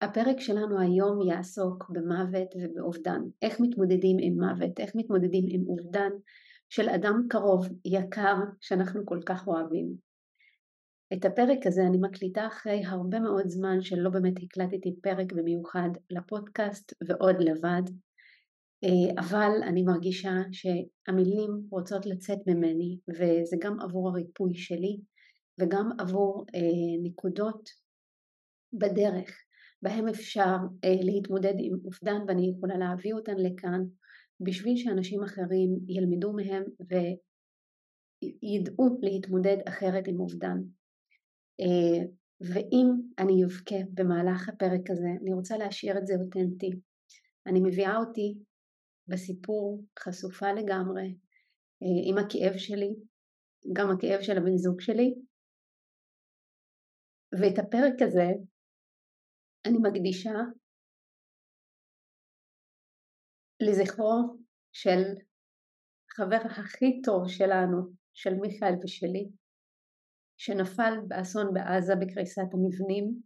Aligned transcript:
הפרק 0.00 0.40
שלנו 0.40 0.80
היום 0.80 1.22
יעסוק 1.22 1.90
במוות 1.90 2.48
ובאובדן, 2.62 3.20
איך 3.42 3.60
מתמודדים 3.60 4.16
עם 4.20 4.44
מוות, 4.44 4.80
איך 4.80 4.90
מתמודדים 4.94 5.44
עם 5.48 5.66
אובדן 5.66 6.10
של 6.68 6.88
אדם 6.88 7.26
קרוב, 7.28 7.66
יקר, 7.84 8.36
שאנחנו 8.60 9.06
כל 9.06 9.20
כך 9.26 9.46
אוהבים. 9.48 10.10
את 11.12 11.24
הפרק 11.24 11.66
הזה 11.66 11.82
אני 11.86 11.98
מקליטה 12.00 12.46
אחרי 12.46 12.82
הרבה 12.84 13.20
מאוד 13.20 13.48
זמן 13.48 13.82
שלא 13.82 14.10
באמת 14.10 14.34
הקלטתי 14.42 14.96
פרק 15.02 15.32
במיוחד 15.32 15.88
לפודקאסט 16.10 16.94
ועוד 17.08 17.36
לבד, 17.38 17.82
אה, 18.84 19.22
אבל 19.22 19.50
אני 19.62 19.82
מרגישה 19.82 20.30
שהמילים 20.52 21.50
רוצות 21.70 22.06
לצאת 22.06 22.38
ממני 22.46 22.98
וזה 23.08 23.56
גם 23.60 23.80
עבור 23.80 24.08
הריפוי 24.08 24.54
שלי 24.54 25.00
וגם 25.60 25.90
עבור 25.98 26.44
אה, 26.54 27.02
נקודות 27.02 27.70
בדרך 28.72 29.49
בהם 29.82 30.08
אפשר 30.08 30.56
אה, 30.84 31.02
להתמודד 31.02 31.54
עם 31.58 31.74
אובדן 31.84 32.20
ואני 32.28 32.50
יכולה 32.56 32.78
להביא 32.78 33.14
אותן 33.14 33.36
לכאן 33.36 33.80
בשביל 34.40 34.76
שאנשים 34.76 35.22
אחרים 35.22 35.78
ילמדו 35.88 36.32
מהם 36.32 36.62
וידעו 38.22 38.98
להתמודד 39.02 39.56
אחרת 39.68 40.08
עם 40.08 40.20
אובדן. 40.20 40.58
אה, 41.60 42.04
ואם 42.40 42.86
אני 43.18 43.44
אבכה 43.44 43.76
במהלך 43.94 44.48
הפרק 44.48 44.90
הזה, 44.90 45.08
אני 45.22 45.32
רוצה 45.32 45.58
להשאיר 45.58 45.98
את 45.98 46.06
זה 46.06 46.14
אותנטי. 46.14 46.70
אני 47.46 47.60
מביאה 47.60 47.96
אותי 47.96 48.38
בסיפור 49.08 49.84
חשופה 49.98 50.52
לגמרי 50.52 51.14
אה, 51.82 52.10
עם 52.10 52.18
הכאב 52.18 52.56
שלי, 52.56 52.94
גם 53.72 53.90
הכאב 53.90 54.20
של 54.20 54.38
הבן 54.38 54.56
זוג 54.56 54.80
שלי, 54.80 55.14
ואת 57.40 57.58
הפרק 57.58 58.02
הזה 58.02 58.26
אני 59.66 59.78
מקדישה 59.82 60.30
לזכרו 63.60 64.36
של 64.72 65.02
חבר 66.16 66.40
הכי 66.44 67.02
טוב 67.02 67.28
שלנו, 67.28 67.92
של 68.14 68.34
מיכאל 68.34 68.74
ושלי, 68.82 69.28
שנפל 70.36 70.94
באסון 71.08 71.54
בעזה 71.54 71.92
בקריסת 72.00 72.48
המבנים 72.52 73.22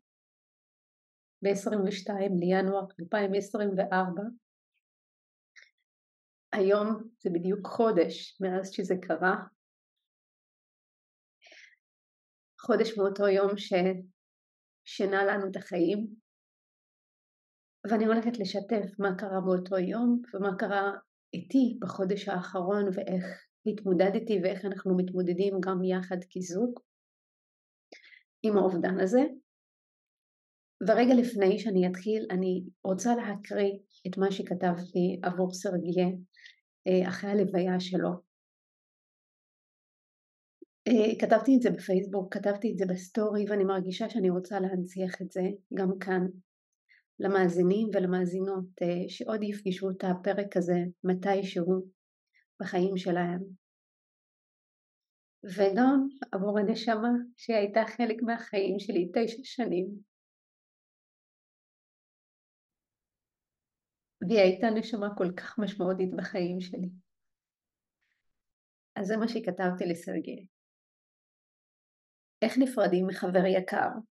ב-22 1.42 2.12
לינואר 2.40 2.86
2024. 3.00 4.22
היום 6.52 6.88
זה 7.18 7.30
בדיוק 7.30 7.66
חודש 7.66 8.40
מאז 8.40 8.70
שזה 8.70 8.94
קרה. 9.02 9.36
חודש 12.60 12.98
מאותו 12.98 13.28
יום 13.28 13.50
ששינה 13.56 15.24
לנו 15.24 15.50
את 15.50 15.56
החיים. 15.56 16.23
ואני 17.90 18.04
הולכת 18.06 18.38
לשתף 18.38 18.98
מה 18.98 19.14
קרה 19.18 19.40
באותו 19.40 19.78
יום 19.78 20.22
ומה 20.34 20.56
קרה 20.58 20.92
איתי 21.34 21.78
בחודש 21.80 22.28
האחרון 22.28 22.84
ואיך 22.94 23.24
התמודדתי 23.66 24.40
ואיך 24.42 24.64
אנחנו 24.64 24.96
מתמודדים 24.96 25.54
גם 25.60 25.84
יחד 25.84 26.16
כזוג 26.32 26.80
עם 28.42 28.56
האובדן 28.56 29.00
הזה. 29.00 29.22
ורגע 30.88 31.14
לפני 31.14 31.58
שאני 31.58 31.88
אתחיל 31.88 32.26
אני 32.30 32.64
רוצה 32.84 33.14
להקריא 33.14 33.72
את 34.06 34.18
מה 34.18 34.32
שכתבתי 34.32 35.20
עבור 35.22 35.52
סרגיה 35.52 36.06
אה, 36.86 37.08
אחרי 37.08 37.30
הלוויה 37.30 37.80
שלו. 37.80 38.10
אה, 40.88 41.20
כתבתי 41.20 41.56
את 41.56 41.62
זה 41.62 41.70
בפייסבוק, 41.70 42.34
כתבתי 42.34 42.72
את 42.72 42.78
זה 42.78 42.84
בסטורי 42.86 43.44
ואני 43.48 43.64
מרגישה 43.64 44.10
שאני 44.10 44.30
רוצה 44.30 44.60
להנציח 44.60 45.22
את 45.22 45.30
זה 45.30 45.42
גם 45.74 45.98
כאן 46.00 46.26
למאזינים 47.20 47.88
ולמאזינות 47.94 48.64
אה, 48.82 49.08
שעוד 49.08 49.42
יפגשו 49.42 49.90
את 49.90 50.04
הפרק 50.04 50.56
הזה 50.56 50.78
מתישהו 51.04 51.88
בחיים 52.60 52.96
שלהם. 52.96 53.40
וגם 55.44 56.08
עבור 56.32 56.58
הנשמה 56.58 57.12
שהייתה 57.36 57.80
חלק 57.96 58.22
מהחיים 58.22 58.78
שלי 58.78 59.10
תשע 59.14 59.42
שנים. 59.42 59.86
והיא 64.28 64.40
הייתה 64.40 64.66
נשמה 64.78 65.06
כל 65.18 65.30
כך 65.36 65.58
משמעותית 65.58 66.10
בחיים 66.16 66.60
שלי. 66.60 66.88
אז 68.96 69.06
זה 69.06 69.16
מה 69.16 69.28
שכתבתי 69.28 69.84
לסרגי. 69.90 70.46
איך 72.42 72.58
נפרדים 72.58 73.06
מחבר 73.06 73.46
יקר 73.46 74.13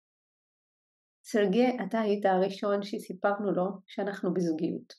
סרגי, 1.31 1.77
אתה 1.87 2.01
היית 2.01 2.27
הראשון 2.27 2.83
שסיפרנו 2.83 3.53
לו 3.53 3.65
שאנחנו 3.87 4.35
בזוגיות. 4.35 4.93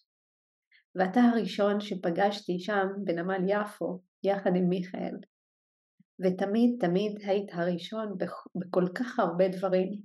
ואתה 0.95 1.19
הראשון 1.19 1.79
שפגשתי 1.79 2.59
שם 2.59 2.88
בנמל 3.03 3.41
יפו 3.47 4.01
יחד 4.23 4.51
עם 4.56 4.69
מיכאל. 4.69 5.16
ותמיד 6.19 6.78
תמיד 6.79 7.12
היית 7.22 7.50
הראשון 7.53 8.18
בכל 8.56 8.85
כך 8.95 9.19
הרבה 9.19 9.47
דברים. 9.47 10.01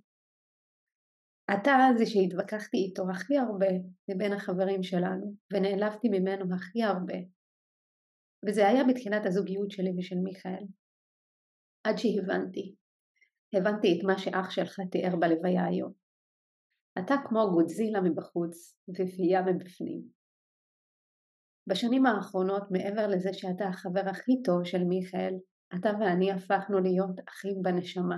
אתה 1.54 1.72
זה 1.98 2.06
שהתווכחתי 2.06 2.76
איתו 2.76 3.02
הכי 3.10 3.38
הרבה 3.38 3.66
מבין 4.08 4.32
החברים 4.32 4.82
שלנו, 4.82 5.34
ונעלבתי 5.52 6.08
ממנו 6.08 6.54
הכי 6.54 6.82
הרבה. 6.82 7.18
וזה 8.46 8.68
היה 8.68 8.84
בתחילת 8.84 9.26
הזוגיות 9.26 9.70
שלי 9.70 9.92
ושל 9.98 10.18
מיכאל. 10.24 10.64
עד 11.84 11.98
שהבנתי. 11.98 12.74
הבנתי 13.52 13.98
את 13.98 14.04
מה 14.04 14.18
שאח 14.18 14.50
שלך 14.50 14.80
תיאר 14.90 15.16
בלוויה 15.16 15.64
היום. 15.64 16.03
אתה 16.98 17.14
כמו 17.24 17.50
גודזילה 17.52 18.00
מבחוץ 18.00 18.78
ופייה 18.88 19.42
מבפנים. 19.42 20.02
בשנים 21.66 22.06
האחרונות, 22.06 22.62
מעבר 22.70 23.06
לזה 23.06 23.32
שאתה 23.32 23.64
החבר 23.64 24.02
הכי 24.10 24.42
טוב 24.44 24.64
של 24.64 24.84
מיכאל, 24.84 25.34
אתה 25.74 25.90
ואני 26.00 26.32
הפכנו 26.32 26.80
להיות 26.80 27.20
אחים 27.28 27.62
בנשמה. 27.62 28.16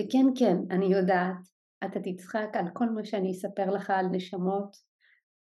וכן 0.00 0.26
כן, 0.38 0.56
אני 0.76 0.86
יודעת, 0.86 1.36
אתה 1.84 2.00
תצחק 2.04 2.48
על 2.52 2.66
כל 2.72 2.88
מה 2.88 3.04
שאני 3.04 3.32
אספר 3.32 3.70
לך 3.70 3.90
על 3.90 4.06
נשמות 4.12 4.76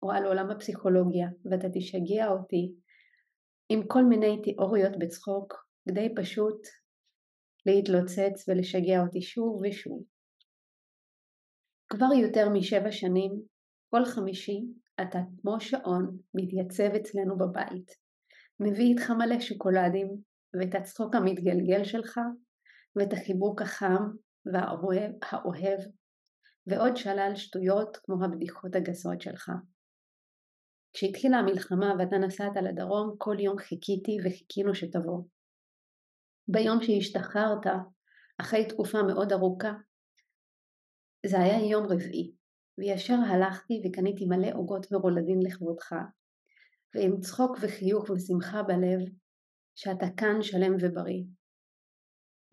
או 0.04 0.12
על 0.12 0.26
עולם 0.26 0.52
הפסיכולוגיה, 0.52 1.28
ואתה 1.52 1.68
תשגע 1.74 2.28
אותי 2.28 2.76
עם 3.70 3.82
כל 3.88 4.04
מיני 4.04 4.42
תיאוריות 4.44 5.00
בצחוק, 5.00 5.54
כדי 5.90 6.16
פשוט 6.16 6.68
להתלוצץ 7.66 8.50
ולשגע 8.50 9.02
אותי 9.02 9.22
שוב 9.22 9.62
ושוב. 9.64 10.04
כבר 11.96 12.14
יותר 12.22 12.50
משבע 12.50 12.92
שנים, 12.92 13.32
כל 13.90 14.06
חמישי 14.06 14.66
אתה 15.02 15.20
כמו 15.42 15.60
שעון 15.60 16.18
מתייצב 16.34 16.96
אצלנו 16.96 17.38
בבית, 17.38 17.92
מביא 18.60 18.86
איתך 18.86 19.10
מלא 19.10 19.40
שוקולדים 19.40 20.08
ואת 20.60 20.76
הצחוק 20.76 21.16
המתגלגל 21.16 21.84
שלך 21.84 22.20
ואת 22.96 23.14
החיבוק 23.14 23.62
החם 23.62 24.04
והאוהב 24.54 25.80
ועוד 26.68 26.98
שלל 26.98 27.32
שטויות 27.36 27.98
כמו 27.98 28.26
הבדיחות 28.26 28.76
הגסות 28.76 29.22
שלך. 29.22 29.52
כשהתחילה 30.94 31.38
המלחמה 31.38 31.94
ואתה 32.00 32.18
נסעת 32.18 32.56
לדרום, 32.64 33.16
כל 33.18 33.36
יום 33.40 33.58
חיכיתי 33.58 34.18
וחיכינו 34.26 34.76
שתבוא. 34.76 35.24
ביום 36.48 36.82
שהשתחררת, 36.82 37.66
אחרי 38.42 38.68
תקופה 38.68 39.04
מאוד 39.04 39.32
ארוכה, 39.32 39.74
זה 41.28 41.40
היה 41.40 41.70
יום 41.70 41.86
רביעי, 41.86 42.32
וישר 42.78 43.14
הלכתי 43.14 43.82
וקניתי 43.86 44.26
מלא 44.26 44.48
עוגות 44.54 44.88
ורולדים 44.92 45.40
לכבודך, 45.42 45.96
ועם 46.96 47.20
צחוק 47.20 47.58
וחיוך 47.62 48.10
ושמחה 48.10 48.64
בלב, 48.64 49.00
שאתה 49.76 50.06
כאן 50.18 50.42
שלם 50.42 50.76
ובריא. 50.82 51.24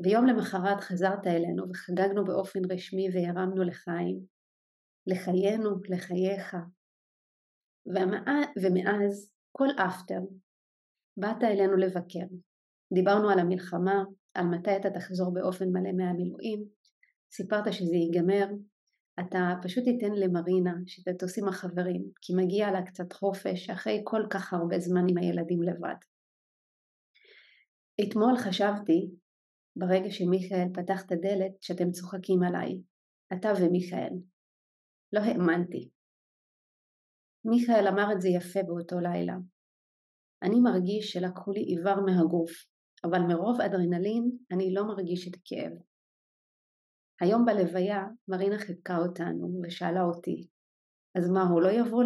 ויום 0.04 0.26
למחרת 0.26 0.80
חזרת 0.80 1.26
אלינו 1.26 1.70
וחגגנו 1.70 2.24
באופן 2.24 2.60
רשמי 2.72 3.08
והרמנו 3.12 3.62
לחיים, 3.62 4.20
לחיינו, 5.06 5.70
לחייך. 5.88 6.56
ומאז, 8.62 9.32
כל 9.52 9.68
אפטר, 9.86 10.20
באת 11.16 11.42
אלינו 11.42 11.76
לבקר. 11.76 12.26
דיברנו 12.94 13.30
על 13.30 13.38
המלחמה, 13.38 14.04
על 14.34 14.46
מתי 14.46 14.76
אתה 14.76 14.90
תחזור 14.90 15.34
באופן 15.34 15.68
מלא 15.68 15.92
מהמילואים, 15.92 16.64
סיפרת 17.32 17.72
שזה 17.72 17.96
ייגמר, 17.96 18.46
אתה 19.20 19.38
פשוט 19.62 19.84
תיתן 19.84 20.12
למרינה 20.12 20.74
שתטוס 20.86 21.38
עם 21.38 21.48
החברים, 21.48 22.02
כי 22.20 22.32
מגיע 22.34 22.70
לה 22.70 22.82
קצת 22.82 23.12
חופש 23.12 23.70
אחרי 23.70 24.00
כל 24.04 24.22
כך 24.30 24.52
הרבה 24.52 24.78
זמן 24.78 25.04
עם 25.08 25.18
הילדים 25.18 25.62
לבד. 25.62 25.94
אתמול 28.00 28.36
חשבתי, 28.36 29.10
ברגע 29.76 30.10
שמיכאל 30.10 30.68
פתח 30.74 31.02
את 31.06 31.12
הדלת, 31.12 31.62
שאתם 31.62 31.90
צוחקים 31.90 32.42
עליי, 32.42 32.80
אתה 33.32 33.48
ומיכאל. 33.60 34.12
לא 35.12 35.20
האמנתי. 35.20 35.90
מיכאל 37.44 37.88
אמר 37.88 38.12
את 38.12 38.20
זה 38.20 38.28
יפה 38.28 38.62
באותו 38.62 39.00
לילה. 39.00 39.36
אני 40.42 40.60
מרגיש 40.60 41.12
שלקחו 41.12 41.52
לי 41.52 41.60
איבר 41.60 42.00
מהגוף, 42.00 42.50
אבל 43.04 43.20
מרוב 43.28 43.60
אדרנלין 43.60 44.38
אני 44.52 44.74
לא 44.74 44.86
מרגיש 44.86 45.28
את 45.28 45.34
הכאב. 45.34 45.91
היום 47.22 47.44
בלוויה 47.44 48.06
מרינה 48.28 48.58
חיבקה 48.58 48.98
אותנו 48.98 49.60
ושאלה 49.62 50.02
אותי, 50.02 50.48
אז 51.14 51.30
מה, 51.30 51.42
הוא 51.42 51.62
לא 51.62 51.68
יבוא 51.68 52.04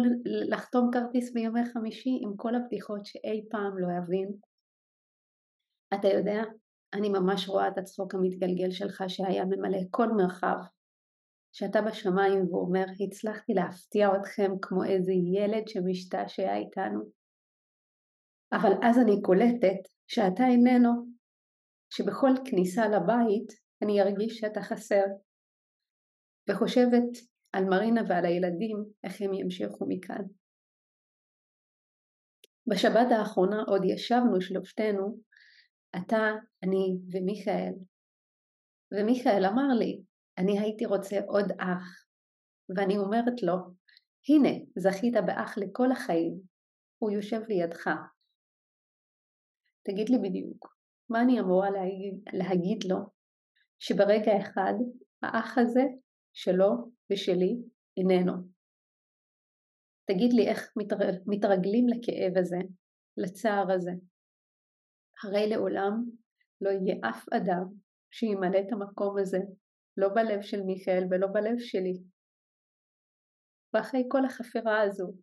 לחתום 0.49 0.89
כרטיס 0.93 1.33
בימי 1.33 1.65
חמישי 1.73 2.19
עם 2.21 2.37
כל 2.37 2.55
הבדיחות 2.55 3.05
שאי 3.05 3.47
פעם 3.49 3.77
לא 3.77 3.87
יבין? 3.97 4.31
אתה 5.93 6.07
יודע, 6.07 6.43
אני 6.93 7.09
ממש 7.09 7.49
רואה 7.49 7.67
את 7.67 7.77
הצחוק 7.77 8.15
המתגלגל 8.15 8.71
שלך 8.71 9.03
שהיה 9.07 9.45
ממלא 9.45 9.79
כל 9.91 10.07
מרחב. 10.07 10.57
שאתה 11.51 11.81
בשמיים 11.81 12.53
ואומר, 12.53 12.85
הצלחתי 13.05 13.53
להפתיע 13.53 14.09
אתכם 14.15 14.51
כמו 14.61 14.83
איזה 14.83 15.11
ילד 15.11 15.67
שמשתעשע 15.67 16.55
איתנו. 16.55 17.01
אבל 18.51 18.71
אז 18.83 18.97
אני 18.97 19.21
קולטת 19.21 19.89
שאתה 20.07 20.43
איננו, 20.47 20.91
שבכל 21.89 22.31
כניסה 22.45 22.87
לבית 22.87 23.66
אני 23.83 24.01
ארגיש 24.01 24.37
שאתה 24.37 24.61
חסר. 24.61 25.05
וחושבת 26.49 27.17
על 27.51 27.63
מרינה 27.65 28.01
ועל 28.09 28.25
הילדים, 28.25 28.85
איך 29.03 29.21
הם 29.21 29.33
ימשיכו 29.33 29.85
מכאן. 29.87 30.23
בשבת 32.67 33.07
האחרונה 33.11 33.63
עוד 33.67 33.81
ישבנו 33.85 34.41
שלושתנו, 34.41 35.19
אתה, 35.97 36.17
אני 36.63 36.97
ומיכאל, 37.11 37.73
ומיכאל 38.91 39.45
אמר 39.45 39.67
לי, 39.79 40.01
אני 40.37 40.59
הייתי 40.59 40.85
רוצה 40.85 41.19
עוד 41.27 41.45
אח, 41.51 42.05
ואני 42.75 42.97
אומרת 42.97 43.43
לו, 43.43 43.55
הנה, 44.29 44.65
זכית 44.77 45.13
באח 45.25 45.57
לכל 45.57 45.91
החיים, 45.91 46.41
הוא 46.97 47.11
יושב 47.11 47.41
לידך. 47.47 47.89
תגיד 49.83 50.09
לי 50.09 50.17
בדיוק, 50.17 50.77
מה 51.09 51.21
אני 51.21 51.39
אמורה 51.39 51.69
להגיד, 51.69 52.23
להגיד 52.33 52.83
לו 52.89 53.16
שברגע 53.79 54.31
אחד 54.41 54.73
האח 55.23 55.57
הזה 55.57 55.83
שלו 56.33 56.69
ושלי 57.11 57.57
איננו. 57.97 58.33
תגיד 60.11 60.33
לי 60.33 60.47
איך 60.47 60.73
מתרגלים 61.27 61.85
לכאב 61.87 62.37
הזה, 62.37 62.57
לצער 63.17 63.71
הזה. 63.75 63.91
הרי 65.23 65.49
לעולם 65.49 66.03
לא 66.61 66.69
יהיה 66.69 66.95
אף 67.09 67.25
אדם 67.33 67.65
שימלא 68.11 68.59
את 68.59 68.71
המקום 68.71 69.17
הזה, 69.21 69.37
לא 69.97 70.07
בלב 70.09 70.41
של 70.41 70.61
מיכאל 70.61 71.03
ולא 71.09 71.27
בלב 71.33 71.59
שלי. 71.59 72.03
ואחרי 73.73 74.03
כל 74.11 74.25
החפירה 74.25 74.81
הזו, 74.81 75.13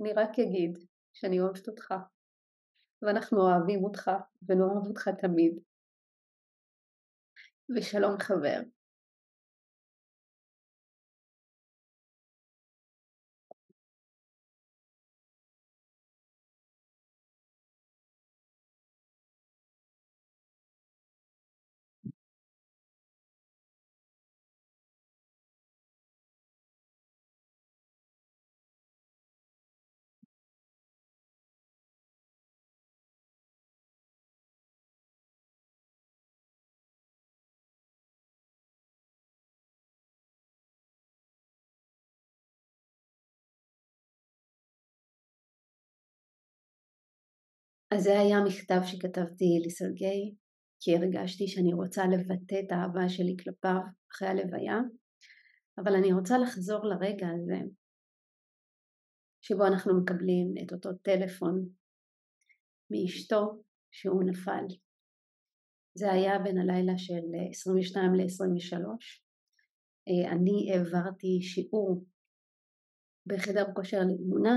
אני 0.00 0.12
רק 0.12 0.30
אגיד 0.38 0.78
שאני 1.12 1.40
אוהבת 1.40 1.68
אותך, 1.68 1.94
ואנחנו 3.02 3.38
אוהבים 3.40 3.84
אותך 3.84 4.10
ונאהב 4.42 4.86
אותך 4.86 5.08
תמיד. 5.08 5.60
ושלום 7.76 8.18
חבר. 8.18 8.60
אז 47.94 48.02
זה 48.02 48.20
היה 48.20 48.36
מכתב 48.46 48.80
שכתבתי 48.84 49.44
לסרגי, 49.66 50.34
כי 50.80 50.96
הרגשתי 50.96 51.48
שאני 51.48 51.74
רוצה 51.74 52.02
לבטא 52.12 52.60
את 52.66 52.72
האהבה 52.72 53.08
שלי 53.08 53.36
כלפיו 53.42 53.80
אחרי 54.12 54.28
הלוויה, 54.28 54.76
אבל 55.78 55.94
אני 55.94 56.12
רוצה 56.12 56.38
לחזור 56.38 56.84
לרגע 56.84 57.26
הזה 57.28 57.60
שבו 59.40 59.66
אנחנו 59.66 60.00
מקבלים 60.00 60.54
את 60.62 60.72
אותו 60.72 60.90
טלפון 61.02 61.68
מאשתו 62.90 63.62
שהוא 63.90 64.24
נפל. 64.24 64.64
זה 65.98 66.12
היה 66.12 66.38
בין 66.38 66.58
הלילה 66.58 66.98
של 66.98 67.24
22 67.50 68.14
ל-23. 68.14 68.74
אני 70.34 70.72
העברתי 70.72 71.42
שיעור 71.42 72.04
בחדר 73.26 73.64
כושר 73.74 73.98
לאמונה 73.98 74.54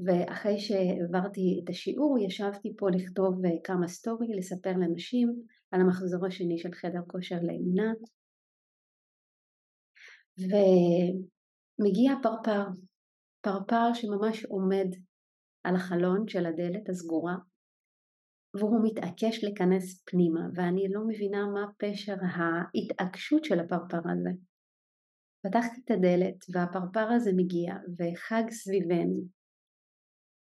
ואחרי 0.00 0.58
שהעברתי 0.58 1.60
את 1.64 1.70
השיעור 1.70 2.18
ישבתי 2.18 2.76
פה 2.76 2.90
לכתוב 2.90 3.44
אה, 3.44 3.50
כמה 3.64 3.88
סטורי, 3.88 4.26
לספר 4.36 4.72
לנשים 4.72 5.42
על 5.70 5.80
המחזור 5.80 6.26
השני 6.26 6.58
של 6.58 6.72
חדר 6.72 7.00
כושר 7.06 7.38
לאמונה 7.42 7.92
ומגיע 10.38 12.12
פרפר, 12.22 12.64
פרפר 13.40 13.94
שממש 13.94 14.44
עומד 14.44 14.86
על 15.64 15.76
החלון 15.76 16.28
של 16.28 16.46
הדלת 16.46 16.88
הסגורה 16.88 17.34
והוא 18.54 18.80
מתעקש 18.84 19.44
להיכנס 19.44 20.02
פנימה 20.04 20.40
ואני 20.54 20.88
לא 20.90 21.00
מבינה 21.08 21.46
מה 21.46 21.66
פשר 21.78 22.16
ההתעקשות 22.22 23.44
של 23.44 23.60
הפרפר 23.60 23.98
הזה. 24.12 24.30
פתחתי 25.46 25.80
את 25.84 25.90
הדלת 25.90 26.44
והפרפר 26.52 27.12
הזה 27.12 27.30
מגיע 27.36 27.74
וחג 27.98 28.50
סביבנו 28.50 29.22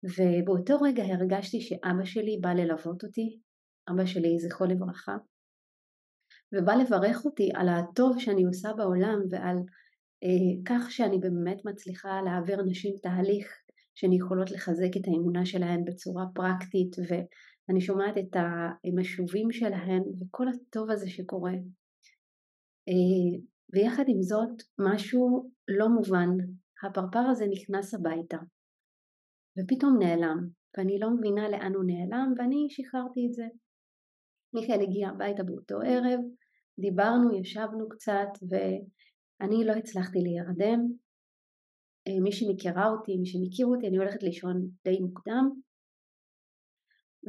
ובאותו 0.02 0.76
רגע 0.80 1.02
הרגשתי 1.02 1.60
שאבא 1.60 2.04
שלי 2.04 2.38
בא 2.40 2.52
ללוות 2.52 3.04
אותי, 3.04 3.38
אבא 3.90 4.06
שלי 4.06 4.38
זכרו 4.38 4.66
לברכה, 4.66 5.16
ובא 6.52 6.74
לברך 6.74 7.24
אותי 7.24 7.50
על 7.54 7.68
הטוב 7.68 8.18
שאני 8.18 8.44
עושה 8.44 8.72
בעולם 8.76 9.18
ועל 9.30 9.56
אה, 10.24 10.62
כך 10.64 10.90
שאני 10.90 11.18
באמת 11.18 11.64
מצליחה 11.64 12.22
להעביר 12.24 12.62
נשים 12.62 12.94
תהליך 13.02 13.46
שהן 13.94 14.12
יכולות 14.12 14.50
לחזק 14.50 14.96
את 14.96 15.06
האמונה 15.06 15.46
שלהן 15.46 15.84
בצורה 15.84 16.24
פרקטית 16.34 16.96
ואני 16.98 17.80
שומעת 17.80 18.18
את 18.18 18.36
המשובים 18.36 19.52
שלהן 19.52 20.02
וכל 20.20 20.46
הטוב 20.48 20.90
הזה 20.90 21.08
שקורה. 21.10 21.52
אה, 22.88 23.40
ויחד 23.72 24.04
עם 24.08 24.22
זאת 24.22 24.62
משהו 24.78 25.50
לא 25.68 25.88
מובן, 25.88 26.28
הפרפר 26.84 27.18
הזה 27.18 27.44
נכנס 27.50 27.94
הביתה 27.94 28.36
ופתאום 29.58 29.98
נעלם, 29.98 30.48
ואני 30.76 30.98
לא 30.98 31.10
מבינה 31.10 31.48
לאן 31.48 31.74
הוא 31.74 31.84
נעלם, 31.84 32.32
ואני 32.38 32.66
שחררתי 32.70 33.26
את 33.28 33.32
זה. 33.32 33.46
מיכאל 34.54 34.80
הגיע 34.82 35.08
הביתה 35.08 35.42
באותו 35.42 35.76
ערב, 35.86 36.20
דיברנו, 36.80 37.40
ישבנו 37.40 37.88
קצת, 37.88 38.32
ואני 38.50 39.64
לא 39.64 39.72
הצלחתי 39.72 40.18
להירדם. 40.18 40.80
אה, 42.08 42.20
מי 42.22 42.32
שמכירה 42.32 42.90
אותי, 42.90 43.16
מי 43.16 43.26
שמכיר 43.26 43.66
אותי, 43.66 43.88
אני 43.88 43.98
הולכת 43.98 44.22
לישון 44.22 44.68
די 44.84 45.00
מוקדם. 45.00 45.50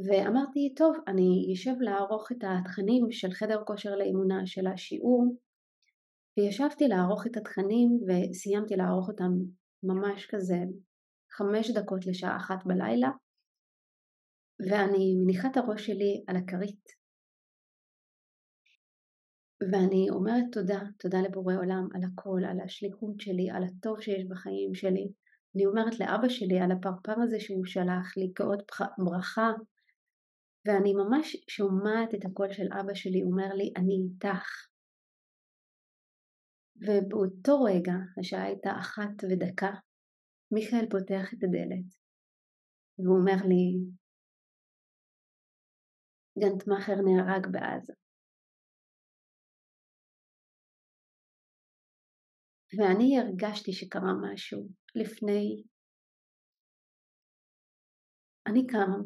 ואמרתי, 0.06 0.74
טוב, 0.76 0.96
אני 1.08 1.54
אשב 1.54 1.76
לערוך 1.80 2.32
את 2.32 2.44
התכנים 2.44 3.12
של 3.12 3.32
חדר 3.32 3.64
כושר 3.66 3.96
לאמונה 3.96 4.46
של 4.46 4.68
השיעור, 4.68 5.38
וישבתי 6.38 6.88
לערוך 6.88 7.28
את 7.28 7.38
התכנים 7.38 8.00
וסיימתי 8.08 8.76
לערוך 8.76 9.10
אותם 9.10 9.32
ממש 9.84 10.28
כזה 10.32 10.58
חמש 11.32 11.72
דקות 11.72 12.06
לשעה 12.06 12.38
אחת 12.38 12.66
בלילה, 12.66 13.10
ואני 14.70 15.16
מניחה 15.24 15.48
את 15.52 15.58
הראש 15.58 15.86
שלי 15.86 16.24
על 16.28 16.36
הכרית, 16.36 17.00
ואני 19.72 20.10
אומרת 20.10 20.46
תודה, 20.52 20.80
תודה 21.00 21.18
לבורא 21.22 21.56
עולם 21.56 21.88
על 21.96 22.02
הכל, 22.04 22.42
על 22.50 22.60
השליחות 22.66 23.20
שלי, 23.20 23.50
על 23.50 23.64
הטוב 23.64 24.02
שיש 24.02 24.26
בחיים 24.30 24.76
שלי. 24.76 25.12
אני 25.56 25.66
אומרת 25.66 26.00
לאבא 26.00 26.30
שלי 26.30 26.60
על 26.60 26.72
הפרפר 26.72 27.22
הזה 27.24 27.40
שהוא 27.40 27.66
שלח 27.66 28.18
לי 28.18 28.32
כאות 28.36 28.64
ברכה, 29.06 29.52
ואני 30.66 30.94
ממש 30.94 31.38
שומעת 31.50 32.16
את 32.16 32.26
הקול 32.26 32.54
של 32.54 32.68
אבא 32.80 32.94
שלי 32.94 33.24
אומר 33.24 33.54
לי, 33.54 33.74
אני 33.78 33.96
איתך. 34.04 34.48
ובאותו 36.82 37.64
רגע, 37.64 37.94
השעה 38.20 38.44
הייתה 38.44 38.72
אחת 38.80 39.24
ודקה, 39.32 39.72
מיכאל 40.52 40.86
פותח 40.92 41.34
את 41.34 41.44
הדלת 41.44 41.90
והוא 43.00 43.18
אומר 43.20 43.40
לי, 43.50 43.66
גנטמאכר 46.40 46.98
נהרג 47.06 47.48
בעזה. 47.52 47.94
ואני 52.78 53.20
הרגשתי 53.20 53.74
שקרה 53.74 54.14
משהו 54.24 54.68
לפני. 54.96 55.64
אני 58.48 58.68
קמה 58.68 58.98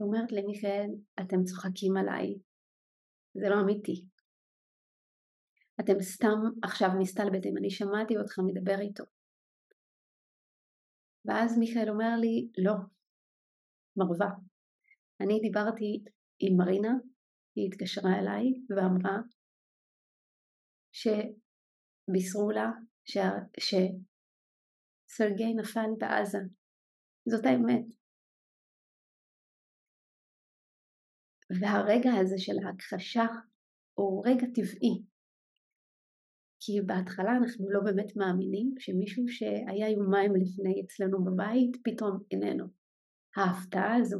ואומרת 0.00 0.32
למיכאל, 0.32 0.90
אתם 1.20 1.44
צוחקים 1.44 1.96
עליי, 1.96 2.38
זה 3.34 3.46
לא 3.50 3.60
אמיתי. 3.62 4.06
אתם 5.80 6.00
סתם 6.00 6.38
עכשיו 6.62 6.88
מסתלבטים, 7.00 7.56
אני 7.58 7.70
שמעתי 7.70 8.16
אותך 8.16 8.38
מדבר 8.38 8.80
איתו. 8.80 9.19
ואז 11.30 11.58
מיכאל 11.58 11.90
אומר 11.90 12.16
לי, 12.20 12.50
לא, 12.58 12.74
מרווה. 13.96 14.30
אני 15.20 15.40
דיברתי 15.40 16.04
עם 16.38 16.56
מרינה, 16.56 16.94
היא 17.56 17.68
התקשרה 17.68 18.10
אליי 18.18 18.44
ואמרה 18.70 19.16
שבישרו 20.92 22.50
לה 22.50 22.70
שסרגי 23.58 25.54
נפל 25.54 25.90
בעזה. 25.98 26.38
זאת 27.28 27.44
האמת. 27.46 27.86
והרגע 31.60 32.10
הזה 32.20 32.38
של 32.38 32.66
ההכחשה 32.66 33.26
הוא 33.94 34.26
רגע 34.26 34.46
טבעי. 34.54 34.94
כי 36.60 36.80
בהתחלה 36.86 37.36
אנחנו 37.36 37.70
לא 37.70 37.80
באמת 37.80 38.16
מאמינים 38.16 38.74
שמישהו 38.78 39.28
שהיה 39.28 39.90
יומיים 39.90 40.32
לפני 40.36 40.82
אצלנו 40.84 41.24
בבית 41.24 41.76
פתאום 41.84 42.18
איננו. 42.30 42.64
ההפתעה 43.36 43.96
הזו, 43.96 44.18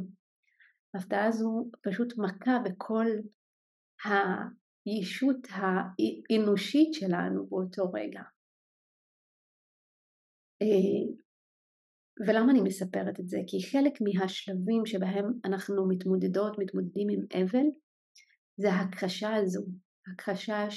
ההפתעה 0.93 1.27
הזו 1.27 1.69
פשוט 1.81 2.13
מכה 2.17 2.59
בכל 2.65 3.07
הישות 4.85 5.47
האנושית 5.49 6.93
שלנו 6.93 7.47
באותו 7.47 7.91
רגע. 7.91 8.21
אה, 10.61 11.13
ולמה 12.27 12.51
אני 12.51 12.61
מספרת 12.61 13.19
את 13.19 13.29
זה? 13.29 13.37
כי 13.47 13.57
חלק 13.71 13.93
מהשלבים 14.01 14.85
שבהם 14.85 15.25
אנחנו 15.45 15.87
מתמודדות, 15.89 16.59
מתמודדים 16.59 17.07
עם 17.09 17.43
אבל, 17.43 17.67
זה 18.57 18.71
ההכחשה 18.71 19.35
הזו, 19.35 19.65
הכחשה 20.13 20.67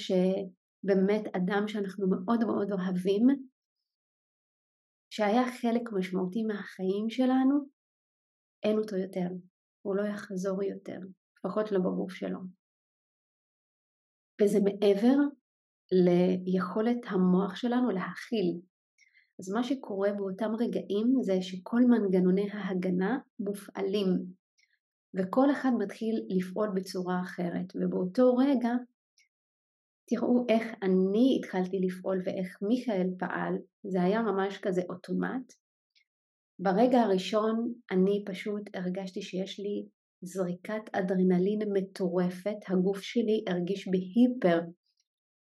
שבאמת 0.85 1.35
אדם 1.35 1.67
שאנחנו 1.67 2.07
מאוד 2.09 2.39
מאוד 2.43 2.71
אוהבים, 2.71 3.27
שהיה 5.09 5.43
חלק 5.61 5.81
משמעותי 5.93 6.43
מהחיים 6.43 7.09
שלנו, 7.09 7.59
אין 8.63 8.77
אותו 8.77 8.95
יותר, 8.95 9.27
הוא 9.81 9.95
לא 9.95 10.03
יחזור 10.03 10.63
יותר, 10.63 10.99
לפחות 11.37 11.71
לא 11.71 11.79
בגוף 11.79 12.11
שלו. 12.11 12.39
וזה 14.41 14.59
מעבר 14.63 15.15
ליכולת 16.45 16.97
המוח 17.05 17.55
שלנו 17.55 17.89
להכיל. 17.89 18.59
אז 19.39 19.49
מה 19.53 19.63
שקורה 19.63 20.13
באותם 20.13 20.51
רגעים 20.59 21.07
זה 21.21 21.41
שכל 21.41 21.81
מנגנוני 21.81 22.51
ההגנה 22.51 23.17
מופעלים 23.39 24.07
וכל 25.13 25.51
אחד 25.51 25.69
מתחיל 25.79 26.25
לפעול 26.29 26.69
בצורה 26.75 27.21
אחרת. 27.21 27.65
ובאותו 27.75 28.35
רגע 28.35 28.69
תראו 30.07 30.45
איך 30.49 30.63
אני 30.83 31.37
התחלתי 31.39 31.79
לפעול 31.79 32.21
ואיך 32.25 32.57
מיכאל 32.61 33.07
פעל, 33.19 33.53
זה 33.83 34.03
היה 34.03 34.21
ממש 34.21 34.57
כזה 34.57 34.81
אוטומט. 34.89 35.53
ברגע 36.59 37.01
הראשון 37.01 37.73
אני 37.91 38.23
פשוט 38.25 38.61
הרגשתי 38.73 39.21
שיש 39.21 39.59
לי 39.59 39.85
זריקת 40.21 40.83
אדרנלין 40.91 41.59
מטורפת, 41.73 42.57
הגוף 42.67 43.01
שלי 43.01 43.43
הרגיש 43.47 43.87
בהיפר 43.87 44.59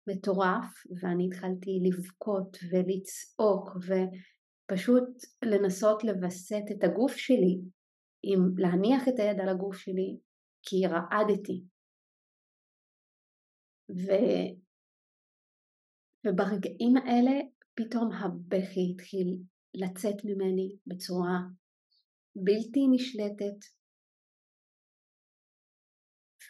מטורף 0.10 0.74
ואני 1.02 1.28
התחלתי 1.28 1.80
לבכות 1.84 2.58
ולצעוק 2.72 3.70
ופשוט 3.78 5.10
לנסות 5.46 6.04
לווסת 6.04 6.64
את 6.72 6.84
הגוף 6.84 7.16
שלי, 7.16 7.62
עם 8.24 8.40
להניח 8.58 9.08
את 9.08 9.20
היד 9.20 9.40
על 9.40 9.50
הגוף 9.50 9.78
שלי 9.78 10.18
כי 10.64 10.88
רעדתי. 10.88 11.64
ו... 13.90 14.10
וברגעים 16.26 16.98
האלה 16.98 17.32
פתאום 17.76 18.12
הבכי 18.12 18.92
התחיל 18.92 19.44
לצאת 19.74 20.26
ממני 20.26 20.78
בצורה 20.88 21.40
בלתי 22.36 22.88
נשלטת 22.92 23.60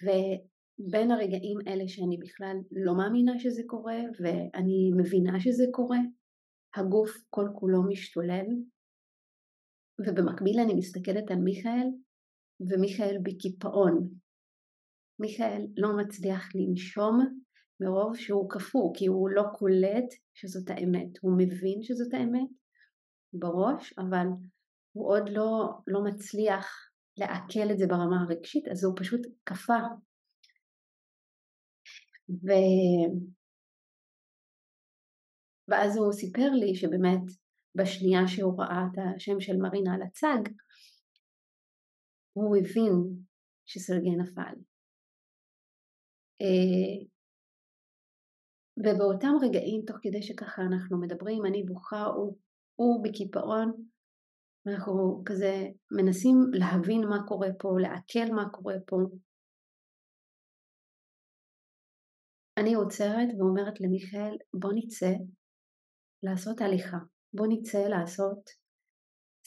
ו... 0.04 0.08
בין 0.80 1.12
הרגעים 1.12 1.60
אלה 1.68 1.88
שאני 1.88 2.18
בכלל 2.18 2.58
לא 2.72 2.98
מאמינה 2.98 3.40
שזה 3.40 3.62
קורה 3.68 3.98
ואני 4.20 4.92
מבינה 4.98 5.40
שזה 5.40 5.64
קורה, 5.72 6.00
הגוף 6.76 7.12
כל 7.30 7.46
כולו 7.60 7.84
משתולל 7.90 8.46
ובמקביל 10.00 10.60
אני 10.60 10.74
מסתכלת 10.74 11.32
על 11.32 11.38
מיכאל 11.38 11.88
ומיכאל 12.60 13.18
בקיפאון. 13.24 14.10
מיכאל 15.20 15.68
לא 15.78 15.90
מצליח 15.98 16.50
לנשום 16.56 17.20
מרוב 17.80 18.18
שהוא 18.18 18.50
קפוא 18.50 18.92
כי 18.96 19.06
הוא 19.06 19.30
לא 19.30 19.44
קולט 19.58 20.14
שזאת 20.34 20.70
האמת, 20.70 21.18
הוא 21.22 21.38
מבין 21.38 21.84
שזאת 21.84 22.14
האמת 22.14 22.50
בראש 23.34 23.94
אבל 23.98 24.28
הוא 24.92 25.10
עוד 25.10 25.30
לא, 25.30 25.70
לא 25.88 26.04
מצליח 26.04 26.68
לעכל 27.18 27.72
את 27.72 27.78
זה 27.78 27.88
ברמה 27.88 28.22
הרגשית 28.22 28.68
אז 28.68 28.84
הוא 28.84 28.94
פשוט 28.98 29.22
קפא 29.44 29.80
ו... 32.30 32.48
ואז 35.68 35.98
הוא 35.98 36.14
סיפר 36.14 36.50
לי 36.52 36.76
שבאמת 36.76 37.24
בשנייה 37.76 38.28
שהוא 38.28 38.62
ראה 38.62 38.86
את 38.92 39.00
השם 39.16 39.40
של 39.40 39.58
מרינה 39.58 39.94
על 39.96 40.02
הצג, 40.02 40.52
הוא 42.34 42.58
הבין 42.58 43.24
שסרגי 43.66 44.16
נפל. 44.16 44.56
אה, 46.42 47.06
ובאותם 48.78 49.34
רגעים, 49.42 49.82
תוך 49.88 49.98
כדי 50.02 50.22
שככה 50.22 50.62
אנחנו 50.62 51.02
מדברים, 51.02 51.46
אני 51.46 51.64
בוכה, 51.64 52.04
הוא, 52.04 52.38
הוא 52.76 53.04
בקיפאון, 53.04 53.72
ואנחנו 54.66 55.24
כזה 55.26 55.54
מנסים 55.92 56.36
להבין 56.54 57.02
מה 57.10 57.28
קורה 57.28 57.48
פה, 57.60 57.70
לעכל 57.82 58.34
מה 58.36 58.50
קורה 58.50 58.76
פה, 58.88 58.96
אני 62.58 62.74
עוצרת 62.74 63.30
ואומרת 63.38 63.82
למיכאל, 63.82 64.38
בוא 64.54 64.72
נצא 64.76 65.12
לעשות 66.24 66.62
הליכה, 66.62 66.98
בוא 67.34 67.48
נצא 67.50 67.88
לעשות 67.88 68.50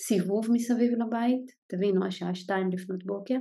סיבוב 0.01 0.47
מסביב 0.53 0.93
לבית, 0.93 1.47
תבינו 1.67 2.07
השעה 2.07 2.35
שתיים 2.35 2.69
לפנות 2.73 3.05
בוקר, 3.05 3.39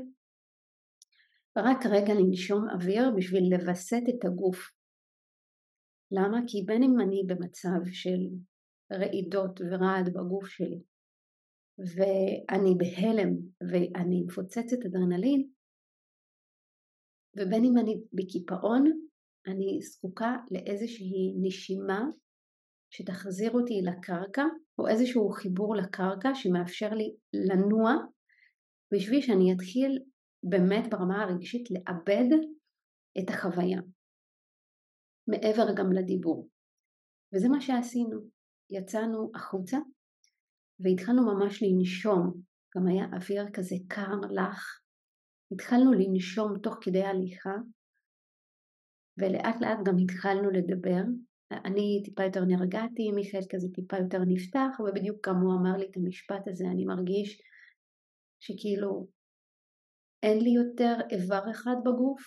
רק 1.58 1.86
רגע 1.86 2.14
לנשום 2.14 2.70
אוויר 2.70 3.04
בשביל 3.18 3.44
לווסת 3.52 4.04
את 4.10 4.26
הגוף. 4.26 4.72
למה? 6.12 6.38
כי 6.48 6.64
בין 6.66 6.84
אם 6.84 7.00
אני 7.04 7.24
במצב 7.28 7.92
של 7.92 8.20
רעידות 8.94 9.62
ורעד 9.62 10.14
בגוף 10.14 10.48
שלי 10.48 10.82
ואני 11.80 12.74
בהלם 12.78 13.30
ואני 13.70 14.24
מפוצצת 14.24 14.86
אדרנלין 14.86 15.50
ובין 17.38 17.64
אם 17.66 17.78
אני 17.78 18.02
בקיפאון 18.14 18.84
אני 19.48 19.82
זקוקה 19.82 20.36
לאיזושהי 20.52 21.34
נשימה 21.42 22.02
שתחזיר 22.94 23.52
אותי 23.52 23.82
לקרקע, 23.82 24.44
או 24.80 24.88
איזשהו 24.88 25.30
חיבור 25.30 25.76
לקרקע 25.76 26.30
שמאפשר 26.36 26.90
לי 26.94 27.16
לנוע, 27.34 27.92
בשביל 28.94 29.22
שאני 29.22 29.54
אתחיל 29.54 30.00
באמת 30.44 30.90
ברמה 30.92 31.24
הרגשית 31.24 31.72
לאבד 31.72 32.38
את 33.20 33.30
החוויה, 33.30 33.80
מעבר 35.28 35.74
גם 35.78 35.92
לדיבור. 35.92 36.50
וזה 37.34 37.50
מה 37.50 37.62
שעשינו, 37.62 38.20
יצאנו 38.70 39.32
החוצה 39.36 39.78
והתחלנו 40.80 41.26
ממש 41.26 41.64
לנשום, 41.64 42.42
גם 42.78 42.88
היה 42.88 43.06
אוויר 43.14 43.46
כזה 43.54 43.76
קר, 43.88 44.16
לח, 44.32 44.82
התחלנו 45.52 45.94
לנשום 45.94 46.60
תוך 46.64 46.76
כדי 46.82 47.04
הליכה 47.04 47.56
ולאט 49.18 49.62
לאט 49.62 49.80
גם 49.86 49.96
התחלנו 50.04 50.50
לדבר. 50.52 51.02
אני 51.52 52.02
טיפה 52.06 52.24
יותר 52.24 52.46
נרגעתי, 52.46 53.12
מיכאל 53.12 53.42
כזה 53.50 53.68
טיפה 53.74 53.98
יותר 53.98 54.20
נפתח, 54.28 54.80
ובדיוק 54.80 55.28
גם 55.28 55.36
הוא 55.36 55.54
אמר 55.60 55.78
לי 55.78 55.86
את 55.92 55.98
המשפט 55.98 56.48
הזה, 56.48 56.66
אני 56.72 56.86
מרגיש 56.86 57.42
שכאילו 58.40 59.08
אין 60.24 60.38
לי 60.44 60.50
יותר 60.50 60.96
איבר 61.12 61.52
אחד 61.52 61.76
בגוף, 61.86 62.22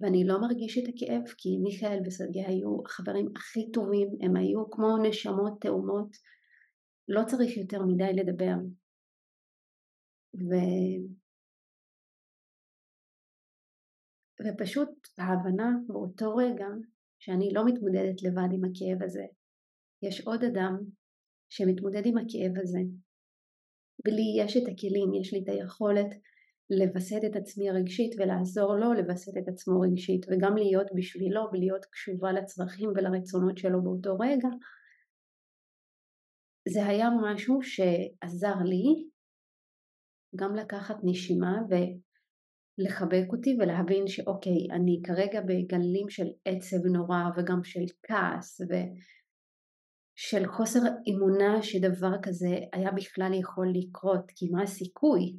ואני 0.00 0.24
לא 0.26 0.40
מרגיש 0.40 0.78
את 0.78 0.84
הכאב, 0.88 1.24
כי 1.38 1.48
מיכאל 1.62 1.98
וסרגי 2.06 2.44
היו 2.46 2.82
החברים 2.86 3.26
הכי 3.36 3.70
טובים, 3.72 4.08
הם 4.22 4.36
היו 4.36 4.70
כמו 4.70 4.88
נשמות 5.08 5.60
תאומות, 5.60 6.16
לא 7.08 7.20
צריך 7.26 7.56
יותר 7.56 7.78
מדי 7.82 8.12
לדבר. 8.12 8.56
ו... 10.34 10.52
ופשוט 14.44 15.08
ההבנה 15.18 15.70
באותו 15.86 16.36
רגע 16.36 16.66
שאני 17.18 17.48
לא 17.54 17.62
מתמודדת 17.66 18.22
לבד 18.22 18.50
עם 18.52 18.64
הכאב 18.64 19.02
הזה. 19.02 19.26
יש 20.02 20.20
עוד 20.26 20.40
אדם 20.44 20.74
שמתמודד 21.48 22.02
עם 22.04 22.18
הכאב 22.18 22.62
הזה. 22.62 22.80
ולי 24.06 24.44
יש 24.44 24.56
את 24.56 24.62
הכלים, 24.62 25.14
יש 25.20 25.32
לי 25.32 25.42
את 25.42 25.48
היכולת 25.48 26.14
לווסת 26.70 27.20
את 27.26 27.36
עצמי 27.36 27.70
רגשית 27.70 28.14
ולעזור 28.18 28.76
לו 28.76 28.92
לווסת 28.92 29.32
את 29.38 29.48
עצמו 29.48 29.80
רגשית 29.80 30.26
וגם 30.30 30.56
להיות 30.56 30.86
בשבילו 30.94 31.42
ולהיות 31.52 31.84
קשובה 31.84 32.32
לצרכים 32.32 32.88
ולרצונות 32.88 33.58
שלו 33.58 33.82
באותו 33.82 34.16
רגע. 34.20 34.48
זה 36.68 36.86
היה 36.86 37.08
משהו 37.22 37.62
שעזר 37.62 38.54
לי 38.64 39.08
גם 40.36 40.54
לקחת 40.54 40.96
נשימה 41.02 41.58
ולחבק 41.68 43.32
אותי 43.32 43.56
ולהבין 43.60 44.06
שאוקיי, 44.06 44.66
אני 44.70 45.00
כרגע 45.04 45.40
בגלים 45.40 46.08
של 46.08 46.26
עצב 46.44 46.86
נורא 46.86 47.22
וגם 47.36 47.64
של 47.64 47.84
כעס 48.02 48.60
ושל 50.16 50.46
חוסר 50.46 50.80
אמונה 51.10 51.62
שדבר 51.62 52.22
כזה 52.22 52.54
היה 52.72 52.90
בכלל 52.92 53.32
יכול 53.40 53.66
לקרות, 53.74 54.30
כי 54.36 54.48
מה 54.50 54.62
הסיכוי? 54.62 55.36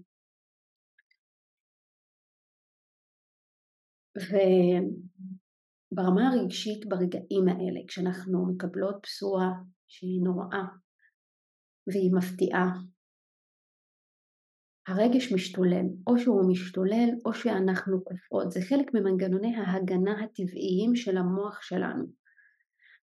וברמה 5.91 6.29
הרגשית 6.29 6.85
ברגעים 6.89 7.47
האלה, 7.47 7.79
כשאנחנו 7.87 8.53
מקבלות 8.53 8.95
בשורה 9.03 9.49
שהיא 9.87 10.21
נוראה 10.23 10.65
והיא 11.87 12.11
מפתיעה, 12.15 12.69
הרגש 14.87 15.33
משתולל, 15.33 15.85
או 16.07 16.17
שהוא 16.17 16.51
משתולל 16.51 17.09
או 17.25 17.33
שאנחנו 17.33 18.03
קופאות, 18.03 18.51
זה 18.51 18.59
חלק 18.69 18.93
ממנגנוני 18.93 19.55
ההגנה 19.55 20.23
הטבעיים 20.23 20.95
של 20.95 21.17
המוח 21.17 21.61
שלנו. 21.61 22.22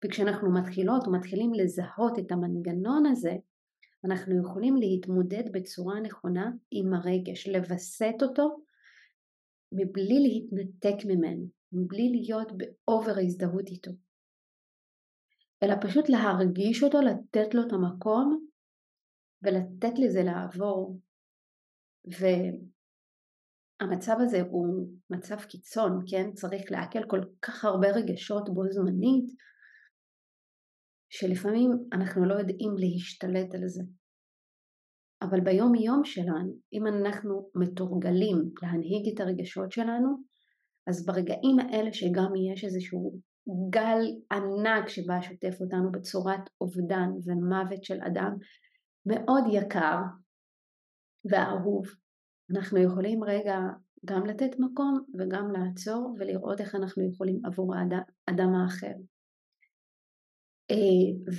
וכשאנחנו 0.04 0.54
מתחילות 0.54 1.08
ומתחילים 1.08 1.54
לזהות 1.54 2.18
את 2.18 2.32
המנגנון 2.32 3.06
הזה, 3.06 3.36
אנחנו 4.04 4.40
יכולים 4.40 4.76
להתמודד 4.76 5.52
בצורה 5.52 6.00
נכונה 6.00 6.50
עם 6.70 6.94
הרגש, 6.94 7.48
לווסת 7.48 8.22
אותו 8.22 8.56
מבלי 9.72 10.18
להתנתק 10.18 11.04
ממנו, 11.06 11.46
מבלי 11.72 12.08
להיות 12.12 12.52
באובר 12.52 13.14
הזדהות 13.22 13.68
איתו, 13.68 13.90
אלא 15.62 15.74
פשוט 15.80 16.08
להרגיש 16.08 16.82
אותו, 16.82 17.00
לתת 17.00 17.54
לו 17.54 17.62
את 17.66 17.72
המקום 17.72 18.46
ולתת 19.42 19.98
לזה 19.98 20.22
לעבור. 20.22 21.00
והמצב 23.80 24.16
הזה 24.20 24.40
הוא 24.50 24.88
מצב 25.10 25.40
קיצון, 25.40 26.04
כן? 26.10 26.32
צריך 26.32 26.62
לעכל 26.70 27.04
כל 27.08 27.20
כך 27.42 27.64
הרבה 27.64 27.88
רגשות 27.88 28.54
בו 28.54 28.62
זמנית, 28.70 29.30
שלפעמים 31.10 31.70
אנחנו 31.92 32.24
לא 32.24 32.34
יודעים 32.34 32.74
להשתלט 32.78 33.54
על 33.54 33.68
זה. 33.68 33.82
אבל 35.22 35.40
ביום 35.40 35.74
יום 35.74 36.04
שלנו, 36.04 36.52
אם 36.72 36.86
אנחנו 36.86 37.50
מתורגלים 37.54 38.36
להנהיג 38.62 39.14
את 39.14 39.20
הרגשות 39.20 39.72
שלנו, 39.72 40.08
אז 40.86 41.06
ברגעים 41.06 41.58
האלה 41.58 41.92
שגם 41.92 42.32
יש 42.52 42.64
איזשהו 42.64 43.20
גל 43.70 44.00
ענק 44.32 44.88
שבא 44.88 45.20
שוטף 45.20 45.60
אותנו 45.60 45.92
בצורת 45.92 46.50
אובדן 46.60 47.08
ומוות 47.24 47.84
של 47.84 47.98
אדם 48.06 48.36
מאוד 49.06 49.44
יקר 49.52 49.98
ואהוב, 51.30 51.84
אנחנו 52.56 52.78
יכולים 52.78 53.24
רגע 53.24 53.58
גם 54.04 54.26
לתת 54.26 54.50
מקום 54.58 55.04
וגם 55.18 55.52
לעצור 55.52 56.16
ולראות 56.18 56.60
איך 56.60 56.74
אנחנו 56.74 57.08
יכולים 57.12 57.40
עבור 57.44 57.74
האדם 57.74 58.54
האחר. 58.54 58.92
אה, 60.70 60.76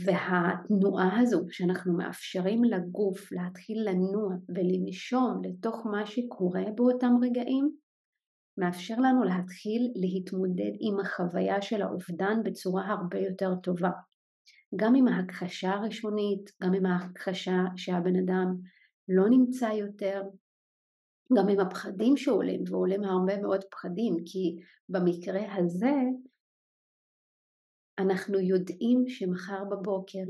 והתנועה 0.05 1.19
הזו 1.19 1.45
שאנחנו 1.49 1.97
מאפשרים 1.97 2.63
לגוף 2.63 3.31
להתחיל 3.31 3.89
לנוע 3.89 4.33
ולנשום 4.49 5.41
לתוך 5.43 5.85
מה 5.85 6.05
שקורה 6.05 6.63
באותם 6.75 7.13
רגעים, 7.21 7.71
מאפשר 8.57 8.95
לנו 8.95 9.23
להתחיל 9.23 9.91
להתמודד 9.95 10.71
עם 10.79 10.99
החוויה 10.99 11.61
של 11.61 11.81
האובדן 11.81 12.43
בצורה 12.43 12.85
הרבה 12.85 13.19
יותר 13.19 13.55
טובה. 13.55 13.91
גם 14.75 14.95
עם 14.95 15.07
ההכחשה 15.07 15.69
הראשונית, 15.69 16.51
גם 16.63 16.73
עם 16.73 16.85
ההכחשה 16.85 17.57
שהבן 17.75 18.15
אדם 18.15 18.55
לא 19.09 19.29
נמצא 19.29 19.65
יותר, 19.65 20.21
גם 21.37 21.49
עם 21.49 21.59
הפחדים 21.59 22.17
שעולים, 22.17 22.63
ועולים 22.69 23.03
הרבה 23.03 23.41
מאוד 23.41 23.63
פחדים, 23.71 24.15
כי 24.25 24.55
במקרה 24.89 25.55
הזה 25.55 25.93
אנחנו 27.99 28.39
יודעים 28.39 29.03
שמחר 29.07 29.63
בבוקר 29.71 30.23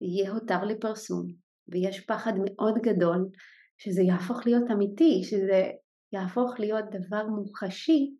יהיה 0.00 0.32
הותר 0.32 0.64
לפרסום, 0.64 1.26
ויש 1.68 2.00
פחד 2.00 2.32
מאוד 2.44 2.74
גדול 2.82 3.28
שזה 3.78 4.02
יהפוך 4.02 4.46
להיות 4.46 4.70
אמיתי, 4.72 5.22
שזה 5.24 5.62
יהפוך 6.12 6.54
להיות 6.58 6.84
דבר 6.90 7.26
מוחשי, 7.26 8.16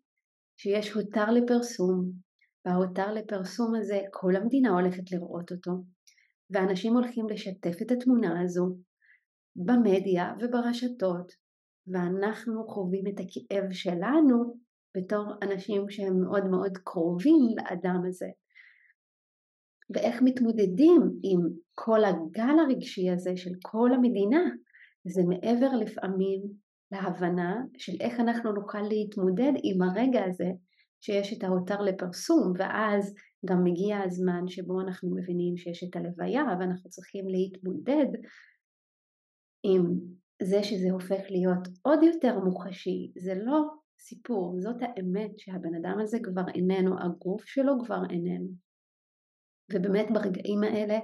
שיש 0.57 0.91
הותר 0.91 1.31
לפרסום, 1.31 2.11
וההותר 2.65 3.13
לפרסום 3.13 3.75
הזה, 3.75 3.99
כל 4.11 4.35
המדינה 4.35 4.69
הולכת 4.69 5.11
לראות 5.11 5.51
אותו, 5.51 5.71
ואנשים 6.49 6.93
הולכים 6.93 7.29
לשתף 7.29 7.81
את 7.81 7.91
התמונה 7.91 8.41
הזו 8.41 8.77
במדיה 9.55 10.33
וברשתות, 10.39 11.31
ואנחנו 11.87 12.67
חווים 12.67 13.07
את 13.07 13.19
הכאב 13.19 13.71
שלנו 13.71 14.57
בתור 14.97 15.33
אנשים 15.41 15.89
שהם 15.89 16.21
מאוד 16.21 16.45
מאוד 16.45 16.77
קרובים 16.83 17.41
לאדם 17.57 18.01
הזה. 18.07 18.27
ואיך 19.89 20.21
מתמודדים 20.21 21.01
עם 21.23 21.39
כל 21.73 22.03
הגל 22.03 22.59
הרגשי 22.65 23.09
הזה 23.09 23.37
של 23.37 23.51
כל 23.63 23.89
המדינה, 23.93 24.43
זה 25.07 25.21
מעבר 25.23 25.69
לפעמים 25.77 26.41
להבנה 26.91 27.55
של 27.77 27.93
איך 27.99 28.19
אנחנו 28.19 28.51
נוכל 28.51 28.81
להתמודד 28.81 29.51
עם 29.63 29.81
הרגע 29.81 30.25
הזה 30.25 30.51
שיש 31.01 31.33
את 31.33 31.43
ההותר 31.43 31.81
לפרסום, 31.81 32.53
ואז 32.57 33.13
גם 33.45 33.63
מגיע 33.63 33.97
הזמן 34.03 34.47
שבו 34.47 34.81
אנחנו 34.81 35.15
מבינים 35.15 35.57
שיש 35.57 35.83
את 35.83 35.95
הלוויה 35.95 36.43
ואנחנו 36.59 36.89
צריכים 36.89 37.27
להתמודד 37.27 38.07
עם 39.63 39.83
זה 40.41 40.63
שזה 40.63 40.91
הופך 40.91 41.21
להיות 41.29 41.67
עוד 41.81 42.03
יותר 42.03 42.39
מוחשי, 42.39 43.11
זה 43.17 43.33
לא 43.35 43.61
סיפור, 43.99 44.55
זאת 44.59 44.75
האמת 44.81 45.39
שהבן 45.39 45.75
אדם 45.75 45.99
הזה 46.01 46.17
כבר 46.23 46.43
איננו, 46.55 46.95
הגוף 47.01 47.45
שלו 47.45 47.73
כבר 47.85 48.01
איננו. 48.09 48.64
ובאמת 49.73 50.05
ברגעים 50.13 50.63
האלה 50.63 50.99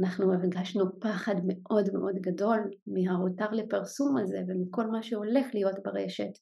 אנחנו 0.00 0.32
הרגשנו 0.32 1.00
פחד 1.00 1.34
מאוד 1.46 1.92
מאוד 1.92 2.14
גדול 2.20 2.70
מההותר 2.86 3.50
לפרסום 3.50 4.16
הזה 4.16 4.38
ומכל 4.48 4.86
מה 4.86 5.02
שהולך 5.02 5.46
להיות 5.54 5.76
ברשת. 5.84 6.32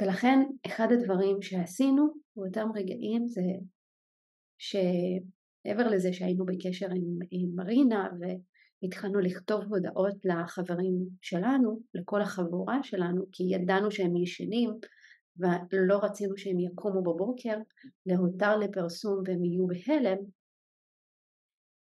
ולכן 0.00 0.38
אחד 0.66 0.88
הדברים 0.92 1.42
שעשינו 1.42 2.06
באותם 2.36 2.68
רגעים 2.74 3.26
זה 3.26 3.42
שמעבר 4.58 5.88
לזה 5.90 6.12
שהיינו 6.12 6.46
בקשר 6.46 6.86
עם, 6.86 7.18
עם 7.30 7.54
מרינה 7.54 8.08
והתחלנו 8.20 9.20
לכתוב 9.20 9.60
הודעות 9.68 10.16
לחברים 10.24 10.94
שלנו, 11.22 11.80
לכל 11.94 12.22
החבורה 12.22 12.82
שלנו, 12.82 13.24
כי 13.32 13.44
ידענו 13.54 13.90
שהם 13.90 14.16
ישנים 14.16 14.70
ולא 15.72 15.98
רצינו 16.02 16.36
שהם 16.36 16.60
יקומו 16.60 17.02
בבוקר 17.02 17.56
להותר 18.06 18.56
לפרסום 18.56 19.22
והם 19.26 19.44
יהיו 19.44 19.66
בהלם. 19.66 20.18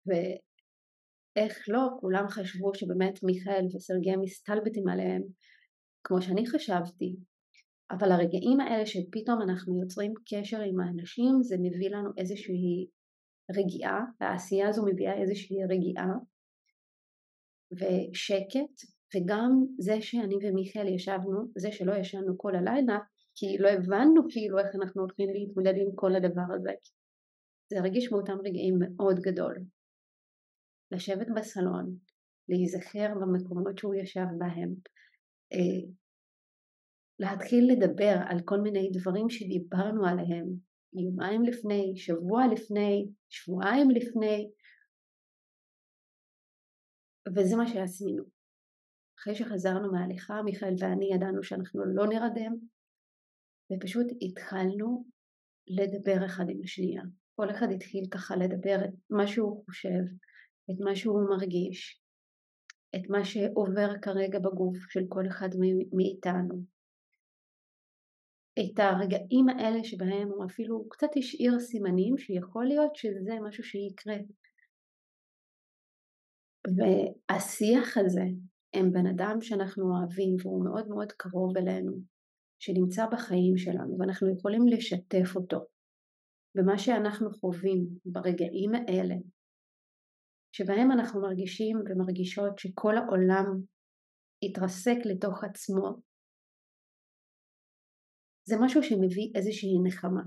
ואיך 0.06 1.66
לא, 1.68 1.90
כולם 2.00 2.28
חשבו 2.28 2.76
שבאמת 2.76 3.24
מיכאל 3.24 3.66
וסרגי 3.76 4.16
מסתלבטים 4.16 4.88
עליהם 4.88 5.22
כמו 6.04 6.22
שאני 6.22 6.48
חשבתי. 6.48 7.16
אבל 7.92 8.12
הרגעים 8.12 8.60
האלה 8.60 8.86
שפתאום 8.86 9.42
אנחנו 9.42 9.82
יוצרים 9.82 10.14
קשר 10.30 10.62
עם 10.62 10.80
האנשים 10.80 11.36
זה 11.42 11.56
מביא 11.60 11.90
לנו 11.90 12.10
איזושהי 12.18 12.88
רגיעה 13.56 14.00
והעשייה 14.22 14.70
הזו 14.70 14.86
מביאה 14.86 15.22
איזושהי 15.22 15.58
רגיעה 15.64 16.08
ושקט. 17.72 18.98
וגם 19.16 19.66
זה 19.80 20.02
שאני 20.02 20.36
ומיכאל 20.42 20.88
ישבנו, 20.88 21.40
זה 21.58 21.72
שלא 21.72 21.96
ישנו 21.96 22.38
כל 22.38 22.56
הלילה 22.56 22.98
כי 23.39 23.58
לא 23.60 23.67
הבנו 23.69 24.21
כאילו 24.30 24.60
איך 24.60 24.76
אנחנו 24.76 25.02
הולכים 25.02 25.30
להתמודד 25.30 25.73
עם 25.78 25.95
כל 25.95 26.15
הדבר 26.15 26.54
הזה. 26.56 26.71
זה 27.69 27.80
הרגיש 27.80 28.12
באותם 28.12 28.38
רגעים 28.45 28.76
מאוד 28.80 29.15
גדול. 29.19 29.56
לשבת 30.91 31.28
בסלון, 31.36 31.97
להיזכר 32.50 33.13
במקומות 33.21 33.78
שהוא 33.78 33.95
ישב 33.95 34.26
בהם, 34.38 34.73
אה, 35.54 35.89
להתחיל 37.19 37.71
לדבר 37.71 38.15
על 38.30 38.38
כל 38.45 38.60
מיני 38.60 38.89
דברים 38.93 39.30
שדיברנו 39.30 40.06
עליהם 40.06 40.47
יומיים 40.93 41.43
לפני, 41.43 41.93
שבוע 41.95 42.43
לפני, 42.54 43.08
שבועיים 43.30 43.89
לפני, 43.89 44.50
וזה 47.36 47.56
מה 47.56 47.67
שעשינו. 47.67 48.23
אחרי 49.19 49.36
שחזרנו 49.36 49.91
מההליכה, 49.91 50.41
מיכאל 50.41 50.73
ואני 50.80 51.10
ידענו 51.15 51.43
שאנחנו 51.43 51.86
לא 51.86 52.08
נרדם, 52.08 52.58
ופשוט 53.73 54.08
התחלנו 54.21 55.06
לדבר 55.67 56.25
אחד 56.25 56.45
עם 56.49 56.60
השנייה. 56.63 57.01
כל 57.36 57.51
אחד 57.51 57.67
התחיל 57.75 58.03
ככה 58.12 58.36
לדבר 58.36 58.77
את 58.86 58.93
מה 59.10 59.27
שהוא 59.27 59.63
חושב, 59.65 60.03
את 60.71 60.75
מה 60.80 60.95
שהוא 60.95 61.30
מרגיש, 61.30 62.01
את 62.95 63.10
מה 63.10 63.25
שעובר 63.25 63.89
כרגע 64.01 64.39
בגוף 64.39 64.77
של 64.89 65.03
כל 65.10 65.27
אחד 65.27 65.49
מאיתנו. 65.93 66.63
את 68.60 68.80
הרגעים 68.80 69.49
האלה 69.49 69.84
שבהם 69.84 70.27
הוא 70.27 70.45
אפילו 70.45 70.89
קצת 70.89 71.08
השאיר 71.17 71.60
סימנים 71.60 72.17
שיכול 72.17 72.65
להיות 72.65 72.95
שזה 72.95 73.34
משהו 73.47 73.63
שיקרה. 73.63 74.15
והשיח 76.77 77.97
הזה 77.97 78.25
עם 78.75 78.91
בן 78.91 79.08
אדם 79.08 79.41
שאנחנו 79.41 79.84
אוהבים 79.84 80.36
והוא 80.41 80.65
מאוד 80.65 80.88
מאוד 80.88 81.12
קרוב 81.12 81.58
אלינו, 81.58 81.91
שנמצא 82.60 83.06
בחיים 83.12 83.58
שלנו 83.58 83.98
ואנחנו 84.00 84.34
יכולים 84.38 84.67
לשתף 84.67 85.36
אותו 85.36 85.65
במה 86.56 86.78
שאנחנו 86.78 87.32
חווים 87.34 87.88
ברגעים 88.06 88.72
האלה, 88.76 89.15
שבהם 90.52 90.91
אנחנו 90.91 91.22
מרגישים 91.22 91.78
ומרגישות 91.86 92.60
שכל 92.60 92.98
העולם 92.98 93.46
התרסק 94.43 94.98
לתוך 95.06 95.43
עצמו, 95.43 96.02
זה 98.48 98.56
משהו 98.62 98.84
שמביא 98.84 99.32
איזושהי 99.36 99.80
נחמה. 99.84 100.22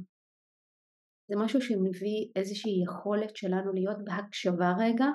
זה 1.29 1.35
משהו 1.45 1.61
שמביא 1.61 2.21
איזושהי 2.37 2.83
יכולת 2.85 3.37
שלנו 3.37 3.73
להיות 3.73 3.99
בהקשבה 4.05 4.73
רגע 4.79 5.07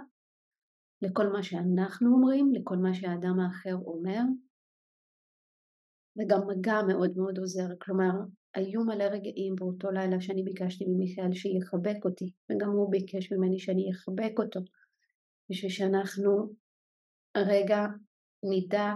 לכל 1.01 1.27
מה 1.33 1.43
שאנחנו 1.43 2.07
אומרים, 2.15 2.51
לכל 2.53 2.77
מה 2.77 2.93
שהאדם 2.93 3.39
האחר 3.39 3.75
אומר, 3.85 4.21
וגם 6.17 6.47
מגע 6.47 6.81
מאוד 6.87 7.17
מאוד 7.17 7.37
עוזר, 7.37 7.67
כלומר 7.81 8.11
היו 8.55 8.83
מלא 8.83 9.03
רגעים 9.03 9.55
באותו 9.55 9.91
לילה 9.91 10.21
שאני 10.21 10.43
ביקשתי 10.43 10.85
ממיכאל 10.87 11.33
שיחבק 11.33 12.05
אותי, 12.05 12.31
וגם 12.49 12.69
הוא 12.69 12.91
ביקש 12.91 13.31
ממני 13.31 13.59
שאני 13.59 13.91
אחבק 13.91 14.39
אותו, 14.39 14.59
בשביל 15.49 15.71
שאנחנו 15.71 16.53
רגע 17.37 17.85
נדע 18.43 18.93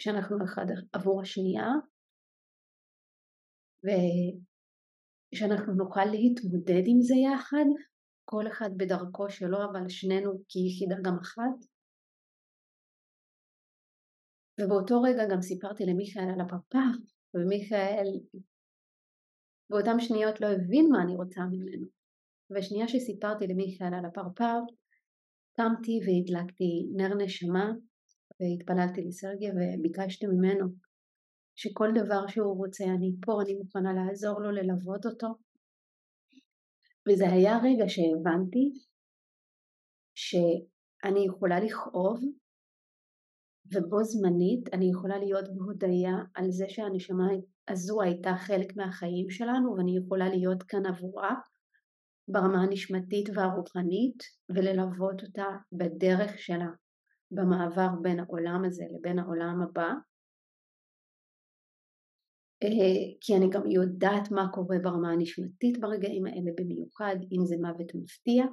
שאנחנו 0.00 0.44
אחד 0.44 0.66
עבור 0.92 1.22
השנייה, 1.22 1.66
ושאנחנו 5.34 5.74
נוכל 5.74 6.04
להתמודד 6.04 6.82
עם 6.86 7.02
זה 7.02 7.14
יחד, 7.14 7.66
כל 8.24 8.48
אחד 8.48 8.70
בדרכו 8.76 9.30
שלו, 9.30 9.58
אבל 9.70 9.88
שנינו 9.88 10.32
כיחידה 10.48 10.96
גם 11.02 11.16
אחת. 11.22 11.77
ובאותו 14.60 15.02
רגע 15.02 15.22
גם 15.30 15.42
סיפרתי 15.42 15.84
למיכאל 15.86 16.30
על 16.34 16.40
הפרפר, 16.40 16.90
ומיכאל 17.34 18.06
באותם 19.70 20.00
שניות 20.00 20.40
לא 20.40 20.46
הבין 20.46 20.88
מה 20.90 21.02
אני 21.02 21.16
רוצה 21.16 21.40
ממנו. 21.40 21.86
ושנייה 22.50 22.88
שסיפרתי 22.88 23.46
למיכאל 23.46 23.94
על 23.94 24.04
הפרפר, 24.04 24.58
קמתי 25.56 26.00
והדלקתי 26.04 26.88
נר 26.96 27.14
נשמה 27.24 27.72
והתפללתי 28.40 29.00
לסרגיה 29.08 29.52
וביקשתי 29.52 30.26
ממנו 30.26 30.66
שכל 31.56 31.88
דבר 31.94 32.26
שהוא 32.26 32.56
רוצה 32.56 32.84
אני 32.84 33.12
פה, 33.26 33.42
אני 33.42 33.54
מוכנה 33.54 33.92
לעזור 33.92 34.40
לו 34.40 34.50
ללוות 34.50 35.06
אותו. 35.06 35.28
וזה 37.08 37.28
היה 37.28 37.58
רגע 37.58 37.84
שהבנתי 37.88 38.72
שאני 40.14 41.26
יכולה 41.26 41.60
לכאוב 41.60 42.20
ובו 43.72 44.04
זמנית 44.04 44.74
אני 44.74 44.90
יכולה 44.90 45.18
להיות 45.18 45.44
בהודיה 45.56 46.12
על 46.34 46.50
זה 46.50 46.64
שהנשמה 46.68 47.28
הזו 47.68 48.02
הייתה 48.02 48.34
חלק 48.38 48.76
מהחיים 48.76 49.30
שלנו 49.30 49.76
ואני 49.76 49.96
יכולה 49.96 50.28
להיות 50.28 50.62
כאן 50.62 50.86
עבורה 50.86 51.34
ברמה 52.28 52.62
הנשמתית 52.62 53.28
והרוחנית 53.34 54.22
וללוות 54.48 55.22
אותה 55.22 55.46
בדרך 55.72 56.38
שלה 56.38 56.70
במעבר 57.30 57.88
בין 58.02 58.20
העולם 58.20 58.64
הזה 58.64 58.84
לבין 58.90 59.18
העולם 59.18 59.62
הבא 59.62 59.92
אה, 62.62 63.18
כי 63.20 63.36
אני 63.36 63.50
גם 63.50 63.70
יודעת 63.70 64.30
מה 64.30 64.48
קורה 64.52 64.76
ברמה 64.82 65.10
הנשמתית 65.10 65.80
ברגעים 65.80 66.26
האלה 66.26 66.50
במיוחד, 66.60 67.16
אם 67.32 67.46
זה 67.46 67.56
מוות 67.60 67.94
מפתיע. 67.94 68.44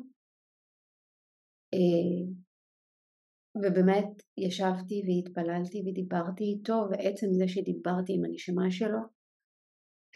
ובאמת 3.56 4.24
ישבתי 4.38 5.04
והתפללתי 5.06 5.84
ודיברתי 5.86 6.44
איתו, 6.44 6.88
ועצם 6.91 7.28
זה 7.32 7.48
שדיברתי 7.48 8.13
עם 8.13 8.26
הנשמה 8.26 8.72
שלו, 8.72 9.00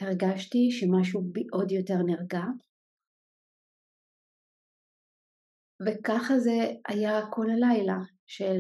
הרגשתי 0.02 0.71
שמשהו 0.71 1.21
בי 1.21 1.43
עוד 1.52 1.71
יותר 1.71 1.97
נרגע. 1.97 2.43
וככה 5.86 6.39
זה 6.39 6.58
היה 6.88 7.21
כל 7.32 7.45
הלילה, 7.49 7.97
של 8.30 8.60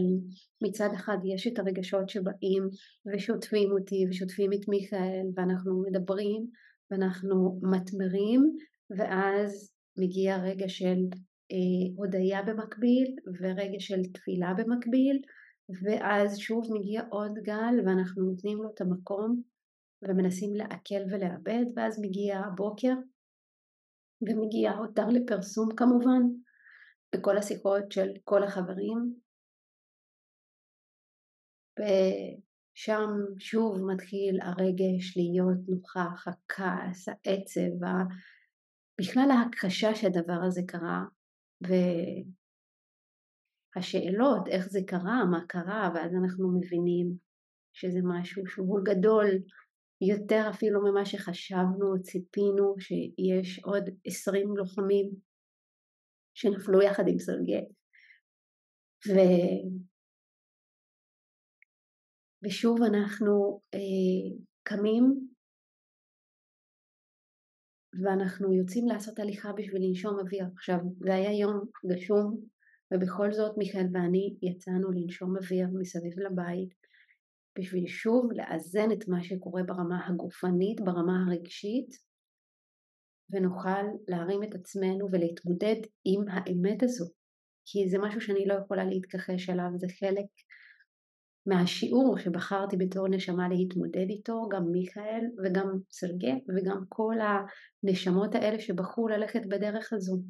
מצד 0.61 0.89
אחד 0.95 1.17
יש 1.23 1.47
את 1.47 1.59
הרגשות 1.59 2.09
שבאים 2.09 2.63
ושוטפים 3.05 3.71
אותי 3.71 4.05
ושוטפים 4.09 4.53
את 4.53 4.67
מיכאל 4.67 5.25
ואנחנו 5.35 5.83
מדברים 5.87 6.47
ואנחנו 6.91 7.59
מתמרים 7.71 8.57
ואז 8.97 9.71
מגיע 9.97 10.37
רגע 10.37 10.69
של 10.69 10.97
הודיה 11.95 12.43
במקביל 12.43 13.15
ורגע 13.41 13.79
של 13.79 14.03
תפילה 14.13 14.53
במקביל 14.57 15.21
ואז 15.83 16.37
שוב 16.37 16.63
מגיע 16.73 17.01
עוד 17.09 17.31
גל 17.43 17.75
ואנחנו 17.85 18.23
נותנים 18.23 18.57
לו 18.57 18.69
את 18.73 18.81
המקום 18.81 19.41
ומנסים 20.01 20.55
לעכל 20.55 21.01
ולאבד 21.11 21.65
ואז 21.75 21.99
מגיע 22.01 22.39
הבוקר 22.39 22.93
ומגיע 24.21 24.71
הותר 24.71 25.07
לפרסום 25.07 25.69
כמובן 25.75 26.21
בכל 27.15 27.37
השיחות 27.37 27.91
של 27.91 28.09
כל 28.23 28.43
החברים. 28.43 29.13
ושם 31.79 33.09
שוב 33.39 33.85
מתחיל 33.93 34.39
הרגש 34.41 35.17
להיות 35.17 35.57
נוכח, 35.67 36.27
הכעס, 36.27 37.07
העצב, 37.07 37.87
בכלל 39.01 39.31
ההכחשה 39.31 39.95
שהדבר 39.95 40.39
הזה 40.47 40.61
קרה, 40.67 41.05
והשאלות 43.75 44.47
איך 44.47 44.65
זה 44.69 44.79
קרה, 44.87 45.25
מה 45.31 45.39
קרה, 45.47 45.91
ואז 45.95 46.11
אנחנו 46.23 46.57
מבינים 46.57 47.17
שזה 47.73 47.99
משהו 48.03 48.47
שהוא 48.47 48.79
גדול 48.83 49.27
יותר 50.01 50.49
אפילו 50.49 50.81
ממה 50.81 51.05
שחשבנו, 51.05 52.01
ציפינו, 52.01 52.75
שיש 52.79 53.59
עוד 53.63 53.83
עשרים 54.05 54.57
לוחמים 54.57 55.09
שנפלו 56.33 56.81
יחד 56.81 57.03
עם 57.07 57.19
סרגי. 57.19 57.65
ו... 59.07 59.11
ושוב 62.43 62.77
אנחנו 62.81 63.61
אה, 63.73 64.39
קמים 64.63 65.28
ואנחנו 67.93 68.53
יוצאים 68.53 68.87
לעשות 68.87 69.19
הליכה 69.19 69.53
בשביל 69.53 69.87
לנשום 69.87 70.19
אוויר. 70.19 70.45
עכשיו, 70.55 70.77
זה 70.99 71.13
היה 71.13 71.39
יום 71.39 71.65
גשום 71.85 72.37
ובכל 72.93 73.33
זאת 73.33 73.57
מיכאל 73.57 73.85
ואני 73.93 74.35
יצאנו 74.41 74.91
לנשום 74.91 75.37
אוויר 75.37 75.67
מסביב 75.79 76.19
לבית 76.19 76.73
בשביל 77.59 77.87
שוב 77.87 78.31
לאזן 78.31 78.91
את 78.91 79.07
מה 79.07 79.23
שקורה 79.23 79.63
ברמה 79.63 80.07
הגופנית, 80.07 80.81
ברמה 80.81 81.25
הרגשית 81.27 81.89
ונוכל 83.29 83.83
להרים 84.07 84.43
את 84.43 84.55
עצמנו 84.55 85.07
ולהתמודד 85.11 85.75
עם 86.05 86.21
האמת 86.29 86.83
הזו 86.83 87.05
כי 87.65 87.89
זה 87.89 87.97
משהו 88.01 88.21
שאני 88.21 88.45
לא 88.45 88.53
יכולה 88.53 88.85
להתכחש 88.85 89.49
אליו, 89.49 89.69
זה 89.75 89.87
חלק 89.99 90.25
מהשיעור 91.49 92.17
שבחרתי 92.17 92.77
בתור 92.77 93.07
נשמה 93.07 93.49
להתמודד 93.49 94.09
איתו, 94.09 94.49
גם 94.51 94.63
מיכאל 94.71 95.21
וגם 95.43 95.67
סרגי 95.91 96.33
וגם 96.47 96.83
כל 96.89 97.15
הנשמות 97.21 98.35
האלה 98.35 98.59
שבחרו 98.59 99.07
ללכת 99.07 99.41
בדרך 99.49 99.93
הזו. 99.93 100.21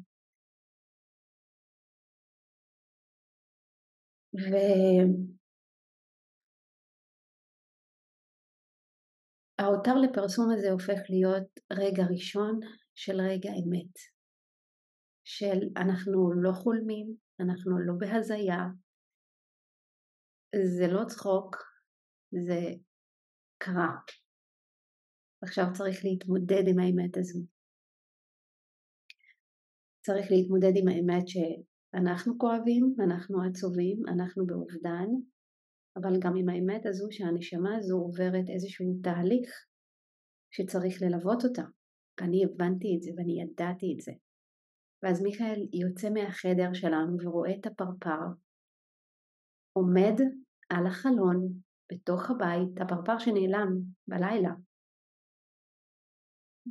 וההותר 9.58 9.94
לפרסום 9.94 10.50
הזה 10.54 10.70
הופך 10.70 11.00
להיות 11.10 11.60
רגע 11.72 12.04
ראשון 12.10 12.60
של 12.94 13.20
רגע 13.20 13.50
אמת, 13.50 13.94
של 15.24 15.58
אנחנו 15.76 16.32
לא 16.42 16.52
חולמים, 16.52 17.14
אנחנו 17.40 17.78
לא 17.78 17.94
בהזיה, 17.98 18.56
זה 20.56 20.86
לא 20.86 21.04
צחוק, 21.04 21.56
זה 22.46 22.60
קרה. 23.58 23.96
עכשיו 25.42 25.64
צריך 25.72 26.04
להתמודד 26.04 26.62
עם 26.68 26.78
האמת 26.78 27.16
הזו. 27.16 27.40
צריך 30.06 30.26
להתמודד 30.30 30.72
עם 30.76 30.88
האמת 30.88 31.24
שאנחנו 31.28 32.38
כואבים, 32.38 32.94
אנחנו 33.04 33.42
עצובים, 33.42 34.02
אנחנו 34.08 34.46
באובדן, 34.46 35.08
אבל 35.96 36.12
גם 36.22 36.32
עם 36.36 36.48
האמת 36.48 36.86
הזו 36.86 37.06
שהנשמה 37.10 37.76
הזו 37.76 37.96
עוברת 37.96 38.46
איזשהו 38.54 39.00
תהליך 39.02 39.50
שצריך 40.50 41.02
ללוות 41.02 41.44
אותה. 41.44 41.64
אני 42.20 42.44
הבנתי 42.44 42.96
את 42.96 43.02
זה 43.02 43.10
ואני 43.16 43.42
ידעתי 43.42 43.94
את 43.94 44.00
זה. 44.00 44.12
ואז 45.02 45.22
מיכאל 45.22 45.60
יוצא 45.72 46.10
מהחדר 46.10 46.72
שלנו 46.72 47.16
ורואה 47.20 47.54
את 47.54 47.66
הפרפר 47.66 48.22
עומד 49.80 50.20
על 50.70 50.86
החלון 50.86 51.48
בתוך 51.92 52.30
הבית, 52.30 52.80
הפרפר 52.80 53.18
שנעלם 53.18 53.68
בלילה. 54.08 54.52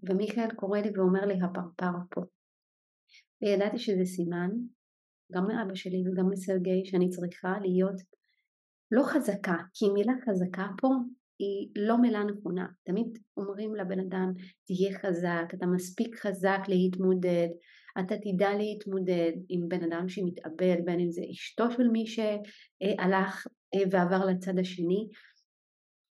ומיכאל 0.10 0.56
קורא 0.56 0.80
לי 0.80 0.89
ואומר 0.95 1.26
לי, 1.26 1.34
הפרפר 1.43 1.98
פה. 2.12 2.22
וידעתי 3.41 3.80
שזה 3.80 4.06
סימן, 4.06 4.50
גם 5.32 5.48
מאבא 5.48 5.76
שלי 5.76 6.04
וגם 6.08 6.30
מסרגי, 6.30 6.86
שאני 6.86 7.10
צריכה 7.10 7.60
להיות 7.62 8.02
לא 8.91 9.04
חזקה, 9.04 9.58
כי 9.74 9.86
מילה 9.93 10.13
חזקה 10.26 10.67
פה 10.82 10.88
היא 11.39 11.72
לא 11.76 11.98
מילה 12.02 12.24
נכונה. 12.24 12.67
תמיד 12.84 13.17
אומרים 13.38 13.76
לבן 13.76 14.00
אדם, 14.00 14.34
תהיה 14.65 15.00
חזק, 15.00 15.54
אתה 15.54 15.65
מספיק 15.65 16.15
חזק 16.15 16.60
להתמודד, 16.67 17.48
אתה 17.99 18.15
תדע 18.17 18.49
להתמודד 18.58 19.32
עם 19.49 19.69
בן 19.69 19.84
אדם 19.84 20.10
שמתאבד, 20.10 20.78
בין 20.86 20.99
אם 20.99 21.12
זה 21.12 21.21
אשתו 21.32 21.71
של 21.71 21.88
מי 21.88 22.08
שהלך 22.08 23.47
אה, 23.75 23.80
ועבר 23.91 24.25
לצד 24.25 24.60
השני, 24.60 25.08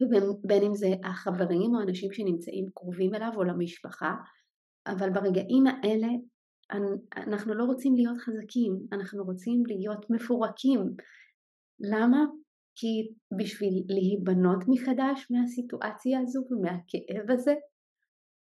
ובין 0.02 0.62
אם 0.62 0.74
זה 0.74 0.88
החברים 1.04 1.74
או 1.74 1.82
אנשים 1.82 2.12
שנמצאים 2.12 2.66
קרובים 2.74 3.14
אליו 3.14 3.30
או 3.36 3.44
למשפחה, 3.44 4.14
אבל 4.86 5.10
ברגעים 5.10 5.66
האלה 5.66 6.08
אנחנו 7.16 7.54
לא 7.54 7.64
רוצים 7.64 7.94
להיות 7.94 8.18
חזקים, 8.18 8.78
אנחנו 8.92 9.24
רוצים 9.24 9.62
להיות 9.66 10.10
מפורקים. 10.10 10.80
למה? 11.80 12.24
כי 12.74 13.08
בשביל 13.38 13.84
להיבנות 13.88 14.58
מחדש 14.68 15.26
מהסיטואציה 15.30 16.20
הזו 16.20 16.44
ומהכאב 16.50 17.30
הזה, 17.30 17.54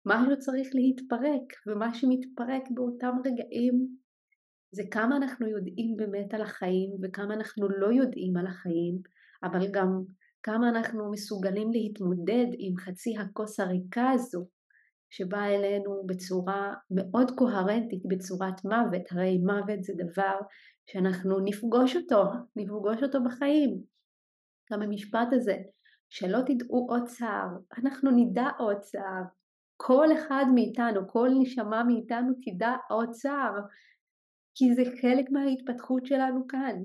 משהו 0.08 0.40
צריך 0.40 0.68
להתפרק, 0.74 1.54
ומה 1.68 1.94
שמתפרק 1.94 2.64
באותם 2.70 3.16
רגעים 3.26 3.88
זה 4.72 4.84
כמה 4.92 5.18
אנחנו 5.18 5.48
יודעים 5.48 5.98
באמת 5.98 6.34
על 6.34 6.42
החיים 6.42 6.90
וכמה 7.04 7.34
אנחנו 7.34 7.70
לא 7.70 7.94
יודעים 7.94 8.38
על 8.38 8.48
החיים, 8.48 9.00
אבל 9.44 9.68
גם 9.72 10.04
כמה 10.44 10.70
אנחנו 10.70 11.12
מסוגלים 11.12 11.72
להתמודד 11.72 12.48
עם 12.58 12.78
חצי 12.78 13.18
הכוס 13.18 13.60
הריקה 13.60 14.10
הזו 14.10 14.48
שבאה 15.10 15.56
אלינו 15.56 16.04
בצורה 16.06 16.74
מאוד 16.92 17.32
קוהרנטית, 17.32 18.02
בצורת 18.06 18.66
מוות, 18.66 19.12
הרי 19.12 19.38
מוות 19.38 19.84
זה 19.84 19.94
דבר 19.98 20.38
שאנחנו 20.86 21.40
נפגוש 21.40 21.96
אותו, 21.96 22.24
נפגוש 22.56 23.04
אותו 23.04 23.24
בחיים. 23.24 23.82
גם 24.72 24.82
המשפט 24.82 25.28
הזה, 25.32 25.56
שלא 26.10 26.40
תדעו 26.46 26.88
עוד 26.90 27.04
צער, 27.08 27.48
אנחנו 27.78 28.12
נדע 28.12 28.48
עוד 28.60 28.78
צער. 28.78 29.24
כל 29.78 30.08
אחד 30.14 30.46
מאיתנו, 30.56 31.08
כל 31.08 31.30
נשמה 31.40 31.84
מאיתנו 31.84 32.34
תדע 32.42 32.76
עוד 32.90 33.10
צער, 33.12 33.54
כי 34.56 34.74
זה 34.76 34.84
חלק 35.02 35.26
מההתפתחות 35.32 36.06
שלנו 36.06 36.48
כאן. 36.48 36.82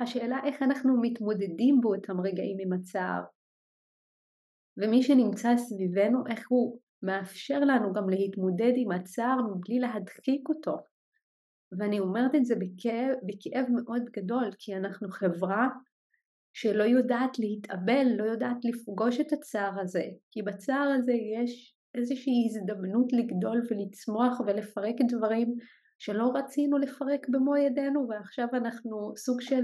השאלה 0.00 0.38
איך 0.44 0.62
אנחנו 0.62 1.00
מתמודדים 1.02 1.80
באותם 1.80 2.20
רגעים 2.20 2.56
עם 2.60 2.72
הצער. 2.72 3.22
ומי 4.76 5.02
שנמצא 5.02 5.56
סביבנו, 5.56 6.26
איך 6.26 6.46
הוא 6.48 6.80
מאפשר 7.02 7.60
לנו 7.60 7.92
גם 7.92 8.10
להתמודד 8.10 8.72
עם 8.76 8.92
הצער 8.92 9.36
מבלי 9.42 9.78
להדחיק 9.78 10.48
אותו. 10.48 10.76
ואני 11.78 12.00
אומרת 12.00 12.34
את 12.34 12.44
זה 12.44 12.54
בכאב, 12.54 13.16
בכאב 13.26 13.66
מאוד 13.70 14.02
גדול, 14.04 14.50
כי 14.58 14.76
אנחנו 14.76 15.08
חברה 15.10 15.68
שלא 16.58 16.84
יודעת 16.84 17.38
להתאבל, 17.38 18.06
לא 18.18 18.24
יודעת 18.24 18.56
לפגוש 18.64 19.20
את 19.20 19.32
הצער 19.32 19.80
הזה, 19.80 20.02
כי 20.30 20.42
בצער 20.42 20.88
הזה 20.98 21.12
יש 21.12 21.76
איזושהי 21.94 22.32
הזדמנות 22.46 23.12
לגדול 23.12 23.62
ולצמוח 23.70 24.40
ולפרק 24.40 24.94
דברים 25.08 25.54
שלא 25.98 26.32
רצינו 26.34 26.78
לפרק 26.78 27.28
במו 27.28 27.56
ידינו 27.56 28.08
ועכשיו 28.08 28.46
אנחנו 28.54 29.12
סוג 29.16 29.40
של 29.40 29.62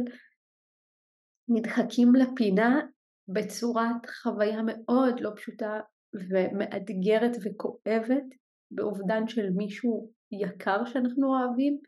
נדחקים 1.48 2.14
לפינה 2.14 2.80
בצורת 3.28 4.06
חוויה 4.22 4.60
מאוד 4.66 5.20
לא 5.20 5.30
פשוטה 5.36 5.80
ומאתגרת 6.30 7.36
וכואבת 7.44 8.26
באובדן 8.70 9.28
של 9.28 9.50
מישהו 9.56 10.10
יקר 10.32 10.84
שאנחנו 10.84 11.26
אוהבים 11.28 11.78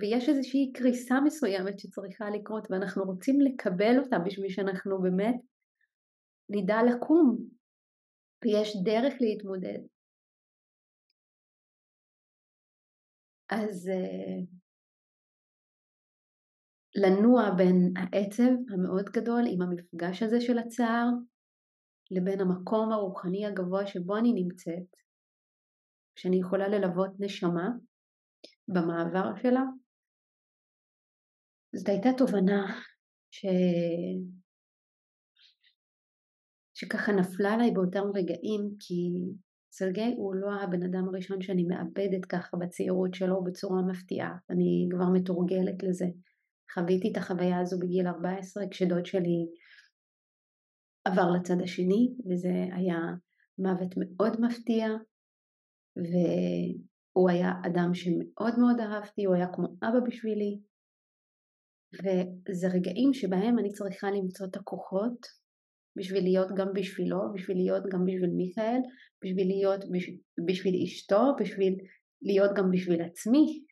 ויש 0.00 0.28
איזושהי 0.28 0.72
קריסה 0.74 1.20
מסוימת 1.20 1.78
שצריכה 1.78 2.30
לקרות 2.30 2.70
ואנחנו 2.70 3.04
רוצים 3.04 3.40
לקבל 3.40 3.98
אותה 3.98 4.16
בשביל 4.18 4.50
שאנחנו 4.50 5.02
באמת 5.02 5.34
נדע 6.48 6.76
לקום 6.82 7.38
ויש 8.44 8.76
דרך 8.84 9.14
להתמודד. 9.20 9.78
אז 13.50 13.88
uh, 13.88 14.58
לנוע 16.96 17.50
בין 17.56 17.92
העצב 17.96 18.72
המאוד 18.72 19.04
גדול 19.04 19.42
עם 19.52 19.62
המפגש 19.62 20.22
הזה 20.22 20.40
של 20.40 20.58
הצער 20.58 21.06
לבין 22.10 22.40
המקום 22.40 22.92
הרוחני 22.92 23.46
הגבוה 23.46 23.86
שבו 23.86 24.16
אני 24.16 24.32
נמצאת, 24.32 24.96
שאני 26.16 26.40
יכולה 26.40 26.68
ללוות 26.68 27.10
נשמה 27.18 27.68
במעבר 28.68 29.36
שלה. 29.42 29.62
זאת 31.76 31.88
הייתה 31.88 32.08
תובנה 32.18 32.80
ש... 33.30 33.46
שככה 36.74 37.12
נפלה 37.12 37.54
עליי 37.54 37.70
באותם 37.70 38.04
רגעים 38.14 38.76
כי 38.78 38.94
סרגי 39.72 40.14
הוא 40.16 40.34
לא 40.34 40.62
הבן 40.62 40.82
אדם 40.82 41.08
הראשון 41.08 41.42
שאני 41.42 41.64
מאבדת 41.64 42.24
ככה 42.28 42.56
בצעירות 42.56 43.14
שלו 43.14 43.44
בצורה 43.44 43.82
מפתיעה, 43.82 44.36
אני 44.50 44.88
כבר 44.90 45.08
מתורגלת 45.14 45.82
לזה. 45.82 46.06
חוויתי 46.74 47.12
את 47.12 47.16
החוויה 47.16 47.60
הזו 47.60 47.78
בגיל 47.78 48.06
14 48.06 48.64
כשדוד 48.70 49.06
שלי 49.06 49.46
עבר 51.04 51.30
לצד 51.30 51.60
השני 51.62 52.14
וזה 52.30 52.74
היה 52.76 52.98
מוות 53.58 53.94
מאוד 53.96 54.40
מפתיע 54.40 54.88
הוא 57.12 57.30
היה 57.30 57.52
אדם 57.66 57.94
שמאוד 57.94 58.58
מאוד 58.58 58.80
אהבתי, 58.80 59.24
הוא 59.24 59.34
היה 59.34 59.46
כמו 59.52 59.66
אבא 59.82 60.00
בשבילי, 60.06 60.60
וזה 62.48 62.66
רגעים 62.66 63.12
שבהם 63.12 63.58
אני 63.58 63.72
צריכה 63.72 64.10
למצוא 64.10 64.46
את 64.46 64.56
הכוחות 64.56 65.26
בשביל 65.96 66.22
להיות 66.22 66.48
גם 66.56 66.68
בשבילו, 66.74 67.18
בשביל 67.34 67.56
להיות 67.56 67.84
גם 67.92 68.04
בשביל 68.06 68.30
מיכאל, 68.36 68.80
בשביל 69.24 69.48
להיות 69.48 69.80
בשביל, 69.92 70.18
בשביל 70.48 70.74
אשתו, 70.84 71.22
בשביל 71.40 71.74
להיות 72.22 72.50
גם 72.56 72.64
בשביל 72.72 73.02
עצמי. 73.02 73.64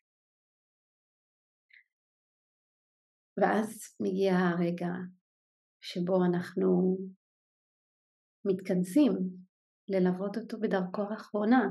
ואז 3.37 3.95
מגיע 3.99 4.33
הרגע 4.33 4.93
שבו 5.81 6.25
אנחנו 6.25 6.97
מתכנסים 8.45 9.11
ללוות 9.89 10.37
אותו 10.37 10.59
בדרכו 10.59 11.01
האחרונה, 11.11 11.63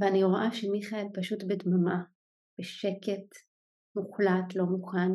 ואני 0.00 0.24
רואה 0.24 0.52
שמיכאל 0.52 1.06
פשוט 1.14 1.42
בדממה, 1.48 2.11
בשקט, 2.58 3.30
מוחלט, 3.96 4.54
לא 4.56 4.64
מוכן 4.64 5.12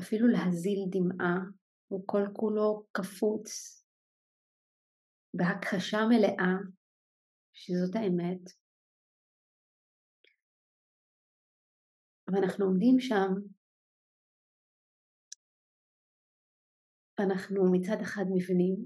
אפילו 0.00 0.28
להזיל 0.28 0.80
דמעה, 0.90 1.36
הוא 1.88 2.02
כל 2.06 2.22
כולו 2.32 2.86
קפוץ, 2.92 3.48
בהכחשה 5.34 5.98
מלאה 6.08 6.54
שזאת 7.52 7.94
האמת. 7.94 8.44
ואנחנו 12.28 12.64
עומדים 12.64 13.00
שם, 13.00 13.30
אנחנו 17.18 17.72
מצד 17.72 17.96
אחד 18.02 18.24
מבינים 18.34 18.76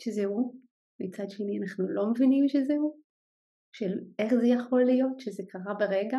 שזה 0.00 0.24
הוא, 0.24 0.60
מצד 1.00 1.24
שני 1.28 1.58
אנחנו 1.62 1.84
לא 1.88 2.02
מבינים 2.10 2.48
שזה 2.48 2.74
הוא. 2.74 3.04
של 3.72 3.92
איך 4.18 4.34
זה 4.40 4.46
יכול 4.46 4.82
להיות 4.84 5.20
שזה 5.20 5.42
קרה 5.48 5.74
ברגע. 5.74 6.18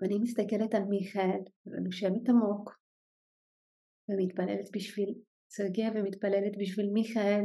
ואני 0.00 0.18
מסתכלת 0.18 0.74
על 0.74 0.84
מיכאל 0.88 1.40
ונושמת 1.66 2.28
עמוק 2.28 2.78
ומתפללת 4.08 4.68
בשביל 4.72 5.14
סרגיה 5.50 5.90
ומתפללת 5.94 6.52
בשביל 6.60 6.90
מיכאל. 6.92 7.44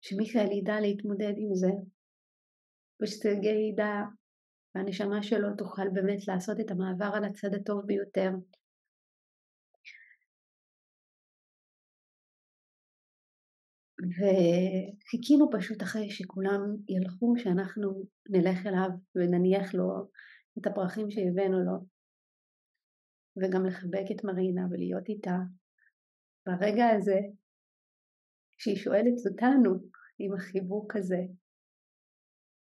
שמיכאל 0.00 0.52
ידע 0.52 0.80
להתמודד 0.80 1.34
עם 1.36 1.54
זה 1.54 1.72
ושסרגיה 3.02 3.68
ידע 3.68 3.92
והנשמה 4.74 5.22
שלו 5.22 5.48
תוכל 5.58 5.88
באמת 5.92 6.28
לעשות 6.28 6.60
את 6.60 6.70
המעבר 6.70 7.10
על 7.16 7.24
הצד 7.24 7.54
הטוב 7.54 7.86
ביותר 7.86 8.30
וחיכינו 14.10 15.50
פשוט 15.52 15.82
אחרי 15.82 16.10
שכולם 16.10 16.60
ילכו 16.88 17.34
שאנחנו 17.38 18.02
נלך 18.28 18.66
אליו 18.66 18.88
ונניח 19.14 19.74
לו 19.74 20.08
את 20.58 20.66
הפרחים 20.66 21.10
שהבאנו 21.10 21.64
לו 21.64 21.76
וגם 23.36 23.66
לחבק 23.66 24.06
את 24.10 24.24
מרינה 24.24 24.62
ולהיות 24.70 25.08
איתה. 25.08 25.36
ברגע 26.46 26.84
הזה, 26.96 27.18
כשהיא 28.58 28.76
שואלת 28.76 29.18
אותנו 29.30 29.70
עם 30.18 30.34
החיבוק 30.34 30.96
הזה. 30.96 31.20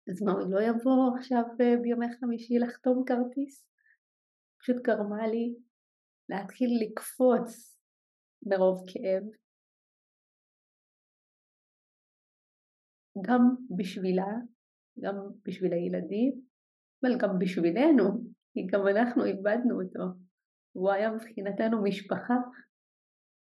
אז 0.10 0.22
מה, 0.22 0.32
עוד 0.32 0.50
לא 0.50 0.60
יבוא 0.62 1.17
עכשיו 1.17 1.44
אה, 1.62 1.82
ביומי 1.82 2.06
חמישי 2.20 2.60
לחתום 2.60 3.04
כרטיס? 3.06 3.67
פשוט 4.60 4.76
גרמה 4.84 5.28
לי 5.28 5.56
להתחיל 6.30 6.70
לקפוץ 6.82 7.78
ברוב 8.44 8.86
כאב. 8.88 9.41
גם 13.26 13.41
בשבילה, 13.78 14.32
גם 15.04 15.15
בשביל 15.45 15.74
הילדים, 15.74 16.41
אבל 17.04 17.17
גם 17.21 17.39
בשבילנו, 17.39 18.06
כי 18.54 18.67
גם 18.71 18.88
אנחנו 18.88 19.26
איבדנו 19.26 19.82
אותו. 19.82 20.19
הוא 20.71 20.91
היה 20.91 21.12
מבחינתנו 21.12 21.84
משפחה 21.84 22.34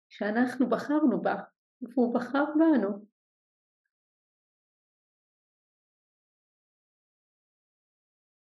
שאנחנו 0.08 0.68
בחרנו 0.68 1.22
בה, 1.22 1.34
והוא 1.82 2.14
בחר 2.14 2.44
בנו. 2.58 3.06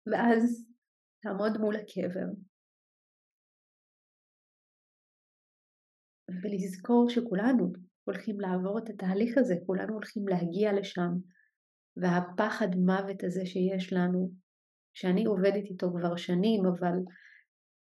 ואז 0.06 0.66
לעמוד 1.24 1.52
מול 1.60 1.76
הקבר 1.76 2.28
ולזכור 6.42 7.08
שכולנו 7.08 7.89
הולכים 8.04 8.40
לעבור 8.40 8.78
את 8.78 8.88
התהליך 8.88 9.38
הזה, 9.38 9.54
כולנו 9.66 9.92
הולכים 9.94 10.28
להגיע 10.28 10.72
לשם, 10.72 11.10
והפחד 11.96 12.68
מוות 12.76 13.24
הזה 13.24 13.46
שיש 13.46 13.92
לנו, 13.92 14.30
שאני 14.94 15.24
עובדת 15.24 15.64
איתו 15.64 15.90
כבר 15.90 16.16
שנים, 16.16 16.62
אבל 16.66 16.96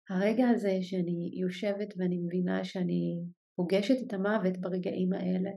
הרגע 0.09 0.47
הזה 0.47 0.77
שאני 0.81 1.31
יושבת 1.41 1.93
ואני 1.97 2.17
מבינה 2.17 2.65
שאני 2.65 3.21
פוגשת 3.55 3.95
את 4.07 4.13
המוות 4.13 4.57
ברגעים 4.59 5.13
האלה, 5.13 5.49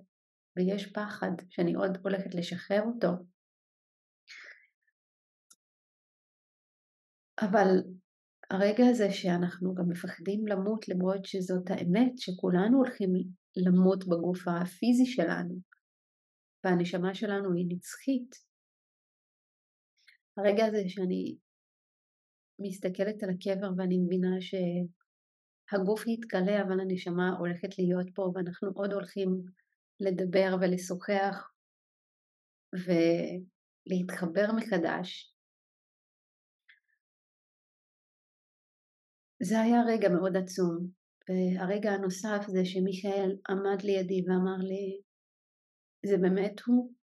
ויש 0.57 0.93
פחד 0.93 1.31
שאני 1.51 1.75
עוד 1.75 1.99
הולכת 2.03 2.35
לשחרר 2.35 2.83
אותו, 2.83 3.09
אבל 7.41 7.69
הרגע 8.51 8.85
הזה 8.91 9.11
שאנחנו 9.11 9.75
גם 9.75 9.89
מפחדים 9.89 10.47
למות 10.47 10.89
למרות 10.89 11.25
שזאת 11.25 11.71
האמת 11.71 12.13
שכולנו 12.19 12.79
הולכים 12.79 13.11
למות 13.57 14.05
בגוף 14.07 14.49
הפיזי 14.49 15.07
שלנו 15.07 15.55
והנשמה 16.65 17.15
שלנו 17.15 17.55
היא 17.55 17.67
נצחית. 17.69 18.35
הרגע 20.37 20.67
הזה 20.67 20.83
שאני 20.89 21.37
מסתכלת 22.61 23.23
על 23.23 23.31
הקבר 23.31 23.71
ואני 23.77 23.99
מבינה 23.99 24.37
שהגוף 24.41 26.07
יתכלה 26.07 26.63
אבל 26.63 26.81
הנשמה 26.81 27.37
הולכת 27.39 27.79
להיות 27.79 28.07
פה 28.15 28.33
ואנחנו 28.35 28.69
עוד 28.75 28.93
הולכים 28.93 29.43
לדבר 30.01 30.57
ולשוחח 30.61 31.51
ולהתחבר 32.75 34.53
מחדש 34.57 35.38
זה 39.43 39.61
היה 39.61 39.81
רגע 39.87 40.09
מאוד 40.09 40.37
עצום. 40.37 40.99
והרגע 41.29 41.91
הנוסף 41.91 42.43
זה 42.55 42.65
שמיכאל 42.65 43.31
עמד 43.51 43.83
לידי 43.83 44.21
ואמר 44.27 44.61
לי, 44.71 45.01
זה 46.07 46.17
באמת 46.23 46.61
הוא? 46.67 46.95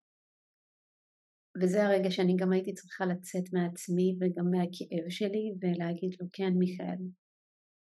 וזה 1.63 1.79
הרגע 1.85 2.11
שאני 2.11 2.35
גם 2.41 2.53
הייתי 2.53 2.75
צריכה 2.75 3.05
לצאת 3.07 3.47
מעצמי 3.53 4.09
וגם 4.17 4.47
מהכאב 4.51 5.07
שלי 5.19 5.47
ולהגיד 5.61 6.13
לו, 6.21 6.27
כן 6.33 6.53
מיכאל, 6.59 7.01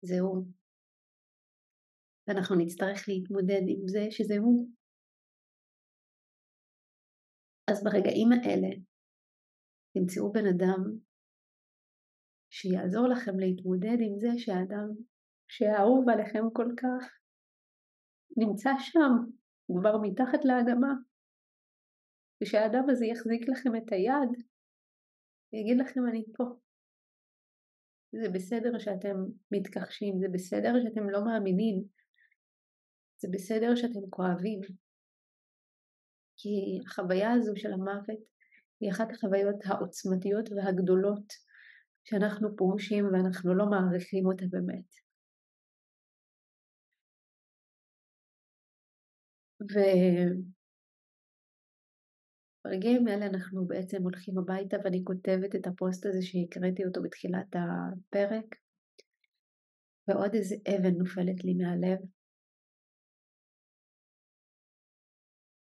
זה 0.01 0.19
הוא. 0.19 0.45
ואנחנו 2.27 2.55
נצטרך 2.55 2.99
להתמודד 3.09 3.63
עם 3.73 3.87
זה 3.87 4.03
שזה 4.11 4.37
הוא. 4.43 4.69
אז 7.71 7.83
ברגעים 7.83 8.29
האלה 8.31 8.71
תמצאו 9.93 10.31
בן 10.31 10.47
אדם 10.53 10.81
שיעזור 12.55 13.07
לכם 13.07 13.39
להתמודד 13.39 13.97
עם 13.99 14.19
זה 14.19 14.27
שהאדם 14.37 14.87
שהאהוב 15.47 16.09
עליכם 16.09 16.43
כל 16.53 16.69
כך 16.77 17.03
נמצא 18.37 18.69
שם, 18.79 19.11
כבר 19.79 19.97
מתחת 20.01 20.45
לאדמה, 20.45 20.93
ושהאדם 22.41 22.89
הזה 22.89 23.05
יחזיק 23.05 23.49
לכם 23.49 23.75
את 23.75 23.91
היד 23.91 24.31
ויגיד 25.53 25.77
לכם 25.77 26.01
אני 26.09 26.23
פה. 26.37 26.43
זה 28.11 28.29
בסדר 28.33 28.79
שאתם 28.79 29.17
מתכחשים, 29.51 30.19
זה 30.19 30.27
בסדר 30.33 30.73
שאתם 30.83 31.09
לא 31.09 31.25
מאמינים, 31.25 31.83
זה 33.21 33.27
בסדר 33.31 33.75
שאתם 33.75 34.09
כואבים, 34.09 34.59
כי 36.37 36.79
החוויה 36.85 37.31
הזו 37.31 37.53
של 37.55 37.73
המוות 37.73 38.21
היא 38.79 38.91
אחת 38.91 39.07
החוויות 39.11 39.59
העוצמתיות 39.65 40.49
והגדולות 40.51 41.52
שאנחנו 42.03 42.55
פוגשים 42.57 43.05
ואנחנו 43.05 43.53
לא 43.53 43.65
מעריכים 43.65 44.25
אותה 44.25 44.45
באמת. 44.51 45.03
וברגעים 52.63 53.07
האלה 53.07 53.25
אנחנו 53.25 53.67
בעצם 53.67 54.03
הולכים 54.03 54.37
הביתה 54.37 54.77
ואני 54.83 55.01
כותבת 55.03 55.55
את 55.55 55.67
הפוסט 55.67 56.05
הזה 56.05 56.21
שהקראתי 56.21 56.85
אותו 56.85 57.01
בתחילת 57.03 57.55
הפרק. 57.55 58.55
ועוד 60.07 60.33
איזה 60.33 60.55
אבן 60.67 60.95
נופלת 60.97 61.43
לי 61.43 61.53
מהלב. 61.53 61.99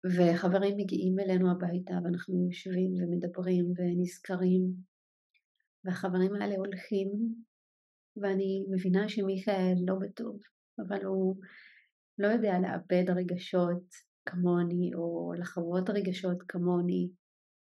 וחברים 0.04 0.76
מגיעים 0.76 1.18
אלינו 1.18 1.50
הביתה 1.50 1.94
ואנחנו 2.04 2.46
יושבים 2.46 2.94
ומדברים 2.94 3.64
ונזכרים 3.76 4.89
והחברים 5.84 6.34
האלה 6.34 6.56
הולכים, 6.56 7.08
ואני 8.16 8.64
מבינה 8.70 9.08
שמיכאל 9.08 9.74
לא 9.86 9.94
בטוב, 10.00 10.38
אבל 10.78 11.04
הוא 11.04 11.36
לא 12.18 12.28
יודע 12.28 12.52
לאבד 12.58 13.10
רגשות 13.10 13.84
כמוני, 14.26 14.90
או 14.94 15.32
לחוות 15.38 15.90
רגשות 15.90 16.36
כמוני. 16.48 17.10